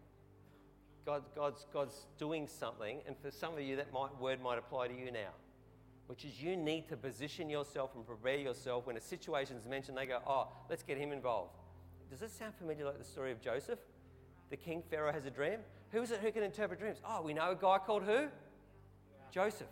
God, 1.08 1.22
God's, 1.34 1.64
God's 1.72 2.04
doing 2.18 2.46
something, 2.46 3.00
and 3.06 3.16
for 3.16 3.30
some 3.30 3.54
of 3.54 3.60
you, 3.60 3.76
that 3.76 3.90
might, 3.94 4.14
word 4.20 4.42
might 4.42 4.58
apply 4.58 4.88
to 4.88 4.94
you 4.94 5.10
now, 5.10 5.30
which 6.06 6.22
is 6.22 6.42
you 6.42 6.54
need 6.54 6.86
to 6.90 6.98
position 6.98 7.48
yourself 7.48 7.92
and 7.94 8.06
prepare 8.06 8.36
yourself 8.36 8.86
when 8.86 8.94
a 8.98 9.00
situation 9.00 9.56
is 9.56 9.64
mentioned, 9.64 9.96
they 9.96 10.04
go, 10.04 10.18
oh, 10.26 10.48
let's 10.68 10.82
get 10.82 10.98
him 10.98 11.10
involved. 11.10 11.56
Does 12.10 12.20
this 12.20 12.30
sound 12.34 12.52
familiar 12.58 12.84
like 12.84 12.98
the 12.98 13.04
story 13.04 13.32
of 13.32 13.40
Joseph? 13.40 13.78
The 14.50 14.58
king 14.58 14.82
Pharaoh 14.90 15.10
has 15.10 15.24
a 15.24 15.30
dream. 15.30 15.60
Who 15.92 16.02
is 16.02 16.10
it 16.10 16.20
who 16.20 16.30
can 16.30 16.42
interpret 16.42 16.78
dreams? 16.78 16.98
Oh, 17.02 17.22
we 17.22 17.32
know 17.32 17.52
a 17.52 17.56
guy 17.56 17.78
called 17.78 18.02
who? 18.02 18.26
Joseph. 19.30 19.66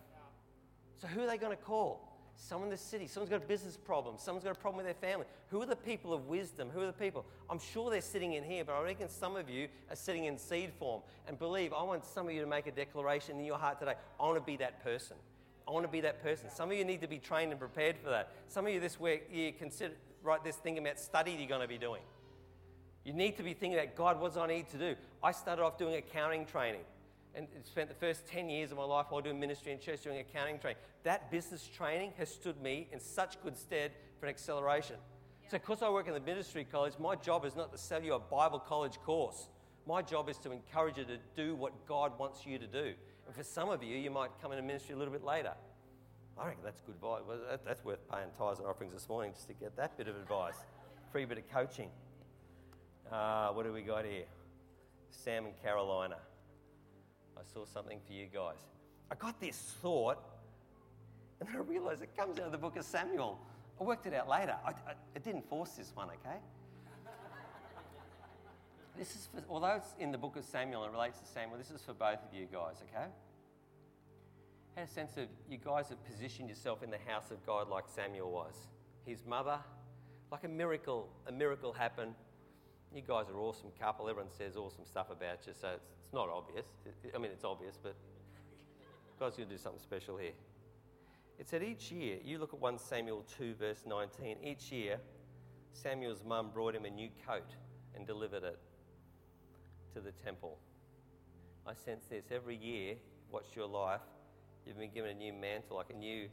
So 0.99 1.07
who 1.07 1.21
are 1.21 1.27
they 1.27 1.37
going 1.37 1.55
to 1.55 1.63
call? 1.63 2.16
Someone 2.39 2.69
in 2.69 2.73
the 2.73 2.77
city. 2.77 3.07
Someone's 3.07 3.31
got 3.31 3.43
a 3.43 3.47
business 3.47 3.77
problem. 3.77 4.17
Someone's 4.19 4.45
got 4.45 4.57
a 4.57 4.61
problem 4.61 4.85
with 4.85 4.87
their 4.87 5.11
family. 5.11 5.27
Who 5.49 5.63
are 5.63 5.67
the 5.67 5.75
people 5.75 6.13
of 6.13 6.27
wisdom? 6.27 6.69
Who 6.73 6.83
are 6.83 6.87
the 6.87 6.93
people? 6.93 7.25
I'm 7.49 7.59
sure 7.59 7.91
they're 7.91 8.01
sitting 8.01 8.35
in 8.35 8.45
here, 8.45 8.65
but 8.65 8.75
I 8.75 8.83
reckon 8.83 9.09
some 9.09 9.37
of 9.37 9.49
you 9.49 9.69
are 9.91 9.97
sitting 9.97 10.25
in 10.25 10.37
seed 10.37 10.73
form. 10.79 11.03
And 11.27 11.39
believe, 11.39 11.73
I 11.73 11.83
want 11.83 12.05
some 12.05 12.29
of 12.29 12.35
you 12.35 12.43
to 12.43 12.47
make 12.47 12.67
a 12.67 12.71
declaration 12.71 13.39
in 13.39 13.45
your 13.45 13.59
heart 13.59 13.79
today. 13.79 13.95
I 14.21 14.23
want 14.23 14.37
to 14.37 14.45
be 14.45 14.59
that 14.59 14.85
person. 14.85 15.17
I 15.67 15.71
want 15.71 15.87
to 15.87 15.91
be 15.91 16.03
that 16.03 16.23
person. 16.23 16.51
Some 16.51 16.71
of 16.71 16.77
you 16.77 16.85
need 16.85 17.01
to 17.01 17.09
be 17.09 17.19
trained 17.19 17.51
and 17.53 17.59
prepared 17.59 17.97
for 17.97 18.11
that. 18.11 18.31
Some 18.49 18.67
of 18.67 18.73
you 18.73 18.81
this 18.81 19.01
week, 19.01 19.29
you 19.33 19.53
consider, 19.53 19.95
write 20.23 20.45
this 20.45 20.57
thing 20.57 20.79
about 20.79 21.01
study 21.01 21.33
you're 21.33 21.49
going 21.49 21.63
to 21.63 21.69
be 21.69 21.79
doing. 21.79 22.03
You 23.05 23.15
need 23.15 23.37
to 23.39 23.43
be 23.43 23.55
thinking 23.55 23.79
about, 23.79 23.97
God, 23.97 24.21
what 24.21 24.35
do 24.35 24.41
I 24.41 24.47
need 24.47 24.69
to 24.71 24.79
do? 24.79 24.95
I 25.23 25.33
started 25.33 25.63
off 25.63 25.79
doing 25.79 25.95
accounting 25.95 26.45
training 26.45 26.83
and 27.37 27.47
spent 27.65 27.89
the 27.89 27.95
first 27.95 28.27
10 28.27 28.49
years 28.49 28.73
of 28.73 28.79
my 28.79 28.85
life 28.85 29.07
while 29.11 29.21
doing 29.21 29.39
ministry 29.39 29.71
in 29.71 29.79
church 29.79 30.03
doing 30.03 30.19
accounting 30.19 30.59
training. 30.59 30.79
That 31.03 31.31
business 31.31 31.69
training 31.69 32.13
has 32.19 32.31
stood 32.31 32.61
me 32.63 32.89
in 32.93 32.99
such 32.99 33.41
good 33.43 33.57
stead 33.57 33.93
for 34.19 34.27
an 34.27 34.31
acceleration. 34.31 34.97
Yeah. 35.43 35.51
So, 35.51 35.59
because 35.59 35.83
I 35.83 35.91
work 35.91 36.09
in 36.09 36.15
the 36.15 36.21
ministry 36.21 36.67
college, 36.71 36.95
my 36.99 37.15
job 37.15 37.45
is 37.45 37.55
not 37.55 37.71
to 37.73 37.79
sell 37.79 38.03
you 38.03 38.15
a 38.15 38.19
Bible 38.19 38.59
college 38.59 38.99
course. 39.05 39.49
My 39.87 40.03
job 40.03 40.29
is 40.29 40.39
to 40.39 40.51
encourage 40.51 40.97
you 40.97 41.05
to 41.05 41.19
do 41.37 41.55
what 41.55 41.87
God 41.87 42.19
wants 42.19 42.47
you 42.47 42.59
to 42.59 42.67
do. 42.67 42.95
And 43.27 43.35
for 43.35 43.43
some 43.43 43.69
of 43.69 43.83
you, 43.83 43.97
you 43.97 44.11
might 44.11 44.31
come 44.41 44.53
into 44.53 44.63
ministry 44.63 44.95
a 44.95 44.99
little 44.99 45.13
bit 45.13 45.25
later. 45.25 45.53
I 46.39 46.49
reckon 46.49 46.65
that's 46.65 46.81
good 46.81 46.97
advice. 46.97 47.23
Well, 47.27 47.39
that's 47.65 47.85
worth 47.85 48.01
paying 48.11 48.29
tithes 48.39 48.59
and 48.59 48.69
offerings 48.69 48.93
this 48.93 49.09
morning 49.09 49.33
just 49.35 49.49
to 49.49 49.55
get 49.55 49.77
that 49.77 49.97
bit 49.97 50.09
of 50.09 50.17
advice. 50.17 50.57
Free 51.13 51.25
bit 51.25 51.39
of 51.39 51.49
coaching. 51.51 51.91
Uh, 53.11 53.51
what 53.51 53.65
do 53.65 53.73
we 53.73 53.83
got 53.83 54.05
here? 54.05 54.25
Sam 55.11 55.47
and 55.47 55.63
Carolina. 55.63 56.17
I 57.37 57.43
saw 57.53 57.65
something 57.65 58.01
for 58.07 58.13
you 58.13 58.27
guys. 58.33 58.59
I 59.11 59.15
got 59.15 59.41
this 59.41 59.75
thought, 59.83 60.19
and 61.41 61.49
then 61.49 61.57
I 61.57 61.61
realized 61.61 62.03
it 62.03 62.17
comes 62.17 62.39
out 62.39 62.47
of 62.47 62.53
the 62.53 62.59
book 62.59 62.77
of 62.77 62.85
Samuel. 62.85 63.39
I 63.81 63.85
worked 63.85 64.07
it 64.07 64.15
out 64.15 64.29
later. 64.29 64.57
I, 64.65 64.71
I, 64.71 64.95
I 65.15 65.19
didn't 65.19 65.49
force 65.49 65.71
this 65.73 65.93
one, 65.95 66.09
okay? 66.09 66.39
this 68.97 69.15
is 69.15 69.29
for, 69.33 69.43
although 69.51 69.75
it's 69.77 69.95
in 69.99 70.11
the 70.11 70.19
book 70.19 70.37
of 70.37 70.45
Samuel 70.45 70.85
and 70.85 70.93
relates 70.93 71.21
to 71.21 71.27
Samuel, 71.27 71.59
this 71.59 71.71
is 71.71 71.83
for 71.83 71.93
both 71.93 72.19
of 72.25 72.33
you 72.33 72.47
guys, 72.51 72.77
okay? 72.89 73.07
Had 74.75 74.89
a 74.89 74.91
sense 74.91 75.17
of 75.17 75.27
you 75.49 75.59
guys 75.59 75.89
have 75.91 76.03
positioned 76.05 76.49
yourself 76.49 76.83
in 76.83 76.91
the 76.91 76.99
house 77.07 77.31
of 77.31 77.45
God 77.45 77.69
like 77.69 77.85
Samuel 77.95 78.31
was. 78.31 78.55
His 79.05 79.25
mother, 79.27 79.59
like 80.33 80.45
a 80.45 80.49
miracle, 80.49 81.09
a 81.27 81.33
miracle 81.33 81.73
happened 81.73 82.15
you 82.95 83.03
guys 83.07 83.27
are 83.29 83.39
awesome 83.39 83.71
couple. 83.79 84.09
Everyone 84.09 84.31
says 84.31 84.57
awesome 84.57 84.85
stuff 84.85 85.11
about 85.11 85.47
you, 85.47 85.53
so 85.61 85.69
it's, 85.75 85.85
it's 86.05 86.13
not 86.13 86.29
obvious. 86.29 86.67
I 87.15 87.19
mean, 87.19 87.31
it's 87.33 87.45
obvious, 87.45 87.79
but 87.83 87.95
God's 89.19 89.37
going 89.37 89.49
to 89.49 89.55
do 89.55 89.61
something 89.61 89.81
special 89.81 90.17
here. 90.17 90.33
It 91.39 91.49
said 91.49 91.63
each 91.63 91.91
year, 91.91 92.17
you 92.25 92.39
look 92.39 92.55
at 92.55 92.61
1 92.61 92.79
Samuel 92.79 93.25
2, 93.37 93.55
verse 93.55 93.83
19, 93.87 94.39
each 94.43 94.73
year, 94.73 94.99
Samuel's 95.73 96.23
mum 96.25 96.51
brought 96.53 96.75
him 96.75 96.87
a 96.87 96.91
new 96.91 97.11
coat 97.27 97.55
and 97.95 98.07
delivered 98.07 98.45
it 98.45 98.59
to 99.95 100.01
the 100.01 100.13
temple. 100.25 100.59
I 101.67 101.75
sense 101.75 102.05
this 102.09 102.27
every 102.31 102.57
year, 102.57 102.95
watch 103.31 103.49
your 103.55 103.67
life, 103.67 104.01
you've 104.65 104.79
been 104.79 104.93
given 104.93 105.11
a 105.11 105.15
new 105.15 105.33
mantle, 105.33 105.77
like 105.77 105.91
a 105.91 105.97
new 105.97 106.29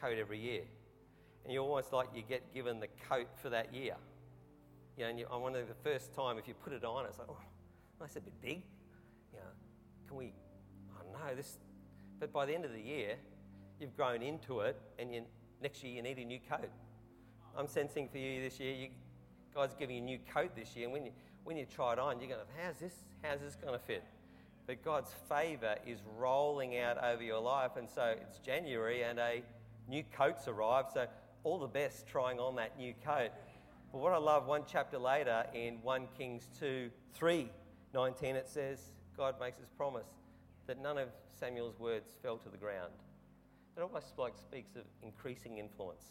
coat 0.00 0.18
every 0.18 0.38
year. 0.38 0.62
And 1.44 1.52
you're 1.52 1.62
almost 1.62 1.92
like 1.92 2.08
you 2.14 2.22
get 2.28 2.52
given 2.52 2.80
the 2.80 2.88
coat 3.08 3.28
for 3.40 3.48
that 3.50 3.72
year. 3.74 3.94
You 4.96 5.04
know, 5.04 5.10
and 5.10 5.18
you, 5.18 5.26
I 5.30 5.36
wonder 5.36 5.64
the 5.64 5.88
first 5.88 6.14
time 6.14 6.38
if 6.38 6.46
you 6.46 6.54
put 6.54 6.72
it 6.72 6.84
on, 6.84 7.06
it's 7.06 7.18
like, 7.18 7.28
oh, 7.30 7.36
that's 7.98 8.16
a 8.16 8.20
bit 8.20 8.40
big. 8.40 8.62
You 9.32 9.38
know, 9.38 9.44
can 10.06 10.16
we? 10.16 10.32
Oh 10.94 11.12
know 11.12 11.34
this. 11.34 11.58
But 12.20 12.32
by 12.32 12.46
the 12.46 12.54
end 12.54 12.64
of 12.64 12.72
the 12.72 12.80
year, 12.80 13.16
you've 13.80 13.96
grown 13.96 14.22
into 14.22 14.60
it, 14.60 14.80
and 14.98 15.14
you, 15.14 15.22
next 15.62 15.82
year 15.82 15.94
you 15.94 16.02
need 16.02 16.18
a 16.18 16.24
new 16.24 16.38
coat. 16.48 16.68
I'm 17.56 17.66
sensing 17.66 18.08
for 18.08 18.18
you 18.18 18.42
this 18.42 18.60
year, 18.60 18.72
you, 18.74 18.88
God's 19.54 19.74
giving 19.74 19.96
you 19.96 20.02
a 20.02 20.04
new 20.04 20.18
coat 20.32 20.54
this 20.56 20.76
year, 20.76 20.84
and 20.84 20.92
when 20.92 21.04
you 21.06 21.12
when 21.44 21.56
you 21.56 21.66
try 21.66 21.92
it 21.92 21.98
on, 21.98 22.20
you're 22.20 22.28
going, 22.28 22.40
how's 22.62 22.76
this? 22.76 22.94
How's 23.22 23.40
this 23.40 23.56
going 23.56 23.72
to 23.72 23.78
fit? 23.78 24.04
But 24.66 24.84
God's 24.84 25.12
favour 25.28 25.76
is 25.86 25.98
rolling 26.16 26.78
out 26.78 27.02
over 27.02 27.22
your 27.22 27.40
life, 27.40 27.72
and 27.76 27.88
so 27.90 28.14
it's 28.20 28.38
January, 28.38 29.02
and 29.02 29.18
a 29.18 29.42
new 29.88 30.04
coat's 30.16 30.46
arrived. 30.46 30.92
So 30.94 31.06
all 31.42 31.58
the 31.58 31.66
best 31.66 32.06
trying 32.06 32.38
on 32.38 32.56
that 32.56 32.78
new 32.78 32.94
coat. 33.04 33.30
But 33.92 34.00
what 34.00 34.12
I 34.12 34.16
love, 34.16 34.46
one 34.46 34.62
chapter 34.66 34.98
later 34.98 35.44
in 35.54 35.74
1 35.82 36.08
Kings 36.16 36.48
2 36.58 36.90
3 37.14 37.50
19, 37.94 38.36
it 38.36 38.48
says, 38.48 38.80
God 39.18 39.34
makes 39.38 39.58
his 39.58 39.68
promise 39.76 40.06
that 40.66 40.80
none 40.80 40.96
of 40.96 41.08
Samuel's 41.38 41.78
words 41.78 42.16
fell 42.22 42.38
to 42.38 42.48
the 42.48 42.56
ground. 42.56 42.92
It 43.76 43.82
almost 43.82 44.18
like 44.18 44.32
speaks 44.38 44.76
of 44.76 44.84
increasing 45.02 45.58
influence. 45.58 46.04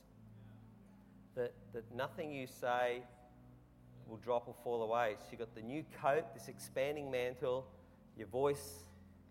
That, 1.36 1.53
that 1.73 1.84
nothing 1.95 2.32
you 2.32 2.45
say 2.45 3.01
will 4.07 4.17
drop 4.17 4.47
or 4.47 4.53
fall 4.63 4.84
away. 4.84 5.15
So 5.19 5.29
you've 5.32 5.39
got 5.39 5.55
the 5.55 5.61
new 5.61 5.84
coat, 6.01 6.25
this 6.36 6.49
expanding 6.49 7.09
mantle, 7.09 7.65
your 8.15 8.27
voice 8.27 8.84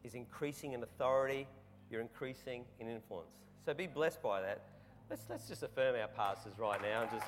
is 0.03 0.15
increasing 0.15 0.73
in 0.73 0.83
authority, 0.83 1.47
you're 1.89 2.01
increasing 2.01 2.65
in 2.81 2.89
influence. 2.89 3.37
So 3.65 3.75
be 3.75 3.87
blessed 3.87 4.23
by 4.23 4.41
that. 4.41 4.63
Let's, 5.09 5.25
let's 5.29 5.47
just 5.47 5.63
affirm 5.63 5.95
our 5.95 6.09
pastors 6.09 6.55
right 6.59 6.81
now 6.83 7.03
and 7.03 7.11
just. 7.13 7.27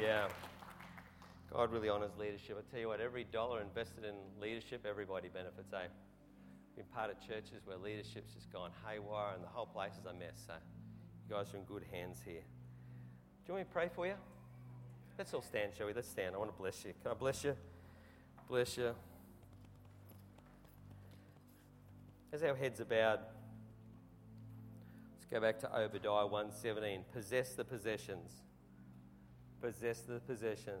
Yeah. 0.00 0.28
God 1.52 1.70
really 1.70 1.90
honours 1.90 2.12
leadership. 2.18 2.56
I 2.58 2.70
tell 2.70 2.80
you 2.80 2.88
what, 2.88 3.00
every 3.00 3.24
dollar 3.24 3.60
invested 3.60 4.04
in 4.04 4.14
leadership, 4.40 4.86
everybody 4.88 5.28
benefits, 5.28 5.72
eh? 5.74 5.88
Been 6.74 6.86
part 6.86 7.10
of 7.10 7.20
churches 7.20 7.66
where 7.66 7.76
leadership's 7.76 8.32
just 8.32 8.50
gone 8.50 8.70
haywire 8.86 9.34
and 9.34 9.44
the 9.44 9.48
whole 9.48 9.66
place 9.66 9.92
is 10.00 10.06
a 10.06 10.14
mess. 10.14 10.44
So 10.46 10.54
you 11.28 11.34
guys 11.34 11.52
are 11.52 11.58
in 11.58 11.64
good 11.64 11.84
hands 11.92 12.22
here. 12.24 12.40
Do 12.40 13.52
you 13.52 13.54
want 13.54 13.60
me 13.60 13.64
to 13.64 13.72
pray 13.72 13.90
for 13.94 14.06
you? 14.06 14.14
Let's 15.18 15.34
all 15.34 15.42
stand, 15.42 15.72
shall 15.76 15.86
we? 15.86 15.92
Let's 15.92 16.08
stand. 16.08 16.34
I 16.34 16.38
want 16.38 16.50
to 16.50 16.58
bless 16.58 16.82
you. 16.82 16.94
Can 17.02 17.10
I 17.10 17.14
bless 17.14 17.44
you? 17.44 17.54
Bless 18.48 18.78
you. 18.78 18.94
As 22.32 22.42
our 22.42 22.54
heads 22.54 22.80
are 22.80 22.86
bowed, 22.86 23.20
let's 25.12 25.26
go 25.30 25.40
back 25.40 25.58
to 25.58 25.78
Obadiah 25.78 26.26
1:17. 26.26 27.02
Possess 27.12 27.54
the 27.54 27.64
possessions 27.64 28.42
possess 29.60 30.00
the 30.00 30.20
possession. 30.20 30.74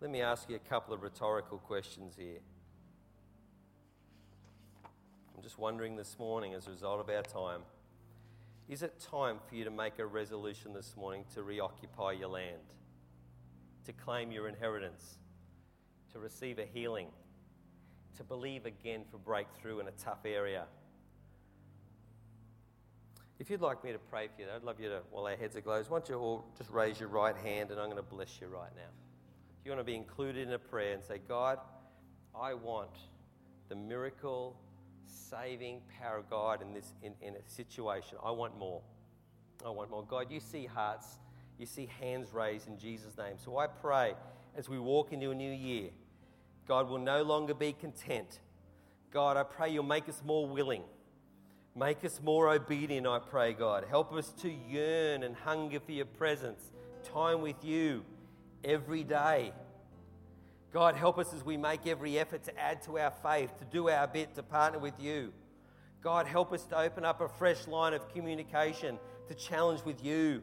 Let 0.00 0.10
me 0.10 0.20
ask 0.20 0.48
you 0.48 0.56
a 0.56 0.68
couple 0.70 0.94
of 0.94 1.02
rhetorical 1.02 1.58
questions 1.58 2.14
here. 2.18 2.40
I'm 5.34 5.42
just 5.42 5.58
wondering 5.58 5.96
this 5.96 6.18
morning, 6.18 6.54
as 6.54 6.66
a 6.66 6.70
result 6.70 7.00
of 7.00 7.08
our 7.08 7.22
time, 7.22 7.62
is 8.68 8.82
it 8.82 9.00
time 9.00 9.38
for 9.48 9.54
you 9.54 9.64
to 9.64 9.70
make 9.70 9.98
a 9.98 10.06
resolution 10.06 10.72
this 10.72 10.94
morning 10.96 11.24
to 11.34 11.42
reoccupy 11.42 12.12
your 12.12 12.28
land, 12.28 12.74
to 13.84 13.92
claim 13.92 14.30
your 14.30 14.48
inheritance, 14.48 15.16
to 16.12 16.18
receive 16.18 16.58
a 16.58 16.66
healing, 16.66 17.08
to 18.16 18.22
believe 18.22 18.66
again 18.66 19.02
for 19.10 19.18
breakthrough 19.18 19.80
in 19.80 19.88
a 19.88 19.92
tough 19.92 20.24
area? 20.24 20.66
If 23.40 23.48
you'd 23.48 23.62
like 23.62 23.82
me 23.82 23.90
to 23.92 23.98
pray 23.98 24.28
for 24.28 24.42
you, 24.42 24.48
I'd 24.54 24.64
love 24.64 24.78
you 24.78 24.90
to, 24.90 25.00
while 25.10 25.26
our 25.26 25.34
heads 25.34 25.56
are 25.56 25.62
closed, 25.62 25.88
why 25.88 26.00
don't 26.00 26.08
you 26.10 26.16
all 26.16 26.44
just 26.58 26.68
raise 26.68 27.00
your 27.00 27.08
right 27.08 27.34
hand 27.34 27.70
and 27.70 27.80
I'm 27.80 27.86
going 27.86 27.96
to 27.96 28.02
bless 28.02 28.38
you 28.38 28.48
right 28.48 28.68
now. 28.76 28.90
If 29.58 29.64
you 29.64 29.70
want 29.70 29.80
to 29.80 29.84
be 29.84 29.96
included 29.96 30.46
in 30.46 30.52
a 30.52 30.58
prayer 30.58 30.92
and 30.92 31.02
say, 31.02 31.20
God, 31.26 31.58
I 32.38 32.52
want 32.52 32.90
the 33.70 33.76
miracle, 33.76 34.56
saving 35.06 35.80
power 35.98 36.18
of 36.18 36.28
God 36.28 36.60
in, 36.60 36.74
this, 36.74 36.92
in, 37.02 37.14
in 37.22 37.34
a 37.34 37.42
situation. 37.46 38.18
I 38.22 38.30
want 38.30 38.58
more. 38.58 38.82
I 39.64 39.70
want 39.70 39.90
more. 39.90 40.04
God, 40.04 40.26
you 40.30 40.38
see 40.38 40.66
hearts, 40.66 41.16
you 41.58 41.64
see 41.64 41.88
hands 41.98 42.34
raised 42.34 42.68
in 42.68 42.78
Jesus' 42.78 43.16
name. 43.16 43.36
So 43.42 43.56
I 43.56 43.68
pray 43.68 44.12
as 44.54 44.68
we 44.68 44.78
walk 44.78 45.14
into 45.14 45.30
a 45.30 45.34
new 45.34 45.50
year, 45.50 45.88
God 46.68 46.90
will 46.90 46.98
no 46.98 47.22
longer 47.22 47.54
be 47.54 47.72
content. 47.72 48.40
God, 49.10 49.38
I 49.38 49.44
pray 49.44 49.70
you'll 49.72 49.82
make 49.82 50.10
us 50.10 50.20
more 50.26 50.46
willing. 50.46 50.82
Make 51.76 52.04
us 52.04 52.20
more 52.22 52.52
obedient, 52.52 53.06
I 53.06 53.20
pray, 53.20 53.52
God. 53.52 53.84
Help 53.88 54.12
us 54.12 54.30
to 54.42 54.50
yearn 54.50 55.22
and 55.22 55.36
hunger 55.36 55.80
for 55.80 55.92
your 55.92 56.06
presence, 56.06 56.72
time 57.04 57.42
with 57.42 57.64
you 57.64 58.04
every 58.64 59.04
day. 59.04 59.52
God, 60.72 60.96
help 60.96 61.18
us 61.18 61.32
as 61.32 61.44
we 61.44 61.56
make 61.56 61.86
every 61.86 62.18
effort 62.18 62.44
to 62.44 62.58
add 62.58 62.82
to 62.82 62.98
our 62.98 63.12
faith, 63.22 63.56
to 63.58 63.64
do 63.64 63.88
our 63.88 64.06
bit, 64.06 64.34
to 64.34 64.42
partner 64.42 64.78
with 64.78 65.00
you. 65.00 65.32
God, 66.02 66.26
help 66.26 66.52
us 66.52 66.64
to 66.64 66.78
open 66.78 67.04
up 67.04 67.20
a 67.20 67.28
fresh 67.28 67.66
line 67.66 67.94
of 67.94 68.08
communication, 68.12 68.98
to 69.28 69.34
challenge 69.34 69.84
with 69.84 70.04
you. 70.04 70.42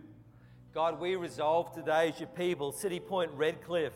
God, 0.73 0.99
we 0.99 1.15
resolve 1.15 1.73
today 1.73 2.09
as 2.09 2.19
your 2.19 2.29
people, 2.29 2.71
City 2.71 2.99
Point, 2.99 3.31
Redcliffe, 3.31 3.93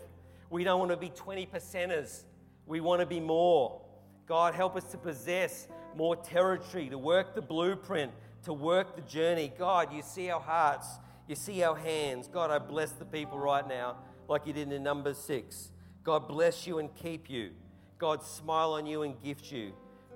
we 0.51 0.65
don't 0.65 0.79
want 0.79 0.91
to 0.91 0.97
be 0.97 1.09
20 1.09 1.45
percenters. 1.45 2.25
We 2.65 2.81
want 2.81 2.99
to 2.99 3.05
be 3.05 3.21
more. 3.21 3.81
God, 4.27 4.53
help 4.53 4.75
us 4.75 4.83
to 4.91 4.97
possess 4.97 5.69
more 5.95 6.15
territory, 6.15 6.89
to 6.89 6.97
work 6.97 7.35
the 7.35 7.41
blueprint, 7.41 8.11
to 8.43 8.53
work 8.53 8.95
the 8.95 9.01
journey. 9.01 9.51
God, 9.57 9.93
you 9.93 10.01
see 10.01 10.29
our 10.29 10.39
hearts, 10.39 10.87
you 11.27 11.35
see 11.35 11.63
our 11.63 11.75
hands. 11.75 12.27
God, 12.27 12.51
I 12.51 12.59
bless 12.59 12.91
the 12.91 13.05
people 13.05 13.37
right 13.37 13.67
now, 13.67 13.97
like 14.27 14.47
you 14.47 14.53
did 14.53 14.71
in 14.71 14.83
Numbers 14.83 15.17
6. 15.19 15.71
God 16.03 16.27
bless 16.27 16.65
you 16.65 16.79
and 16.79 16.93
keep 16.95 17.29
you. 17.29 17.51
God 17.97 18.23
smile 18.23 18.73
on 18.73 18.85
you 18.85 19.03
and 19.03 19.21
gift 19.21 19.51
you. 19.51 19.73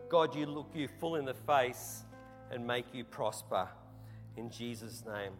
God, 0.10 0.36
you 0.36 0.46
look 0.46 0.72
you 0.74 0.88
full 1.00 1.16
in 1.16 1.26
the 1.26 1.34
face 1.34 2.04
and 2.52 2.66
make 2.66 2.86
you 2.94 3.04
prosper. 3.04 3.68
In 4.38 4.50
Jesus' 4.50 5.04
name. 5.06 5.34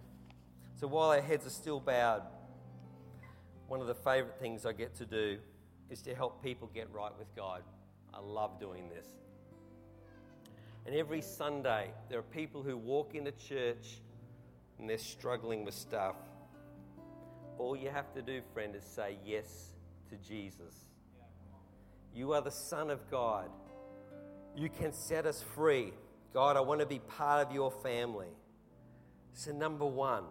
So 0.76 0.88
while 0.88 1.10
our 1.10 1.22
heads 1.22 1.46
are 1.46 1.52
still 1.52 1.80
bowed, 1.80 2.24
one 3.68 3.82
of 3.82 3.88
the 3.88 3.96
favorite 3.96 4.40
things 4.40 4.66
I 4.66 4.74
get 4.74 4.96
to 4.96 5.06
do 5.06 5.38
is 5.90 6.02
to 6.04 6.14
help 6.14 6.44
people 6.44 6.70
get 6.74 6.92
right 6.94 7.12
with 7.18 7.34
God. 7.36 7.64
I 8.14 8.20
love 8.20 8.60
doing 8.60 8.90
this. 8.90 9.08
And 10.86 10.94
every 10.96 11.22
Sunday, 11.22 11.92
there 12.10 12.20
are 12.20 12.24
people 12.24 12.62
who 12.62 12.78
walk 12.78 13.16
into 13.16 13.32
church 13.32 14.02
and 14.78 14.90
they're 14.90 14.98
struggling 14.98 15.66
with 15.66 15.74
stuff. 15.74 16.16
All 17.58 17.76
you 17.76 17.90
have 17.90 18.14
to 18.14 18.22
do, 18.22 18.42
friend, 18.54 18.76
is 18.76 18.84
say 18.84 19.18
yes 19.26 19.72
to 20.10 20.18
Jesus. 20.18 20.74
You 22.14 22.34
are 22.34 22.42
the 22.42 22.52
Son 22.52 22.90
of 22.90 23.10
God. 23.10 23.50
You 24.56 24.70
can 24.70 24.94
set 24.94 25.26
us 25.26 25.44
free. 25.56 25.94
God, 26.34 26.56
I 26.58 26.62
want 26.62 26.82
to 26.82 26.86
be 26.86 27.00
part 27.00 27.46
of 27.48 27.54
your 27.54 27.72
family. 27.72 28.28
So, 29.34 29.52
number 29.52 29.86
one, 29.86 30.24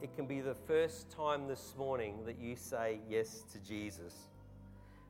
it 0.00 0.14
can 0.14 0.26
be 0.26 0.40
the 0.40 0.54
first 0.54 1.10
time 1.10 1.48
this 1.48 1.74
morning 1.76 2.24
that 2.26 2.38
you 2.38 2.54
say 2.54 3.00
yes 3.08 3.42
to 3.52 3.58
Jesus. 3.58 4.14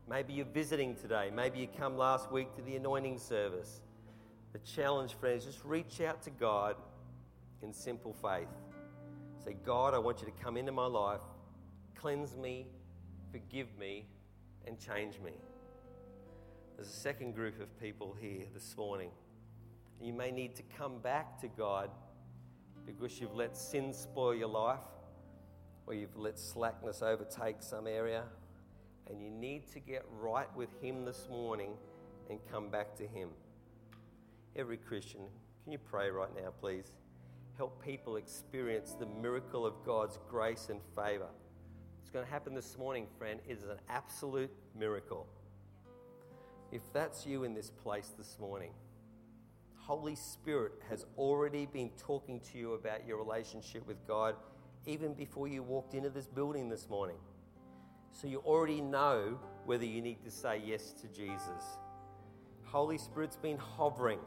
Maybe 0.09 0.35
you're 0.35 0.47
visiting 0.47 0.95
today. 0.95 1.31
Maybe 1.35 1.59
you 1.59 1.69
come 1.79 1.97
last 1.97 2.31
week 2.31 2.55
to 2.55 2.63
the 2.63 2.77
anointing 2.77 3.19
service. 3.19 3.81
The 4.53 4.61
challenge, 4.61 5.15
friends, 5.15 5.45
just 5.45 5.65
reach 5.65 6.01
out 6.01 6.23
to 6.23 6.31
God 6.31 6.77
in 7.63 7.73
simple 7.73 8.15
faith. 8.15 8.49
Say, 9.45 9.57
God, 9.65 9.95
I 9.95 9.99
want 9.99 10.21
you 10.21 10.27
to 10.27 10.45
come 10.45 10.57
into 10.57 10.71
my 10.71 10.87
life, 10.87 11.21
cleanse 11.97 12.37
me, 12.37 12.67
forgive 13.33 13.67
me, 13.79 14.07
and 14.67 14.79
change 14.79 15.19
me. 15.25 15.33
There's 16.77 16.89
a 16.89 16.93
second 16.93 17.35
group 17.35 17.61
of 17.61 17.81
people 17.81 18.17
here 18.21 18.45
this 18.55 18.77
morning. 18.77 19.11
You 20.01 20.13
may 20.13 20.31
need 20.31 20.55
to 20.57 20.63
come 20.79 20.99
back 20.99 21.41
to 21.41 21.49
God 21.49 21.91
because 22.87 23.21
you've 23.21 23.35
let 23.35 23.57
sin 23.57 23.93
spoil 23.93 24.35
your 24.35 24.49
life 24.49 24.85
or 25.87 25.95
you've 25.95 26.17
let 26.17 26.39
slackness 26.39 27.03
overtake 27.03 27.57
some 27.61 27.89
area 27.89 28.23
and 29.09 29.21
you 29.21 29.31
need 29.31 29.71
to 29.73 29.81
get 29.81 30.05
right 30.21 30.55
with 30.57 30.69
Him 30.81 31.05
this 31.05 31.29
morning 31.31 31.73
and 32.31 32.39
come 32.51 32.69
back 32.69 32.97
to 32.97 33.07
Him. 33.07 33.31
Every 34.55 34.77
Christian, 34.77 35.23
can 35.63 35.73
you 35.73 35.79
pray 35.79 36.11
right 36.11 36.35
now, 36.35 36.51
please? 36.61 36.93
Help 37.57 37.83
people 37.85 38.17
experience 38.17 38.95
the 38.99 39.07
miracle 39.07 39.65
of 39.65 39.75
God's 39.85 40.19
grace 40.29 40.69
and 40.71 40.81
favor. 40.95 41.29
It's 42.03 42.11
going 42.11 42.25
to 42.25 42.31
happen 42.31 42.55
this 42.55 42.77
morning, 42.79 43.07
friend. 43.19 43.41
It 43.49 43.53
is 43.53 43.65
an 43.65 43.79
absolute 43.89 44.51
miracle. 44.79 45.27
If 46.73 46.83
that's 46.93 47.27
you 47.27 47.45
in 47.45 47.55
this 47.55 47.71
place 47.71 48.13
this 48.19 48.39
morning, 48.39 48.73
Holy 49.77 50.17
Spirit 50.17 50.73
has 50.89 51.07
already 51.17 51.67
been 51.67 51.91
talking 51.97 52.41
to 52.53 52.59
you 52.59 52.75
about 52.75 53.07
your 53.07 53.19
relationship 53.19 53.87
with 53.87 54.05
God 54.07 54.35
even 54.85 55.15
before 55.15 55.49
you 55.49 55.63
walked 55.63 55.95
into 55.95 56.11
this 56.11 56.27
building 56.27 56.69
this 56.69 56.89
morning. 56.89 57.17
So 58.17 58.27
you 58.27 58.39
already 58.47 58.81
know 58.81 59.39
whether 59.67 59.85
you 59.85 60.01
need 60.01 60.25
to 60.25 60.31
say 60.31 60.63
yes 60.65 60.95
to 61.03 61.07
Jesus. 61.09 61.77
Holy 62.65 62.97
Spirit's 62.97 63.37
been 63.37 63.59
hovering. 63.59 64.21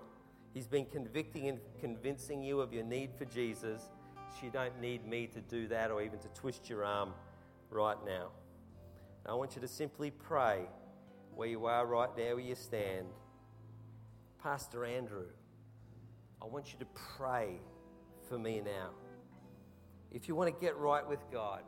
He's 0.54 0.68
been 0.68 0.86
convicting 0.86 1.48
and 1.48 1.60
convincing 1.80 2.44
you 2.44 2.62
of 2.62 2.72
your 2.72 2.84
need 2.84 3.10
for 3.18 3.26
Jesus. 3.26 3.90
So 4.30 4.46
you 4.46 4.52
don't 4.52 4.80
need 4.80 5.08
me 5.08 5.26
to 5.34 5.42
do 5.42 5.68
that 5.70 5.90
or 5.90 6.04
even 6.04 6.20
to 6.20 6.28
twist 6.36 6.70
your 6.70 6.86
arm 6.86 7.14
right 7.72 7.98
now. 8.06 8.28
I 9.26 9.34
want 9.34 9.56
you 9.56 9.62
to 9.62 9.68
simply 9.68 10.12
pray 10.12 10.68
where 11.36 11.48
you 11.48 11.66
are 11.66 11.88
right 11.88 12.16
now, 12.16 12.36
where 12.36 12.40
you 12.40 12.54
stand. 12.54 13.08
Pastor 14.44 14.86
Andrew, 14.86 15.26
I 16.40 16.46
want 16.46 16.74
you 16.74 16.80
to 16.80 16.88
pray 17.18 17.60
for 18.28 18.38
me 18.38 18.62
now. 18.64 18.92
If 20.12 20.28
you 20.28 20.36
want 20.36 20.54
to 20.54 20.62
get 20.62 20.78
right 20.78 21.08
with 21.08 21.20
God, 21.32 21.64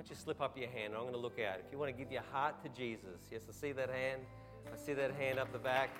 why 0.00 0.04
don't 0.04 0.16
you 0.16 0.22
slip 0.24 0.40
up 0.40 0.56
your 0.56 0.70
hand? 0.70 0.94
I'm 0.94 1.02
going 1.02 1.12
to 1.12 1.18
look 1.18 1.38
out. 1.38 1.56
If 1.58 1.70
you 1.70 1.78
want 1.78 1.94
to 1.94 2.02
give 2.02 2.10
your 2.10 2.22
heart 2.32 2.54
to 2.64 2.70
Jesus, 2.70 3.20
yes, 3.30 3.42
I 3.46 3.52
see 3.52 3.72
that 3.72 3.90
hand. 3.90 4.22
I 4.72 4.78
see 4.78 4.94
that 4.94 5.12
hand 5.12 5.38
up 5.38 5.52
the 5.52 5.58
back. 5.58 5.90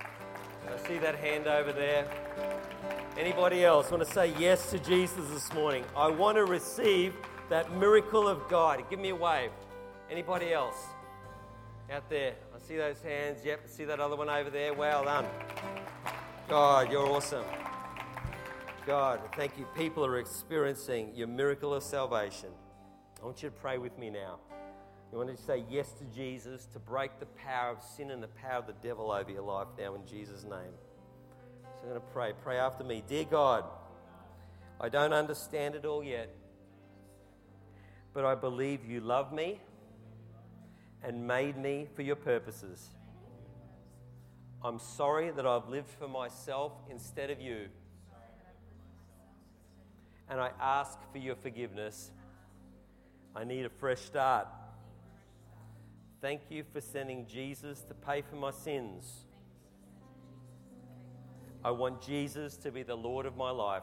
I 0.00 0.88
see 0.88 0.96
that 0.96 1.16
hand 1.16 1.46
over 1.46 1.70
there. 1.70 2.08
Anybody 3.18 3.62
else 3.62 3.90
want 3.90 4.02
to 4.06 4.10
say 4.10 4.32
yes 4.38 4.70
to 4.70 4.78
Jesus 4.78 5.28
this 5.28 5.52
morning? 5.52 5.84
I 5.94 6.08
want 6.08 6.38
to 6.38 6.46
receive 6.46 7.12
that 7.50 7.70
miracle 7.76 8.26
of 8.26 8.48
God. 8.48 8.82
Give 8.88 8.98
me 8.98 9.10
a 9.10 9.14
wave. 9.14 9.50
Anybody 10.10 10.54
else 10.54 10.86
out 11.92 12.08
there? 12.08 12.36
I 12.54 12.58
see 12.66 12.78
those 12.78 13.02
hands. 13.02 13.44
Yep, 13.44 13.60
I 13.66 13.68
see 13.68 13.84
that 13.84 14.00
other 14.00 14.16
one 14.16 14.30
over 14.30 14.48
there. 14.48 14.72
Well 14.72 15.04
done. 15.04 15.26
God, 16.48 16.90
you're 16.90 17.06
awesome. 17.06 17.44
God, 18.86 19.20
thank 19.36 19.58
you. 19.58 19.66
People 19.76 20.06
are 20.06 20.20
experiencing 20.20 21.14
your 21.14 21.28
miracle 21.28 21.74
of 21.74 21.82
salvation. 21.82 22.48
I 23.20 23.24
want 23.24 23.42
you 23.42 23.48
to 23.48 23.54
pray 23.54 23.78
with 23.78 23.98
me 23.98 24.10
now. 24.10 24.38
You 25.10 25.18
want 25.18 25.34
to 25.34 25.42
say 25.42 25.64
yes 25.70 25.92
to 25.92 26.04
Jesus 26.14 26.66
to 26.72 26.78
break 26.78 27.18
the 27.20 27.26
power 27.26 27.70
of 27.70 27.82
sin 27.82 28.10
and 28.10 28.22
the 28.22 28.28
power 28.28 28.58
of 28.58 28.66
the 28.66 28.74
devil 28.82 29.10
over 29.10 29.30
your 29.30 29.42
life 29.42 29.68
now 29.78 29.94
in 29.94 30.06
Jesus' 30.06 30.42
name. 30.42 30.74
So 31.76 31.82
I'm 31.82 31.88
going 31.90 32.00
to 32.00 32.06
pray. 32.12 32.32
Pray 32.42 32.58
after 32.58 32.84
me. 32.84 33.02
Dear 33.06 33.24
God, 33.24 33.64
I 34.80 34.88
don't 34.88 35.12
understand 35.12 35.74
it 35.74 35.84
all 35.84 36.02
yet, 36.02 36.34
but 38.12 38.24
I 38.24 38.34
believe 38.34 38.84
you 38.84 39.00
love 39.00 39.32
me 39.32 39.60
and 41.02 41.26
made 41.26 41.56
me 41.56 41.86
for 41.94 42.02
your 42.02 42.16
purposes. 42.16 42.90
I'm 44.62 44.78
sorry 44.78 45.30
that 45.30 45.46
I've 45.46 45.68
lived 45.68 45.88
for 45.98 46.08
myself 46.08 46.72
instead 46.90 47.30
of 47.30 47.40
you. 47.40 47.68
And 50.28 50.40
I 50.40 50.50
ask 50.60 50.98
for 51.12 51.18
your 51.18 51.36
forgiveness. 51.36 52.10
I 53.36 53.44
need 53.44 53.66
a 53.66 53.68
fresh 53.68 54.00
start. 54.00 54.48
Thank 56.22 56.40
you 56.48 56.64
for 56.72 56.80
sending 56.80 57.26
Jesus 57.26 57.82
to 57.82 57.92
pay 57.92 58.22
for 58.22 58.36
my 58.36 58.50
sins. 58.50 59.26
I 61.62 61.70
want 61.70 62.00
Jesus 62.00 62.56
to 62.58 62.72
be 62.72 62.82
the 62.82 62.94
Lord 62.96 63.26
of 63.26 63.36
my 63.36 63.50
life. 63.50 63.82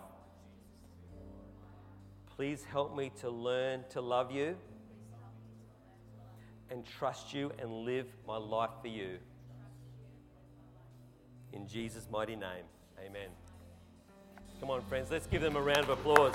Please 2.35 2.63
help 2.63 2.95
me 2.95 3.11
to 3.21 3.29
learn 3.29 3.83
to 3.91 4.01
love 4.01 4.31
you 4.31 4.57
and 6.71 6.83
trust 6.83 7.31
you 7.31 7.51
and 7.59 7.71
live 7.85 8.07
my 8.27 8.37
life 8.37 8.71
for 8.81 8.87
you. 8.87 9.19
In 11.51 11.67
Jesus' 11.67 12.07
mighty 12.11 12.35
name, 12.35 12.65
amen. 12.99 13.29
Come 14.59 14.71
on, 14.71 14.81
friends, 14.81 15.11
let's 15.11 15.27
give 15.27 15.43
them 15.43 15.55
a 15.55 15.61
round 15.61 15.81
of 15.81 15.89
applause. 15.89 16.33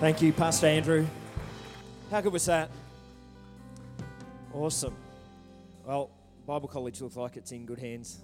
Thank 0.00 0.22
you, 0.22 0.32
Pastor 0.32 0.68
Andrew. 0.68 1.04
How 2.08 2.20
good 2.20 2.32
was 2.32 2.46
that? 2.46 2.70
Awesome. 4.54 4.94
Well, 5.84 6.10
Bible 6.46 6.68
College 6.68 7.00
looks 7.00 7.16
like 7.16 7.36
it's 7.36 7.50
in 7.50 7.66
good 7.66 7.80
hands. 7.80 8.20